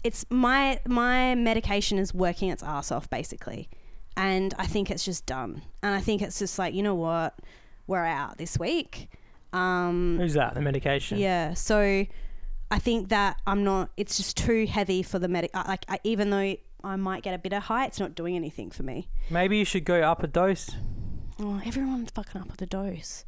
it's 0.05 0.27
my 0.29 0.81
my 0.87 1.35
medication 1.35 1.99
is 1.99 2.13
working 2.13 2.51
its 2.51 2.63
ass 2.63 2.91
off 2.91 3.09
basically, 3.09 3.71
and 4.17 4.55
I 4.59 4.67
think 4.67 4.91
it's 4.91 5.05
just 5.05 5.27
done. 5.27 5.63
And 5.83 5.95
I 5.95 6.01
think 6.01 6.23
it's 6.23 6.39
just 6.39 6.59
like 6.59 6.75
you 6.75 6.83
know 6.83 6.95
what, 6.95 7.39
we're 7.87 8.05
out 8.05 8.39
this 8.39 8.59
week. 8.59 9.09
Um, 9.53 10.19
Who's 10.21 10.35
that? 10.35 10.55
The 10.55 10.61
medication. 10.61 11.19
yeah, 11.19 11.55
so 11.55 12.07
I 12.71 12.79
think 12.79 13.09
that 13.09 13.41
I'm 13.47 13.65
not. 13.65 13.91
It's 13.97 14.17
just 14.17 14.37
too 14.37 14.67
heavy 14.67 15.03
for 15.03 15.19
the 15.19 15.29
medic. 15.29 15.51
Like 15.55 15.85
I, 15.89 15.99
even 16.05 16.31
though 16.31 16.57
I 16.85 16.97
might 16.97 17.23
get 17.23 17.35
a 17.35 17.39
bit 17.39 17.53
of 17.53 17.65
height, 17.65 17.89
it's 17.89 18.01
not 18.01 18.15
doing 18.15 18.37
anything 18.37 18.71
for 18.71 18.83
me. 18.83 19.09
Maybe 19.29 19.57
you 19.57 19.65
should 19.65 19.85
go 19.85 20.03
up 20.03 20.23
a 20.23 20.27
dose. 20.27 20.71
Oh, 21.39 21.61
everyone's 21.65 22.11
fucking 22.11 22.41
up 22.41 22.49
with 22.49 22.59
the 22.59 22.67
dose. 22.67 23.25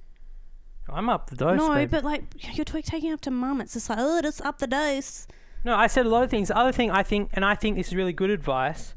I'm 0.89 1.09
up 1.09 1.31
the 1.31 1.37
dose. 1.37 1.59
no, 1.59 1.75
babe. 1.75 1.91
but 1.91 2.05
like 2.05 2.25
you're 2.57 2.65
t- 2.65 2.83
taking 2.83 3.13
up 3.13 3.21
to 3.23 3.31
mum. 3.31 3.61
It's 3.61 3.73
just 3.73 3.89
like 3.89 3.99
oh, 4.01 4.21
just 4.23 4.43
up 4.43 4.59
the 4.59 4.67
dose. 4.67 5.27
No, 5.65 5.75
I 5.75 5.87
said 5.87 6.07
a 6.07 6.09
lot 6.09 6.25
of 6.25 6.31
things. 6.31 6.49
The 6.49 6.57
other 6.57 6.73
thing 6.73 6.91
I 6.91 7.03
think, 7.03 7.31
and 7.35 7.45
I 7.45 7.55
think 7.55 7.77
this 7.77 7.89
is 7.89 7.95
really 7.95 8.13
good 8.13 8.31
advice. 8.31 8.95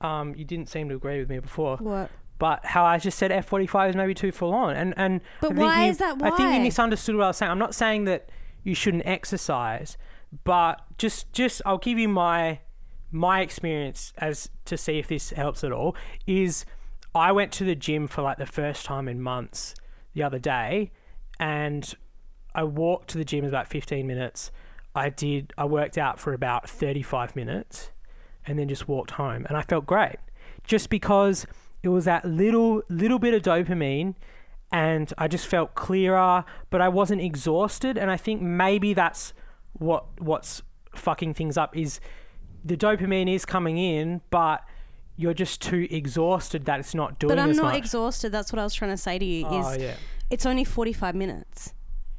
Um, 0.00 0.34
you 0.34 0.44
didn't 0.44 0.68
seem 0.68 0.88
to 0.90 0.94
agree 0.96 1.18
with 1.18 1.28
me 1.30 1.38
before, 1.38 1.76
What? 1.78 2.10
but 2.38 2.64
how 2.66 2.84
I 2.84 2.98
just 2.98 3.18
said 3.18 3.30
F45 3.30 3.90
is 3.90 3.96
maybe 3.96 4.12
too 4.14 4.30
full 4.32 4.52
on, 4.52 4.76
and 4.76 4.92
and 4.96 5.20
But 5.40 5.52
I 5.52 5.54
think 5.54 5.60
why 5.60 5.84
you- 5.84 5.90
is 5.90 5.98
that? 5.98 6.18
Why? 6.18 6.28
I 6.28 6.30
think 6.32 6.54
you 6.54 6.60
misunderstood 6.60 7.16
what 7.16 7.24
I 7.24 7.28
was 7.28 7.36
saying. 7.38 7.50
I'm 7.50 7.58
not 7.58 7.74
saying 7.74 8.04
that 8.04 8.28
you 8.62 8.74
shouldn't 8.74 9.06
exercise, 9.06 9.96
but 10.44 10.82
just 10.98 11.32
just 11.32 11.62
I'll 11.64 11.78
give 11.78 11.98
you 11.98 12.08
my 12.08 12.60
my 13.10 13.40
experience 13.40 14.12
as 14.18 14.50
to 14.66 14.76
see 14.76 14.98
if 14.98 15.06
this 15.08 15.30
helps 15.30 15.64
at 15.64 15.72
all. 15.72 15.96
Is 16.26 16.66
I 17.14 17.32
went 17.32 17.52
to 17.52 17.64
the 17.64 17.74
gym 17.74 18.06
for 18.08 18.20
like 18.22 18.36
the 18.36 18.44
first 18.46 18.84
time 18.84 19.08
in 19.08 19.22
months 19.22 19.74
the 20.12 20.22
other 20.22 20.38
day, 20.38 20.92
and 21.40 21.94
I 22.54 22.64
walked 22.64 23.08
to 23.10 23.18
the 23.18 23.24
gym 23.24 23.44
about 23.44 23.68
15 23.68 24.06
minutes. 24.06 24.50
I 24.94 25.08
did. 25.10 25.52
I 25.56 25.64
worked 25.66 25.96
out 25.98 26.18
for 26.18 26.32
about 26.34 26.68
35 26.68 27.34
minutes, 27.36 27.90
and 28.46 28.58
then 28.58 28.68
just 28.68 28.88
walked 28.88 29.12
home, 29.12 29.46
and 29.48 29.56
I 29.56 29.62
felt 29.62 29.86
great, 29.86 30.16
just 30.64 30.90
because 30.90 31.46
it 31.82 31.88
was 31.88 32.04
that 32.06 32.24
little 32.24 32.82
little 32.88 33.18
bit 33.18 33.34
of 33.34 33.42
dopamine, 33.42 34.14
and 34.72 35.12
I 35.18 35.28
just 35.28 35.46
felt 35.46 35.74
clearer, 35.74 36.44
but 36.70 36.80
I 36.80 36.88
wasn't 36.88 37.20
exhausted, 37.22 37.96
and 37.98 38.10
I 38.10 38.16
think 38.16 38.40
maybe 38.42 38.94
that's 38.94 39.32
what 39.74 40.04
what's 40.20 40.62
fucking 40.94 41.34
things 41.34 41.56
up 41.58 41.76
is 41.76 42.00
the 42.64 42.76
dopamine 42.76 43.32
is 43.32 43.44
coming 43.44 43.78
in, 43.78 44.22
but 44.30 44.64
you're 45.16 45.34
just 45.34 45.62
too 45.62 45.86
exhausted 45.90 46.64
that 46.66 46.80
it's 46.80 46.94
not 46.94 47.18
doing 47.18 47.28
But 47.28 47.38
I'm 47.38 47.52
not 47.52 47.66
much. 47.66 47.76
exhausted. 47.76 48.32
That's 48.32 48.52
what 48.52 48.58
I 48.58 48.64
was 48.64 48.74
trying 48.74 48.90
to 48.90 48.96
say 48.96 49.18
to 49.18 49.24
you. 49.24 49.46
oh 49.46 49.70
is 49.70 49.82
yeah. 49.82 49.94
it's 50.30 50.44
only 50.44 50.64
45 50.64 51.14
minutes. 51.14 51.72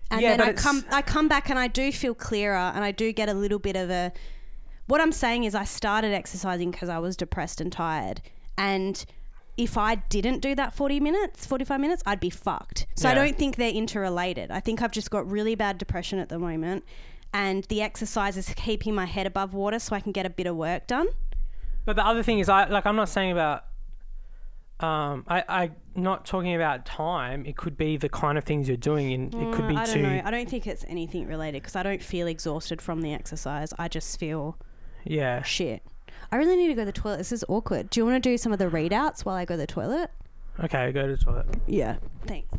And 0.10 0.22
Yeah, 0.22 0.38
then 0.38 0.50
I 0.50 0.54
come 0.54 0.86
I 0.90 1.02
come 1.02 1.28
back 1.28 1.50
and 1.50 1.60
I 1.60 1.68
do 1.68 1.92
feel 1.92 2.16
clearer 2.16 2.56
and 2.56 2.84
I 2.84 2.92
do 2.92 3.12
get 3.12 3.28
a 3.30 3.34
little 3.34 3.60
bit 3.60 3.76
of 3.76 3.90
a 3.90 4.14
What 4.88 5.02
I'm 5.02 5.12
saying 5.12 5.44
is 5.44 5.54
I 5.56 5.64
started 5.66 6.14
exercising 6.14 6.72
cuz 6.72 6.90
I 6.90 6.98
was 7.00 7.16
depressed 7.16 7.62
and 7.62 7.72
tired 7.72 8.22
and 8.58 9.06
if 9.58 9.76
I 9.78 9.96
didn't 9.96 10.40
do 10.40 10.54
that 10.54 10.76
40 10.76 11.00
minutes, 11.00 11.48
45 11.48 11.80
minutes, 11.80 12.04
I'd 12.06 12.20
be 12.20 12.30
fucked. 12.30 12.86
So 12.96 13.10
I 13.10 13.16
don't 13.16 13.36
think 13.38 13.56
they're 13.56 13.72
interrelated. 13.72 14.52
I 14.52 14.60
think 14.60 14.84
I've 14.84 14.92
just 14.92 15.10
got 15.10 15.30
really 15.30 15.56
bad 15.56 15.80
depression 15.80 16.20
at 16.20 16.30
the 16.30 16.38
moment 16.38 16.84
and 17.34 17.64
the 17.66 17.82
exercise 17.82 18.38
is 18.38 18.50
keeping 18.56 18.94
my 18.94 19.06
head 19.06 19.26
above 19.26 19.54
water 19.56 19.80
so 19.80 19.96
I 19.96 20.00
can 20.00 20.12
get 20.12 20.26
a 20.26 20.30
bit 20.30 20.46
of 20.48 20.56
work 20.56 20.86
done. 20.88 21.08
But 21.86 21.96
the 21.96 22.06
other 22.06 22.22
thing 22.22 22.40
is, 22.40 22.50
I 22.50 22.66
like. 22.66 22.86
I'm 22.86 22.96
not 22.98 23.10
saying 23.10 23.32
about. 23.32 23.64
Um, 24.80 25.26
I 25.28 25.44
I 25.48 25.72
not 25.96 26.26
talking 26.26 26.54
about 26.54 26.86
time. 26.86 27.46
It 27.46 27.58
could 27.58 27.78
be 27.78 27.98
the 27.98 28.10
kind 28.10 28.38
of 28.38 28.44
things 28.44 28.68
you're 28.68 28.78
doing, 28.78 29.12
and 29.14 29.34
it 29.34 29.52
could 29.54 29.66
Mm, 29.66 29.70
be 29.70 29.76
I 29.76 29.86
don't 29.86 29.96
too. 29.96 30.02
know. 30.04 30.22
I 30.24 30.30
don't 30.30 30.50
think 30.50 30.68
it's 30.68 30.86
anything 30.88 31.28
related 31.28 31.62
because 31.64 31.76
I 31.76 31.84
don't 31.84 32.02
feel 32.04 32.28
exhausted 32.28 32.82
from 32.82 33.02
the 33.02 33.14
exercise. 33.14 33.74
I 33.80 33.88
just 33.88 34.20
feel 34.20 34.58
Yeah. 35.10 35.42
shit. 35.42 35.84
I 36.32 36.36
really 36.36 36.56
need 36.58 36.68
to 36.68 36.74
go 36.74 36.82
to 36.82 36.86
the 36.86 36.92
toilet. 36.92 37.18
This 37.18 37.32
is 37.32 37.46
awkward. 37.48 37.90
Do 37.90 38.00
you 38.00 38.06
want 38.06 38.22
to 38.22 38.30
do 38.30 38.38
some 38.38 38.52
of 38.52 38.60
the 38.60 38.68
readouts 38.68 39.24
while 39.24 39.36
I 39.36 39.46
go 39.46 39.54
to 39.54 39.58
the 39.60 39.68
toilet? 39.68 40.12
Okay, 40.64 40.92
go 40.92 41.08
to 41.08 41.16
the 41.16 41.24
toilet. 41.24 41.46
Yeah. 41.68 41.98
Thanks. 42.26 42.50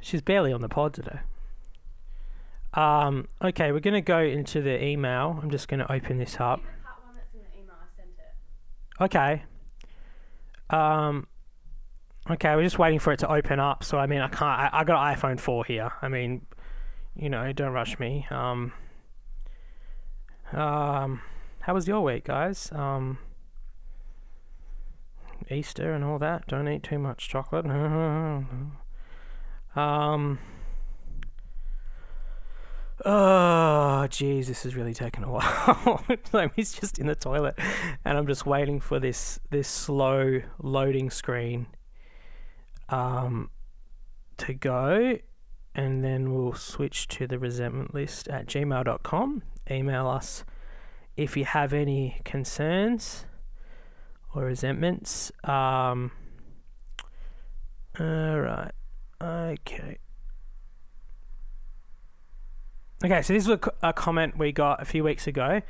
She's 0.00 0.22
barely 0.22 0.52
on 0.52 0.60
the 0.62 0.68
pod 0.68 0.94
today. 0.94 1.20
Um. 2.72 3.28
Okay, 3.42 3.72
we're 3.72 3.80
gonna 3.80 4.00
go 4.00 4.20
into 4.20 4.62
the 4.62 4.82
email. 4.82 5.38
I'm 5.42 5.50
just 5.50 5.68
gonna 5.68 5.86
open 5.90 6.18
this 6.18 6.36
up. 6.38 6.60
Okay. 9.00 9.42
Um. 10.70 11.26
Okay, 12.30 12.54
we're 12.54 12.62
just 12.62 12.78
waiting 12.78 13.00
for 13.00 13.12
it 13.12 13.18
to 13.20 13.30
open 13.30 13.58
up. 13.58 13.82
So 13.82 13.98
I 13.98 14.06
mean, 14.06 14.20
I 14.20 14.28
can't. 14.28 14.42
I, 14.42 14.70
I 14.72 14.84
got 14.84 15.04
an 15.04 15.16
iPhone 15.16 15.40
four 15.40 15.64
here. 15.64 15.90
I 16.00 16.08
mean, 16.08 16.46
you 17.16 17.28
know, 17.28 17.52
don't 17.52 17.72
rush 17.72 17.98
me. 17.98 18.26
Um. 18.30 18.72
Um. 20.52 21.22
How 21.60 21.74
was 21.74 21.86
your 21.86 22.00
week, 22.00 22.24
guys? 22.24 22.70
Um. 22.72 23.18
Easter 25.50 25.92
and 25.92 26.04
all 26.04 26.18
that. 26.18 26.46
Don't 26.46 26.68
eat 26.68 26.82
too 26.82 26.98
much 26.98 27.28
chocolate. 27.28 27.66
um. 29.76 30.38
Oh, 33.02 34.06
jeez, 34.10 34.46
this 34.46 34.66
is 34.66 34.76
really 34.76 34.92
taking 34.92 35.24
a 35.24 35.30
while. 35.32 36.04
like 36.32 36.52
he's 36.54 36.72
just 36.72 36.98
in 36.98 37.06
the 37.06 37.14
toilet, 37.14 37.58
and 38.04 38.18
I'm 38.18 38.26
just 38.26 38.44
waiting 38.44 38.80
for 38.80 39.00
this 39.00 39.40
this 39.50 39.68
slow 39.68 40.42
loading 40.58 41.08
screen, 41.08 41.66
um, 42.90 43.48
to 44.36 44.52
go, 44.52 45.16
and 45.74 46.04
then 46.04 46.34
we'll 46.34 46.54
switch 46.54 47.08
to 47.08 47.26
the 47.26 47.38
resentment 47.38 47.94
list 47.94 48.28
at 48.28 48.46
gmail.com. 48.46 49.42
Email 49.70 50.08
us 50.08 50.44
if 51.16 51.36
you 51.36 51.44
have 51.44 51.72
any 51.72 52.20
concerns 52.24 53.26
or 54.34 54.44
resentments. 54.44 55.30
Um. 55.44 56.12
All 57.98 58.40
right. 58.40 58.72
Okay. 59.22 59.98
Okay, 63.02 63.22
so 63.22 63.32
this 63.32 63.48
was 63.48 63.58
a, 63.82 63.92
comment 63.94 64.36
we 64.36 64.52
got 64.52 64.82
a 64.82 64.84
few 64.84 65.02
weeks 65.02 65.26
ago. 65.26 65.62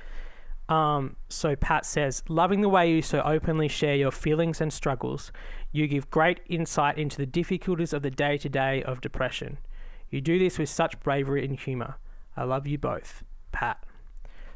Um, 0.69 1.17
so 1.29 1.55
Pat 1.55 1.87
says, 1.87 2.25
loving 2.29 2.61
the 2.61 2.69
way 2.69 2.91
you 2.91 3.03
so 3.03 3.21
openly 3.23 3.69
share 3.69 3.95
your 3.95 4.11
feelings 4.11 4.61
and 4.61 4.73
struggles. 4.73 5.31
You 5.71 5.87
give 5.87 6.11
great 6.11 6.41
insight 6.47 6.99
into 6.99 7.17
the 7.17 7.27
difficulties 7.27 7.93
of 7.93 8.03
the 8.03 8.11
day 8.11 8.37
to 8.39 8.49
day 8.49 8.83
of 8.83 9.01
depression. 9.01 9.59
You 10.11 10.21
do 10.21 10.39
this 10.41 10.59
with 10.59 10.69
such 10.69 10.99
bravery 11.01 11.45
and 11.45 11.57
humor. 11.57 11.97
I 12.37 12.45
love 12.45 12.67
you 12.67 12.79
both, 12.79 13.23
Pat. 13.53 13.85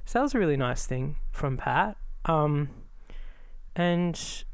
So 0.05 0.19
that 0.19 0.23
was 0.23 0.35
a 0.35 0.38
really 0.38 0.57
nice 0.57 0.87
thing 0.87 1.17
from 1.31 1.57
Pat. 1.57 1.97
Um, 2.27 2.69
and 3.75 4.45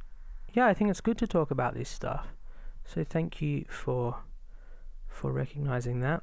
yeah, 0.52 0.66
I 0.66 0.74
think 0.74 0.90
it's 0.90 1.00
good 1.00 1.18
to 1.18 1.26
talk 1.26 1.50
about 1.50 1.74
this 1.74 1.88
stuff. 1.88 2.28
So 2.84 3.04
thank 3.04 3.40
you 3.40 3.64
for 3.68 4.18
for 5.08 5.32
recognizing 5.32 6.00
that. 6.00 6.22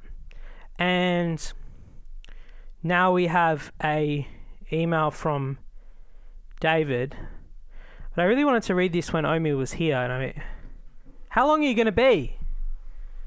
And 0.78 1.52
now 2.82 3.12
we 3.12 3.26
have 3.26 3.72
a 3.82 4.26
email 4.72 5.10
from 5.10 5.58
David. 6.60 7.16
But 8.14 8.22
I 8.22 8.24
really 8.24 8.44
wanted 8.44 8.64
to 8.64 8.74
read 8.74 8.92
this 8.92 9.12
when 9.12 9.24
Omi 9.24 9.52
was 9.52 9.72
here 9.74 9.96
and 9.96 10.12
I 10.12 10.18
mean 10.18 10.42
how 11.30 11.46
long 11.46 11.62
are 11.62 11.68
you 11.68 11.74
gonna 11.74 11.92
be? 11.92 12.36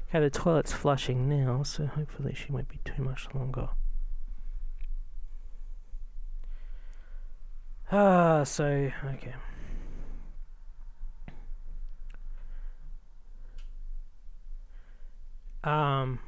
Okay, 0.08 0.20
the 0.20 0.28
toilet's 0.28 0.72
flushing 0.72 1.28
now, 1.28 1.62
so 1.62 1.86
hopefully 1.86 2.34
she 2.34 2.52
won't 2.52 2.68
be 2.68 2.80
too 2.84 3.02
much 3.02 3.28
longer. 3.34 3.70
Ah, 7.92 8.42
so 8.44 8.64
okay. 8.64 9.34
Um. 15.64 16.18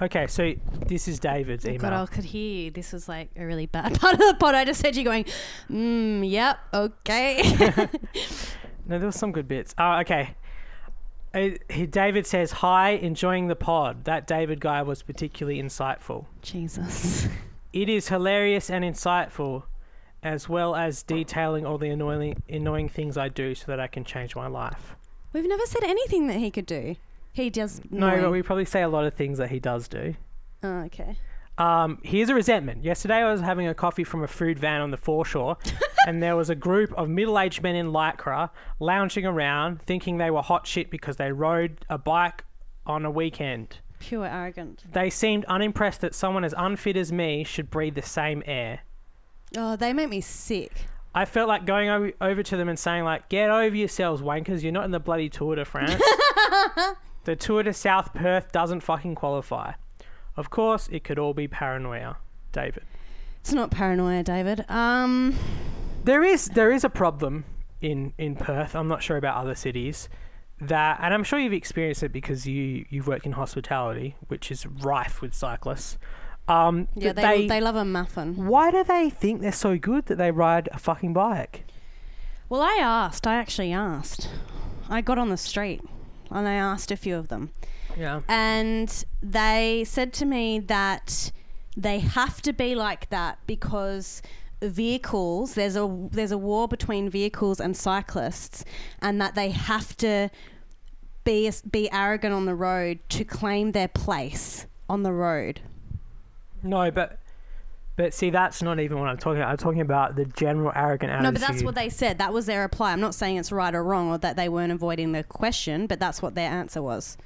Okay, 0.00 0.26
so 0.26 0.52
this 0.86 1.08
is 1.08 1.18
David's 1.18 1.64
email. 1.64 1.78
God, 1.78 1.92
I 1.94 2.06
could 2.06 2.24
hear 2.24 2.64
you. 2.64 2.70
This 2.70 2.92
was 2.92 3.08
like 3.08 3.30
a 3.36 3.44
really 3.46 3.64
bad 3.66 3.98
part 4.00 4.14
of 4.14 4.20
the 4.20 4.36
pod. 4.38 4.54
I 4.54 4.64
just 4.64 4.84
heard 4.84 4.94
you 4.94 5.04
going, 5.04 5.24
mm, 5.70 6.28
yep, 6.28 6.58
okay. 6.74 7.42
No, 8.88 9.00
there 9.00 9.06
was 9.06 9.16
some 9.16 9.32
good 9.32 9.48
bits. 9.48 9.74
Oh, 9.78 9.98
okay. 9.98 10.36
Uh, 11.34 11.48
he- 11.68 11.86
David 11.86 12.24
says, 12.24 12.52
"Hi, 12.52 12.90
enjoying 12.90 13.48
the 13.48 13.56
pod. 13.56 14.04
That 14.04 14.28
David 14.28 14.60
guy 14.60 14.80
was 14.82 15.02
particularly 15.02 15.60
insightful. 15.60 16.26
Jesus. 16.40 17.26
It 17.76 17.90
is 17.90 18.08
hilarious 18.08 18.70
and 18.70 18.82
insightful, 18.82 19.64
as 20.22 20.48
well 20.48 20.74
as 20.74 21.02
detailing 21.02 21.66
all 21.66 21.76
the 21.76 21.90
annoying, 21.90 22.42
annoying 22.48 22.88
things 22.88 23.18
I 23.18 23.28
do 23.28 23.54
so 23.54 23.66
that 23.66 23.78
I 23.78 23.86
can 23.86 24.02
change 24.02 24.34
my 24.34 24.46
life." 24.46 24.96
We've 25.34 25.46
never 25.46 25.66
said 25.66 25.84
anything 25.84 26.26
that 26.28 26.38
he 26.38 26.50
could 26.50 26.64
do. 26.64 26.96
He 27.34 27.50
does. 27.50 27.82
No, 27.90 28.06
annoying- 28.06 28.22
but 28.22 28.30
we 28.30 28.42
probably 28.42 28.64
say 28.64 28.80
a 28.80 28.88
lot 28.88 29.04
of 29.04 29.12
things 29.12 29.36
that 29.36 29.50
he 29.50 29.60
does 29.60 29.88
do. 29.88 30.14
Oh, 30.62 30.84
okay. 30.84 31.18
Um, 31.58 31.98
here's 32.02 32.30
a 32.30 32.34
resentment. 32.34 32.82
Yesterday, 32.82 33.16
I 33.16 33.30
was 33.30 33.42
having 33.42 33.68
a 33.68 33.74
coffee 33.74 34.04
from 34.04 34.22
a 34.22 34.26
food 34.26 34.58
van 34.58 34.80
on 34.80 34.90
the 34.90 34.96
foreshore, 34.96 35.58
and 36.06 36.22
there 36.22 36.34
was 36.34 36.48
a 36.48 36.54
group 36.54 36.94
of 36.94 37.10
middle-aged 37.10 37.62
men 37.62 37.74
in 37.76 37.88
lycra 37.92 38.48
lounging 38.80 39.26
around, 39.26 39.82
thinking 39.82 40.16
they 40.16 40.30
were 40.30 40.40
hot 40.40 40.66
shit 40.66 40.90
because 40.90 41.16
they 41.16 41.30
rode 41.30 41.84
a 41.90 41.98
bike 41.98 42.44
on 42.86 43.04
a 43.04 43.10
weekend. 43.10 43.80
Pure 44.06 44.26
arrogant. 44.26 44.84
They 44.92 45.10
seemed 45.10 45.44
unimpressed 45.46 46.00
that 46.02 46.14
someone 46.14 46.44
as 46.44 46.54
unfit 46.56 46.96
as 46.96 47.10
me 47.10 47.42
should 47.42 47.70
breathe 47.70 47.96
the 47.96 48.02
same 48.02 48.40
air. 48.46 48.80
Oh, 49.56 49.74
they 49.74 49.92
make 49.92 50.08
me 50.08 50.20
sick. 50.20 50.86
I 51.12 51.24
felt 51.24 51.48
like 51.48 51.64
going 51.66 51.88
over, 51.88 52.12
over 52.20 52.42
to 52.44 52.56
them 52.56 52.68
and 52.68 52.78
saying, 52.78 53.02
like, 53.02 53.28
get 53.28 53.50
over 53.50 53.74
yourselves, 53.74 54.22
wankers. 54.22 54.62
You're 54.62 54.70
not 54.70 54.84
in 54.84 54.92
the 54.92 55.00
bloody 55.00 55.28
Tour 55.28 55.56
de 55.56 55.64
France. 55.64 56.00
the 57.24 57.34
Tour 57.34 57.64
de 57.64 57.72
South 57.72 58.14
Perth 58.14 58.52
doesn't 58.52 58.80
fucking 58.80 59.16
qualify. 59.16 59.72
Of 60.36 60.50
course, 60.50 60.88
it 60.92 61.02
could 61.02 61.18
all 61.18 61.34
be 61.34 61.48
paranoia, 61.48 62.18
David. 62.52 62.84
It's 63.40 63.52
not 63.52 63.72
paranoia, 63.72 64.22
David. 64.22 64.64
Um, 64.70 65.34
There 66.04 66.22
is 66.22 66.48
there 66.50 66.70
is 66.70 66.84
a 66.84 66.90
problem 66.90 67.44
in 67.80 68.12
in 68.18 68.36
Perth. 68.36 68.76
I'm 68.76 68.86
not 68.86 69.02
sure 69.02 69.16
about 69.16 69.36
other 69.36 69.54
cities. 69.56 70.08
That 70.60 70.98
and 71.02 71.12
I'm 71.12 71.22
sure 71.24 71.38
you've 71.38 71.52
experienced 71.52 72.02
it 72.02 72.12
because 72.12 72.46
you 72.46 72.86
you've 72.88 73.06
worked 73.06 73.26
in 73.26 73.32
hospitality, 73.32 74.16
which 74.28 74.50
is 74.50 74.66
rife 74.66 75.20
with 75.20 75.34
cyclists. 75.34 75.98
Um, 76.48 76.88
yeah, 76.94 77.12
that 77.12 77.22
they, 77.22 77.46
they 77.46 77.60
love 77.60 77.74
a 77.76 77.84
muffin. 77.84 78.46
why 78.46 78.70
do 78.70 78.84
they 78.84 79.10
think 79.10 79.40
they're 79.40 79.50
so 79.50 79.76
good 79.76 80.06
that 80.06 80.16
they 80.16 80.30
ride 80.30 80.68
a 80.72 80.78
fucking 80.78 81.12
bike? 81.12 81.64
Well, 82.48 82.62
I 82.62 82.78
asked. 82.80 83.26
I 83.26 83.34
actually 83.34 83.72
asked. 83.72 84.28
I 84.88 85.00
got 85.00 85.18
on 85.18 85.28
the 85.28 85.36
street 85.36 85.82
and 86.30 86.46
I 86.46 86.54
asked 86.54 86.90
a 86.92 86.96
few 86.96 87.16
of 87.16 87.28
them. 87.28 87.50
Yeah. 87.98 88.20
and 88.28 89.04
they 89.22 89.84
said 89.86 90.12
to 90.14 90.26
me 90.26 90.58
that 90.58 91.32
they 91.76 91.98
have 92.00 92.42
to 92.42 92.52
be 92.52 92.74
like 92.74 93.08
that 93.08 93.38
because 93.46 94.20
vehicles 94.62 95.54
there's 95.54 95.76
a 95.76 96.08
there's 96.12 96.32
a 96.32 96.38
war 96.38 96.66
between 96.66 97.10
vehicles 97.10 97.60
and 97.60 97.76
cyclists 97.76 98.64
and 99.02 99.20
that 99.20 99.34
they 99.34 99.50
have 99.50 99.96
to 99.96 100.30
be 101.24 101.50
be 101.70 101.90
arrogant 101.92 102.32
on 102.32 102.46
the 102.46 102.54
road 102.54 102.98
to 103.08 103.24
claim 103.24 103.72
their 103.72 103.88
place 103.88 104.66
on 104.88 105.02
the 105.02 105.12
road 105.12 105.60
No, 106.62 106.90
but 106.90 107.18
but 107.96 108.12
see, 108.12 108.28
that's 108.28 108.62
not 108.62 108.78
even 108.78 108.98
what 109.00 109.08
I'm 109.08 109.16
talking 109.16 109.40
about. 109.40 109.50
I'm 109.52 109.56
talking 109.56 109.80
about 109.80 110.16
the 110.16 110.26
general 110.26 110.70
arrogant 110.74 111.10
attitude. 111.12 111.24
no 111.24 111.32
but 111.32 111.40
that's 111.40 111.62
what 111.62 111.74
they 111.74 111.88
said 111.88 112.18
that 112.18 112.32
was 112.32 112.46
their 112.46 112.60
reply 112.62 112.92
i'm 112.92 113.00
not 113.00 113.14
saying 113.14 113.36
it's 113.36 113.50
right 113.52 113.74
or 113.74 113.82
wrong 113.82 114.10
or 114.10 114.18
that 114.18 114.36
they 114.36 114.48
weren't 114.48 114.70
avoiding 114.72 115.12
the 115.12 115.22
question 115.24 115.86
but 115.86 115.98
that's 115.98 116.20
what 116.22 116.34
their 116.34 116.50
answer 116.50 116.82
was 116.82 117.16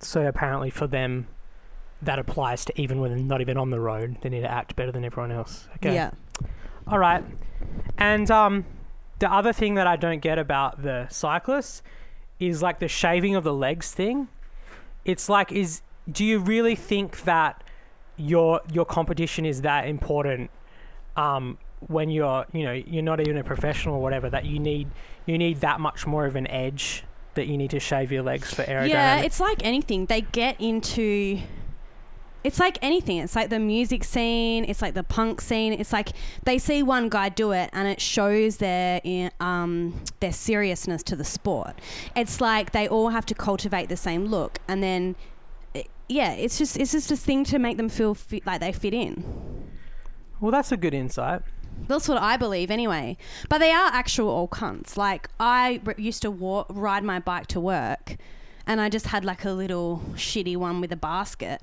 So 0.00 0.26
apparently, 0.26 0.70
for 0.70 0.86
them, 0.86 1.26
that 2.02 2.18
applies 2.18 2.64
to 2.64 2.80
even 2.80 3.00
when 3.00 3.10
they're 3.10 3.20
not 3.24 3.40
even 3.40 3.56
on 3.56 3.70
the 3.70 3.80
road. 3.80 4.16
They 4.22 4.28
need 4.28 4.40
to 4.40 4.50
act 4.50 4.76
better 4.76 4.92
than 4.92 5.04
everyone 5.04 5.32
else. 5.32 5.68
Okay. 5.76 5.94
yeah 5.94 6.10
All 6.86 6.98
right. 6.98 7.24
And 7.98 8.30
um, 8.30 8.64
the 9.18 9.30
other 9.30 9.52
thing 9.52 9.74
that 9.74 9.86
I 9.86 9.96
don't 9.96 10.20
get 10.20 10.38
about 10.38 10.82
the 10.82 11.06
cyclists 11.10 11.82
is 12.38 12.62
like 12.62 12.78
the 12.78 12.88
shaving 12.88 13.34
of 13.34 13.44
the 13.44 13.52
legs 13.52 13.92
thing. 13.92 14.28
It's 15.04 15.28
like, 15.28 15.52
is 15.52 15.82
do 16.10 16.24
you 16.24 16.38
really 16.38 16.74
think 16.74 17.22
that 17.24 17.62
your 18.16 18.60
your 18.72 18.84
competition 18.84 19.44
is 19.44 19.62
that 19.62 19.86
important? 19.86 20.50
Um, 21.16 21.58
when 21.88 22.10
you're 22.10 22.46
you 22.52 22.64
know 22.64 22.72
you're 22.72 23.02
not 23.02 23.20
even 23.20 23.38
a 23.38 23.44
professional 23.44 23.96
or 23.96 24.02
whatever 24.02 24.28
that 24.28 24.44
you 24.44 24.58
need 24.58 24.86
you 25.24 25.38
need 25.38 25.60
that 25.62 25.80
much 25.80 26.06
more 26.06 26.26
of 26.26 26.36
an 26.36 26.46
edge 26.48 27.04
that 27.34 27.46
you 27.46 27.56
need 27.56 27.70
to 27.70 27.80
shave 27.80 28.12
your 28.12 28.22
legs 28.22 28.52
for 28.52 28.62
aerodynamics. 28.64 28.88
Yeah, 28.88 29.20
it's 29.20 29.40
like 29.40 29.64
anything. 29.64 30.06
They 30.06 30.22
get 30.22 30.60
into. 30.60 31.40
It's 32.42 32.58
like 32.58 32.78
anything. 32.80 33.18
It's 33.18 33.36
like 33.36 33.50
the 33.50 33.58
music 33.58 34.02
scene. 34.02 34.64
It's 34.64 34.80
like 34.80 34.94
the 34.94 35.02
punk 35.02 35.40
scene. 35.40 35.72
It's 35.74 35.92
like 35.92 36.10
they 36.44 36.58
see 36.58 36.82
one 36.82 37.08
guy 37.10 37.28
do 37.28 37.52
it, 37.52 37.68
and 37.72 37.86
it 37.86 38.00
shows 38.00 38.56
their 38.56 39.00
um, 39.40 40.00
their 40.20 40.32
seriousness 40.32 41.02
to 41.04 41.16
the 41.16 41.24
sport. 41.24 41.78
It's 42.16 42.40
like 42.40 42.72
they 42.72 42.88
all 42.88 43.10
have 43.10 43.26
to 43.26 43.34
cultivate 43.34 43.88
the 43.90 43.96
same 43.96 44.24
look, 44.26 44.58
and 44.66 44.82
then, 44.82 45.16
yeah, 46.08 46.32
it's 46.32 46.56
just 46.56 46.78
it's 46.78 46.92
just 46.92 47.10
a 47.10 47.16
thing 47.16 47.44
to 47.44 47.58
make 47.58 47.76
them 47.76 47.90
feel 47.90 48.14
fit, 48.14 48.46
like 48.46 48.60
they 48.60 48.72
fit 48.72 48.94
in. 48.94 49.22
well, 50.40 50.50
that's 50.50 50.72
a 50.72 50.76
good 50.78 50.94
insight. 50.94 51.42
That's 51.88 52.08
what 52.08 52.18
I 52.18 52.36
believe 52.36 52.70
anyway. 52.70 53.16
But 53.48 53.58
they 53.58 53.70
are 53.72 53.90
actual 53.92 54.28
all 54.28 54.48
cunts. 54.48 54.96
Like 54.96 55.28
I 55.38 55.80
r- 55.86 55.94
used 55.98 56.22
to 56.22 56.30
walk, 56.30 56.66
ride 56.70 57.04
my 57.04 57.18
bike 57.18 57.48
to 57.48 57.60
work, 57.60 58.16
and 58.66 58.80
I 58.80 58.88
just 58.88 59.08
had 59.08 59.24
like 59.26 59.44
a 59.44 59.50
little 59.52 60.02
shitty 60.14 60.56
one 60.56 60.80
with 60.80 60.90
a 60.92 60.96
basket. 60.96 61.60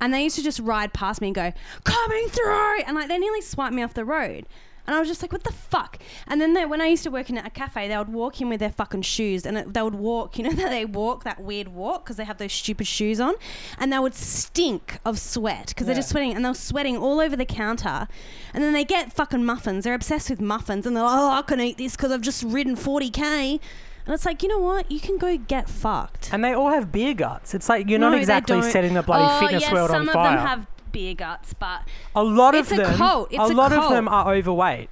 And 0.00 0.12
they 0.12 0.24
used 0.24 0.36
to 0.36 0.42
just 0.42 0.60
ride 0.60 0.92
past 0.92 1.20
me 1.20 1.28
and 1.28 1.34
go, 1.34 1.52
coming 1.84 2.28
through! 2.28 2.80
And 2.82 2.96
like 2.96 3.08
they 3.08 3.18
nearly 3.18 3.40
swiped 3.40 3.74
me 3.74 3.82
off 3.82 3.94
the 3.94 4.04
road. 4.04 4.46
And 4.86 4.94
I 4.94 4.98
was 4.98 5.08
just 5.08 5.22
like, 5.22 5.32
what 5.32 5.44
the 5.44 5.52
fuck? 5.52 5.98
And 6.26 6.40
then 6.40 6.52
they, 6.52 6.66
when 6.66 6.82
I 6.82 6.88
used 6.88 7.04
to 7.04 7.10
work 7.10 7.30
in 7.30 7.38
a 7.38 7.48
cafe, 7.48 7.88
they 7.88 7.96
would 7.96 8.10
walk 8.10 8.40
in 8.42 8.50
with 8.50 8.60
their 8.60 8.70
fucking 8.70 9.02
shoes 9.02 9.46
and 9.46 9.56
it, 9.56 9.72
they 9.72 9.80
would 9.80 9.94
walk, 9.94 10.36
you 10.36 10.44
know, 10.44 10.50
that 10.54 10.68
they 10.70 10.84
walk 10.84 11.24
that 11.24 11.40
weird 11.40 11.68
walk 11.68 12.04
because 12.04 12.16
they 12.16 12.24
have 12.24 12.36
those 12.36 12.52
stupid 12.52 12.86
shoes 12.86 13.18
on. 13.18 13.34
And 13.78 13.92
they 13.92 13.98
would 13.98 14.14
stink 14.14 14.98
of 15.04 15.18
sweat 15.18 15.68
because 15.68 15.86
they're 15.86 15.96
just 15.96 16.10
sweating 16.10 16.34
and 16.34 16.44
they're 16.44 16.54
sweating 16.54 16.98
all 16.98 17.20
over 17.20 17.34
the 17.34 17.46
counter. 17.46 18.08
And 18.52 18.62
then 18.62 18.74
they 18.74 18.84
get 18.84 19.12
fucking 19.12 19.44
muffins. 19.44 19.84
They're 19.84 19.94
obsessed 19.94 20.28
with 20.28 20.40
muffins 20.40 20.86
and 20.86 20.94
they're 20.94 21.04
like, 21.04 21.18
oh, 21.18 21.30
I 21.30 21.42
can 21.42 21.60
eat 21.60 21.78
this 21.78 21.96
because 21.96 22.12
I've 22.12 22.20
just 22.20 22.42
ridden 22.42 22.76
40K. 22.76 23.60
And 24.06 24.12
it's 24.14 24.26
like, 24.26 24.42
you 24.42 24.48
know 24.48 24.58
what? 24.58 24.90
You 24.90 25.00
can 25.00 25.16
go 25.16 25.36
get 25.38 25.68
fucked. 25.68 26.30
And 26.32 26.44
they 26.44 26.52
all 26.52 26.68
have 26.70 26.92
beer 26.92 27.14
guts. 27.14 27.54
It's 27.54 27.68
like 27.68 27.88
you're 27.88 27.98
No, 27.98 28.08
not 28.10 28.16
they 28.16 28.20
exactly 28.20 28.60
don't. 28.60 28.70
setting 28.70 28.94
the 28.94 29.02
bloody 29.02 29.24
oh, 29.26 29.40
fitness 29.40 29.62
yes, 29.62 29.72
world 29.72 29.90
some 29.90 30.02
on 30.02 30.08
of 30.08 30.12
fire. 30.12 30.36
them 30.36 30.46
have 30.46 30.66
beer 30.92 31.14
guts, 31.14 31.54
but 31.54 31.80
a 32.14 32.22
lot 32.22 32.54
It's 32.54 32.70
of 32.70 32.78
a 32.78 32.82
them, 32.82 32.94
cult. 32.96 33.28
It's 33.32 33.38
a 33.40 33.46
lot 33.54 33.72
of 33.72 33.78
cult. 33.80 33.92
them 33.92 34.06
are 34.08 34.34
overweight. 34.34 34.90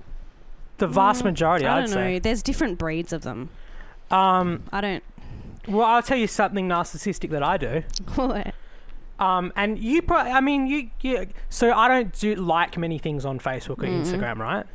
The 0.78 0.88
vast 0.88 1.20
Mm, 1.20 1.24
majority, 1.26 1.66
I 1.66 1.76
I'd 1.76 1.80
don't 1.82 1.90
know. 1.90 1.96
say. 1.96 2.18
There's 2.18 2.42
different 2.42 2.78
breeds 2.78 3.12
of 3.12 3.22
them. 3.22 3.50
Um, 4.10 4.62
I 4.72 4.80
don't. 4.80 5.04
well, 5.68 5.86
I'll 5.86 6.02
tell 6.02 6.16
you 6.18 6.26
something 6.26 6.66
narcissistic 6.68 7.30
that 7.30 7.42
I 7.42 7.56
do. 7.56 7.82
Um, 9.18 9.52
and 9.54 9.78
you, 9.78 10.02
pro- 10.02 10.16
I 10.16 10.40
mean, 10.40 10.66
you, 10.66 10.90
you. 11.00 11.28
So 11.48 11.72
I 11.72 11.86
don't 11.86 12.12
do 12.18 12.34
like 12.34 12.76
many 12.76 12.98
things 12.98 13.24
on 13.24 13.38
Facebook 13.38 13.78
or 13.78 13.86
Mhm. 13.86 14.02
Instagram, 14.04 14.38
right? 14.38 14.66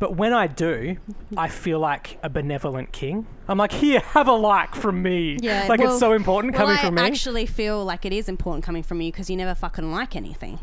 But 0.00 0.16
when 0.16 0.32
I 0.32 0.46
do, 0.46 0.96
I 1.36 1.48
feel 1.48 1.78
like 1.78 2.18
a 2.22 2.30
benevolent 2.30 2.90
king. 2.90 3.26
I'm 3.46 3.58
like, 3.58 3.70
here, 3.70 4.00
have 4.00 4.28
a 4.28 4.32
like 4.32 4.74
from 4.74 5.02
me. 5.02 5.36
Yeah, 5.40 5.66
like 5.68 5.78
well- 5.78 5.92
it's 5.92 6.00
so 6.00 6.14
important 6.14 6.54
well, 6.54 6.62
coming 6.62 6.78
I 6.78 6.80
from 6.80 6.94
me. 6.94 7.02
I 7.02 7.06
actually 7.06 7.44
feel 7.44 7.84
like 7.84 8.06
it 8.06 8.12
is 8.12 8.26
important 8.26 8.64
coming 8.64 8.82
from 8.82 9.02
you 9.02 9.12
because 9.12 9.28
you 9.28 9.36
never 9.36 9.54
fucking 9.54 9.92
like 9.92 10.16
anything. 10.16 10.58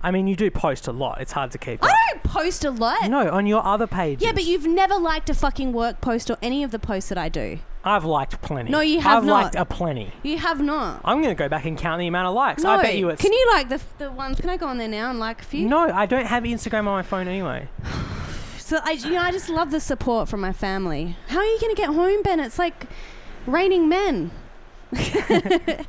I 0.00 0.12
mean, 0.12 0.28
you 0.28 0.36
do 0.36 0.48
post 0.48 0.86
a 0.86 0.92
lot. 0.92 1.20
It's 1.20 1.32
hard 1.32 1.50
to 1.50 1.58
keep. 1.58 1.82
I 1.82 1.88
up. 1.88 1.92
don't 2.12 2.22
post 2.22 2.64
a 2.64 2.70
lot. 2.70 3.10
No, 3.10 3.28
on 3.28 3.48
your 3.48 3.66
other 3.66 3.88
pages. 3.88 4.22
Yeah, 4.22 4.30
but 4.30 4.44
you've 4.44 4.66
never 4.66 4.96
liked 4.96 5.28
a 5.28 5.34
fucking 5.34 5.72
work 5.72 6.00
post 6.00 6.30
or 6.30 6.36
any 6.40 6.62
of 6.62 6.70
the 6.70 6.78
posts 6.78 7.08
that 7.08 7.18
I 7.18 7.28
do. 7.28 7.58
I've 7.82 8.04
liked 8.04 8.40
plenty. 8.42 8.70
No, 8.70 8.78
you 8.78 9.00
have 9.00 9.18
I've 9.18 9.24
not. 9.24 9.42
liked 9.42 9.54
a 9.56 9.64
plenty. 9.64 10.12
You 10.22 10.38
have 10.38 10.62
not. 10.62 11.00
I'm 11.04 11.20
gonna 11.20 11.34
go 11.34 11.48
back 11.48 11.64
and 11.64 11.76
count 11.76 11.98
the 11.98 12.06
amount 12.06 12.28
of 12.28 12.34
likes. 12.34 12.62
No, 12.62 12.70
I 12.70 12.82
bet 12.82 12.96
you 12.96 13.08
it's. 13.08 13.20
Can 13.20 13.32
you 13.32 13.50
like 13.54 13.70
the 13.70 13.80
the 13.98 14.12
ones? 14.12 14.40
Can 14.40 14.50
I 14.50 14.56
go 14.56 14.68
on 14.68 14.78
there 14.78 14.86
now 14.86 15.10
and 15.10 15.18
like 15.18 15.40
a 15.40 15.44
few? 15.44 15.66
No, 15.66 15.88
I 15.88 16.06
don't 16.06 16.26
have 16.26 16.44
Instagram 16.44 16.80
on 16.80 16.84
my 16.84 17.02
phone 17.02 17.26
anyway. 17.26 17.68
So 18.68 18.80
I, 18.84 18.90
you 18.92 19.12
know, 19.12 19.22
I 19.22 19.32
just 19.32 19.48
love 19.48 19.70
the 19.70 19.80
support 19.80 20.28
from 20.28 20.42
my 20.42 20.52
family. 20.52 21.16
How 21.28 21.38
are 21.38 21.44
you 21.44 21.58
going 21.58 21.74
to 21.74 21.80
get 21.80 21.88
home, 21.88 22.22
Ben? 22.22 22.38
It's 22.38 22.58
like 22.58 22.84
raining 23.46 23.88
men. 23.88 24.30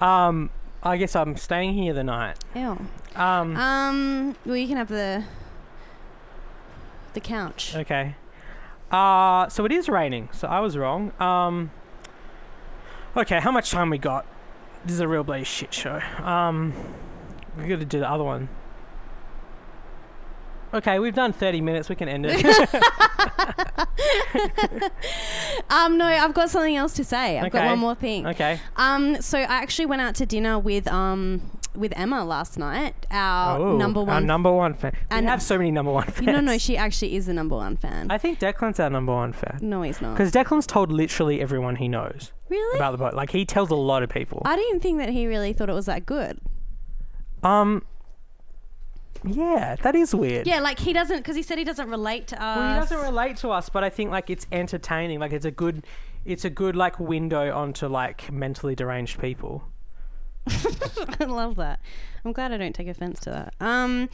Um, 0.00 0.50
I 0.82 0.96
guess 0.96 1.16
I'm 1.16 1.36
staying 1.36 1.74
here 1.74 1.92
the 1.92 2.04
night. 2.04 2.38
Ew. 2.54 2.78
Um, 3.16 3.56
Um. 3.56 4.36
Well, 4.46 4.56
you 4.56 4.68
can 4.68 4.76
have 4.76 4.88
the 4.88 5.24
the 7.14 7.20
couch. 7.20 7.74
okay. 7.74 8.14
Uh, 8.92 9.48
so 9.48 9.64
it 9.64 9.72
is 9.72 9.88
raining. 9.88 10.28
So 10.32 10.46
I 10.46 10.60
was 10.60 10.76
wrong. 10.76 11.12
Um, 11.20 11.72
okay, 13.16 13.40
how 13.40 13.50
much 13.50 13.72
time 13.72 13.90
we 13.90 13.98
got? 13.98 14.24
This 14.84 14.94
is 14.94 15.00
a 15.00 15.08
real 15.08 15.24
bloody 15.24 15.42
shit 15.42 15.74
show. 15.74 16.00
Um, 16.22 16.72
we 17.56 17.66
got 17.66 17.80
to 17.80 17.84
do 17.84 17.98
the 17.98 18.08
other 18.08 18.22
one. 18.24 18.48
Okay, 20.74 20.98
we've 20.98 21.14
done 21.14 21.32
30 21.32 21.60
minutes. 21.60 21.88
We 21.88 21.94
can 21.96 22.08
end 22.08 22.26
it. 22.28 22.44
Um. 25.70 25.98
No, 25.98 26.06
I've 26.06 26.34
got 26.34 26.50
something 26.50 26.76
else 26.76 26.94
to 26.94 27.04
say. 27.04 27.38
I've 27.38 27.52
got 27.52 27.66
one 27.66 27.78
more 27.78 27.94
thing. 27.94 28.26
okay. 28.26 28.60
Um. 28.76 29.20
So 29.20 29.38
I 29.38 29.42
actually 29.42 29.86
went 29.86 30.02
out 30.02 30.14
to 30.16 30.26
dinner 30.26 30.58
with 30.58 30.88
um 30.88 31.42
with 31.74 31.92
Emma 31.96 32.24
last 32.24 32.58
night. 32.58 32.94
Our 33.10 33.58
Oh, 33.58 33.76
number 33.76 34.00
one, 34.00 34.08
Our 34.10 34.20
number 34.20 34.50
one 34.52 34.74
fan. 34.74 34.96
And- 35.10 35.26
we 35.26 35.30
have 35.30 35.42
so 35.42 35.58
many 35.58 35.70
number 35.70 35.92
one 35.92 36.06
fans. 36.06 36.26
no, 36.26 36.40
no, 36.40 36.58
she 36.58 36.76
actually 36.76 37.16
is 37.16 37.26
the 37.26 37.34
number 37.34 37.56
one 37.56 37.76
fan. 37.76 38.10
I 38.10 38.18
think 38.18 38.38
Declan's 38.38 38.80
our 38.80 38.90
number 38.90 39.12
one 39.12 39.32
fan. 39.32 39.58
no, 39.60 39.82
he's 39.82 40.00
not. 40.00 40.16
Because 40.16 40.32
Declan's 40.32 40.66
told 40.66 40.90
literally 40.90 41.40
everyone 41.40 41.76
he 41.76 41.88
knows 41.88 42.32
Really? 42.48 42.78
about 42.78 42.92
the 42.92 42.98
boat. 42.98 43.14
Like 43.14 43.30
he 43.30 43.44
tells 43.44 43.70
a 43.70 43.74
lot 43.76 44.02
of 44.02 44.08
people. 44.08 44.42
I 44.44 44.56
didn't 44.56 44.80
think 44.80 44.98
that 44.98 45.10
he 45.10 45.26
really 45.26 45.52
thought 45.52 45.68
it 45.68 45.74
was 45.74 45.86
that 45.86 46.06
good. 46.06 46.38
Um. 47.42 47.84
Yeah, 49.24 49.76
that 49.82 49.94
is 49.94 50.14
weird. 50.14 50.46
Yeah, 50.46 50.60
like 50.60 50.78
he 50.78 50.92
doesn't 50.92 51.18
because 51.18 51.36
he 51.36 51.42
said 51.42 51.58
he 51.58 51.64
doesn't 51.64 51.90
relate 51.90 52.28
to 52.28 52.42
us. 52.42 52.56
Well, 52.56 52.74
he 52.74 52.80
doesn't 52.80 53.00
relate 53.00 53.36
to 53.38 53.50
us, 53.50 53.68
but 53.68 53.84
I 53.84 53.90
think 53.90 54.10
like 54.10 54.30
it's 54.30 54.46
entertaining. 54.52 55.20
Like 55.20 55.32
it's 55.32 55.44
a 55.44 55.50
good, 55.50 55.84
it's 56.24 56.44
a 56.44 56.50
good 56.50 56.76
like 56.76 56.98
window 57.00 57.54
onto 57.54 57.86
like 57.88 58.30
mentally 58.30 58.74
deranged 58.74 59.20
people. 59.20 59.64
I 61.20 61.24
love 61.24 61.56
that. 61.56 61.80
I'm 62.24 62.32
glad 62.32 62.52
I 62.52 62.56
don't 62.56 62.74
take 62.74 62.88
offense 62.88 63.20
to 63.20 63.30
that. 63.30 63.54
Um, 63.60 64.08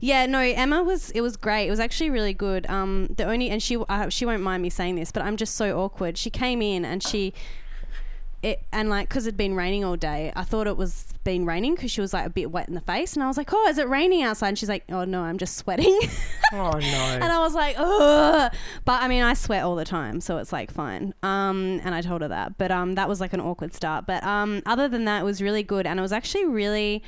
yeah, 0.00 0.26
no, 0.26 0.40
Emma 0.40 0.82
was. 0.82 1.10
It 1.10 1.20
was 1.20 1.36
great. 1.36 1.66
It 1.66 1.70
was 1.70 1.80
actually 1.80 2.10
really 2.10 2.32
good. 2.32 2.68
Um, 2.68 3.08
the 3.16 3.24
only 3.24 3.50
and 3.50 3.62
she 3.62 3.76
uh, 3.76 4.08
she 4.08 4.24
won't 4.24 4.42
mind 4.42 4.62
me 4.62 4.70
saying 4.70 4.96
this, 4.96 5.12
but 5.12 5.22
I'm 5.22 5.36
just 5.36 5.54
so 5.54 5.78
awkward. 5.78 6.16
She 6.16 6.30
came 6.30 6.62
in 6.62 6.84
and 6.84 7.02
she 7.02 7.34
it 8.42 8.64
and 8.72 8.88
like 8.88 9.08
because 9.08 9.26
it'd 9.26 9.36
been 9.36 9.54
raining 9.54 9.84
all 9.84 9.96
day, 9.96 10.32
I 10.34 10.44
thought 10.44 10.66
it 10.66 10.76
was 10.76 11.06
been 11.24 11.44
raining 11.44 11.74
because 11.74 11.90
she 11.90 12.00
was 12.00 12.14
like 12.14 12.24
a 12.24 12.30
bit 12.30 12.50
wet 12.50 12.68
in 12.68 12.74
the 12.74 12.80
face, 12.80 13.12
and 13.14 13.22
I 13.22 13.26
was 13.28 13.36
like, 13.36 13.52
"Oh, 13.52 13.66
is 13.68 13.76
it 13.78 13.86
raining 13.88 14.22
outside?" 14.22 14.48
And 14.48 14.58
she's 14.58 14.68
like, 14.68 14.84
"Oh 14.88 15.04
no, 15.04 15.20
I'm 15.22 15.38
just 15.38 15.56
sweating." 15.56 15.98
Oh 16.52 16.70
no. 16.72 16.78
and. 16.80 17.24
I 17.24 17.38
was 17.38 17.54
like, 17.54 17.76
"Ugh," 17.78 18.52
but 18.84 19.02
I 19.02 19.06
mean, 19.08 19.22
I 19.22 19.34
sweat 19.34 19.62
all 19.62 19.76
the 19.76 19.84
time, 19.84 20.20
so 20.20 20.38
it's 20.38 20.52
like 20.52 20.70
fine. 20.72 21.14
Um, 21.22 21.80
and 21.84 21.94
I 21.94 22.00
told 22.00 22.22
her 22.22 22.28
that, 22.28 22.58
but 22.58 22.72
um, 22.72 22.96
that 22.96 23.08
was 23.08 23.20
like 23.20 23.32
an 23.32 23.40
awkward 23.40 23.72
start. 23.72 24.04
But 24.06 24.24
um, 24.24 24.60
other 24.66 24.88
than 24.88 25.04
that, 25.04 25.20
it 25.20 25.24
was 25.24 25.40
really 25.40 25.62
good, 25.62 25.86
and 25.86 25.98
it 26.00 26.02
was 26.02 26.12
actually 26.12 26.46
really. 26.46 27.04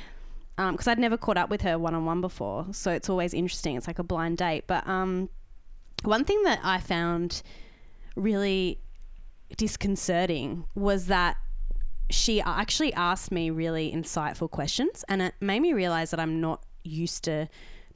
um 0.57 0.73
Because 0.75 0.87
I'd 0.87 0.99
never 0.99 1.17
caught 1.17 1.35
up 1.37 1.49
with 1.49 1.61
her 1.63 1.77
one 1.77 1.93
on 1.95 2.05
one 2.05 2.21
before, 2.21 2.67
so 2.71 2.91
it's 2.91 3.09
always 3.09 3.33
interesting. 3.33 3.75
It's 3.75 3.87
like 3.87 3.99
a 3.99 4.03
blind 4.03 4.37
date. 4.37 4.65
But 4.67 4.87
um, 4.87 5.29
one 6.03 6.23
thing 6.23 6.41
that 6.43 6.59
I 6.63 6.79
found 6.79 7.41
really 8.15 8.79
disconcerting 9.57 10.65
was 10.75 11.07
that 11.07 11.37
she 12.09 12.41
actually 12.41 12.93
asked 12.93 13.31
me 13.31 13.49
really 13.49 13.91
insightful 13.91 14.49
questions 14.49 15.03
and 15.07 15.21
it 15.21 15.33
made 15.39 15.61
me 15.61 15.73
realize 15.73 16.11
that 16.11 16.19
I'm 16.19 16.39
not 16.39 16.63
used 16.83 17.23
to 17.25 17.47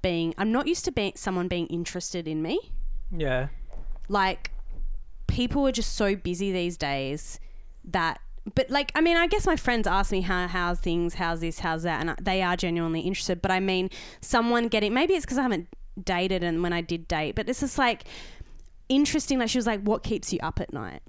being 0.01 0.33
I'm 0.37 0.51
not 0.51 0.67
used 0.67 0.85
to 0.85 0.91
being 0.91 1.13
someone 1.15 1.47
being 1.47 1.67
interested 1.67 2.27
in 2.27 2.41
me. 2.41 2.59
Yeah. 3.15 3.47
Like 4.07 4.51
people 5.27 5.67
are 5.67 5.71
just 5.71 5.93
so 5.95 6.15
busy 6.15 6.51
these 6.51 6.77
days 6.77 7.39
that 7.83 8.19
but 8.55 8.69
like 8.69 8.91
I 8.95 9.01
mean 9.01 9.17
I 9.17 9.27
guess 9.27 9.45
my 9.45 9.55
friends 9.55 9.87
ask 9.87 10.11
me 10.11 10.21
how 10.21 10.47
how's 10.47 10.79
things, 10.79 11.15
how's 11.15 11.41
this, 11.41 11.59
how's 11.59 11.83
that 11.83 12.05
and 12.05 12.15
they 12.25 12.41
are 12.41 12.55
genuinely 12.55 13.01
interested, 13.01 13.41
but 13.41 13.51
I 13.51 13.59
mean 13.59 13.89
someone 14.21 14.67
getting 14.67 14.93
maybe 14.93 15.13
it's 15.13 15.25
cuz 15.25 15.37
I 15.37 15.43
haven't 15.43 15.67
dated 16.01 16.43
and 16.43 16.63
when 16.63 16.73
I 16.73 16.81
did 16.81 17.07
date, 17.07 17.35
but 17.35 17.49
it's 17.49 17.59
just 17.59 17.77
like 17.77 18.03
interesting 18.89 19.39
like 19.39 19.49
she 19.49 19.57
was 19.57 19.67
like 19.67 19.81
what 19.81 20.03
keeps 20.03 20.31
you 20.31 20.39
up 20.41 20.59
at 20.59 20.71
night? 20.71 21.01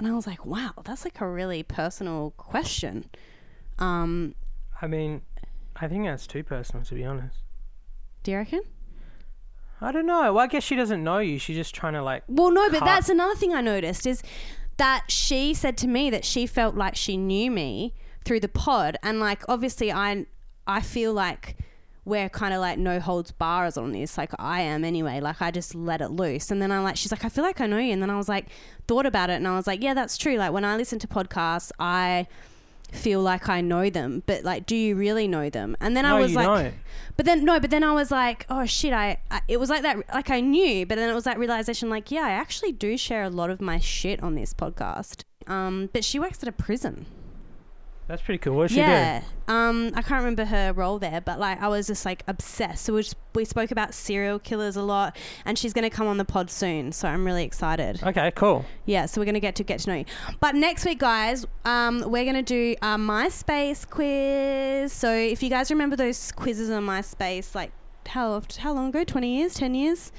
And 0.00 0.08
I 0.08 0.14
was 0.14 0.26
like, 0.26 0.46
wow, 0.46 0.72
that's 0.82 1.04
like 1.04 1.20
a 1.20 1.28
really 1.28 1.62
personal 1.62 2.32
question. 2.38 3.04
Um, 3.78 4.34
I 4.80 4.86
mean, 4.86 5.20
I 5.76 5.88
think 5.88 6.06
that's 6.06 6.26
too 6.26 6.42
personal 6.42 6.86
to 6.86 6.94
be 6.94 7.04
honest. 7.04 7.36
do 8.22 8.30
you 8.30 8.38
reckon? 8.38 8.62
I 9.82 9.92
don't 9.92 10.06
know. 10.06 10.32
Well, 10.32 10.38
I 10.38 10.46
guess 10.46 10.62
she 10.62 10.74
doesn't 10.74 11.04
know 11.04 11.18
you. 11.18 11.38
She's 11.38 11.56
just 11.56 11.74
trying 11.74 11.92
to 11.92 12.02
like. 12.02 12.22
Well, 12.28 12.50
no, 12.50 12.70
but 12.70 12.80
that's 12.82 13.10
another 13.10 13.34
thing 13.34 13.52
I 13.54 13.60
noticed 13.60 14.06
is 14.06 14.22
that 14.78 15.04
she 15.08 15.52
said 15.52 15.76
to 15.78 15.86
me 15.86 16.08
that 16.08 16.24
she 16.24 16.46
felt 16.46 16.74
like 16.76 16.96
she 16.96 17.18
knew 17.18 17.50
me 17.50 17.94
through 18.24 18.40
the 18.40 18.48
pod, 18.48 18.96
and 19.02 19.20
like 19.20 19.42
obviously 19.48 19.92
I 19.92 20.24
I 20.66 20.80
feel 20.80 21.12
like 21.12 21.56
we're 22.04 22.28
kind 22.28 22.54
of 22.54 22.60
like 22.60 22.78
no 22.78 22.98
holds 22.98 23.30
bars 23.30 23.76
on 23.76 23.92
this, 23.92 24.16
like 24.16 24.32
I 24.38 24.62
am 24.62 24.84
anyway. 24.84 25.20
Like 25.20 25.42
I 25.42 25.50
just 25.50 25.74
let 25.74 26.00
it 26.00 26.10
loose, 26.10 26.50
and 26.50 26.60
then 26.60 26.72
I'm 26.72 26.82
like, 26.82 26.96
she's 26.96 27.12
like, 27.12 27.24
I 27.24 27.28
feel 27.28 27.44
like 27.44 27.60
I 27.60 27.66
know 27.66 27.78
you, 27.78 27.92
and 27.92 28.02
then 28.02 28.10
I 28.10 28.16
was 28.16 28.28
like, 28.28 28.46
thought 28.88 29.06
about 29.06 29.30
it, 29.30 29.34
and 29.34 29.46
I 29.46 29.56
was 29.56 29.66
like, 29.66 29.82
yeah, 29.82 29.94
that's 29.94 30.16
true. 30.16 30.36
Like 30.36 30.52
when 30.52 30.64
I 30.64 30.76
listen 30.76 30.98
to 31.00 31.06
podcasts, 31.06 31.70
I 31.78 32.26
feel 32.92 33.20
like 33.20 33.48
I 33.48 33.60
know 33.60 33.90
them, 33.90 34.22
but 34.26 34.44
like, 34.44 34.66
do 34.66 34.76
you 34.76 34.96
really 34.96 35.28
know 35.28 35.50
them? 35.50 35.76
And 35.80 35.96
then 35.96 36.04
no, 36.04 36.16
I 36.16 36.20
was 36.20 36.34
like, 36.34 36.46
don't. 36.46 36.74
but 37.16 37.26
then 37.26 37.44
no, 37.44 37.60
but 37.60 37.70
then 37.70 37.84
I 37.84 37.92
was 37.92 38.10
like, 38.10 38.46
oh 38.48 38.66
shit, 38.66 38.92
I, 38.92 39.18
I 39.30 39.42
it 39.48 39.58
was 39.58 39.70
like 39.70 39.82
that 39.82 39.98
like 40.12 40.30
I 40.30 40.40
knew, 40.40 40.86
but 40.86 40.96
then 40.96 41.08
it 41.08 41.14
was 41.14 41.24
that 41.24 41.38
realization 41.38 41.90
like, 41.90 42.10
yeah, 42.10 42.22
I 42.22 42.30
actually 42.30 42.72
do 42.72 42.96
share 42.96 43.22
a 43.22 43.30
lot 43.30 43.50
of 43.50 43.60
my 43.60 43.78
shit 43.78 44.22
on 44.22 44.34
this 44.34 44.54
podcast. 44.54 45.24
Um, 45.46 45.88
but 45.92 46.04
she 46.04 46.18
works 46.18 46.42
at 46.42 46.48
a 46.48 46.52
prison. 46.52 47.06
That's 48.10 48.22
pretty 48.22 48.38
cool. 48.38 48.56
What 48.56 48.72
yeah. 48.72 49.22
Um, 49.46 49.92
I 49.94 50.02
can't 50.02 50.18
remember 50.18 50.44
her 50.44 50.72
role 50.72 50.98
there, 50.98 51.20
but 51.20 51.38
like 51.38 51.62
I 51.62 51.68
was 51.68 51.86
just 51.86 52.04
like 52.04 52.24
obsessed. 52.26 52.84
So 52.84 52.94
we 52.94 53.02
just, 53.02 53.14
we 53.36 53.44
spoke 53.44 53.70
about 53.70 53.94
serial 53.94 54.40
killers 54.40 54.74
a 54.74 54.82
lot, 54.82 55.16
and 55.44 55.56
she's 55.56 55.72
going 55.72 55.88
to 55.88 55.96
come 55.96 56.08
on 56.08 56.16
the 56.16 56.24
pod 56.24 56.50
soon. 56.50 56.90
So 56.90 57.06
I'm 57.06 57.24
really 57.24 57.44
excited. 57.44 58.02
Okay, 58.02 58.32
cool. 58.34 58.64
Yeah, 58.84 59.06
so 59.06 59.20
we're 59.20 59.26
gonna 59.26 59.38
get 59.38 59.54
to 59.56 59.62
get 59.62 59.78
to 59.80 59.90
know 59.90 59.96
you. 59.98 60.06
But 60.40 60.56
next 60.56 60.84
week, 60.84 60.98
guys, 60.98 61.46
um, 61.64 62.02
we're 62.10 62.24
gonna 62.24 62.42
do 62.42 62.74
a 62.82 62.96
MySpace 62.96 63.88
quiz. 63.88 64.92
So 64.92 65.14
if 65.14 65.40
you 65.40 65.48
guys 65.48 65.70
remember 65.70 65.94
those 65.94 66.32
quizzes 66.32 66.68
on 66.68 66.84
MySpace, 66.84 67.54
like 67.54 67.70
how 68.08 68.42
how 68.58 68.72
long 68.72 68.88
ago? 68.88 69.04
Twenty 69.04 69.36
years? 69.36 69.54
Ten 69.54 69.76
years? 69.76 70.10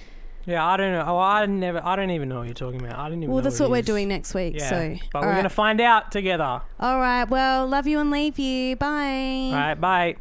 Yeah, 0.46 0.66
I 0.66 0.76
don't 0.78 0.92
know. 0.92 1.04
Oh, 1.08 1.18
I 1.18 1.46
never. 1.46 1.82
I 1.86 1.96
don't 1.96 2.10
even 2.12 2.30
know 2.30 2.40
what 2.40 2.46
you're 2.48 2.54
talking 2.54 2.82
about. 2.82 2.98
I 2.98 3.06
didn't 3.10 3.24
even. 3.24 3.34
Well, 3.34 3.44
know 3.44 3.50
that's 3.50 3.60
what, 3.60 3.70
what 3.70 3.78
we're 3.78 3.82
doing 3.84 4.08
next 4.08 4.34
week. 4.34 4.56
Yeah, 4.58 4.70
So, 4.70 4.98
but 5.14 5.20
all 5.20 5.22
we're 5.26 5.30
right. 5.30 5.36
gonna 5.38 5.50
find 5.50 5.80
out 5.82 6.12
together. 6.12 6.62
all 6.80 7.00
right. 7.00 7.26
Well, 7.26 7.68
love 7.68 7.86
you 7.88 8.00
and 8.00 8.10
leave 8.12 8.40
you. 8.40 8.76
Bye. 8.76 8.88
All 8.88 9.54
right, 9.54 9.76
bye. 9.76 10.16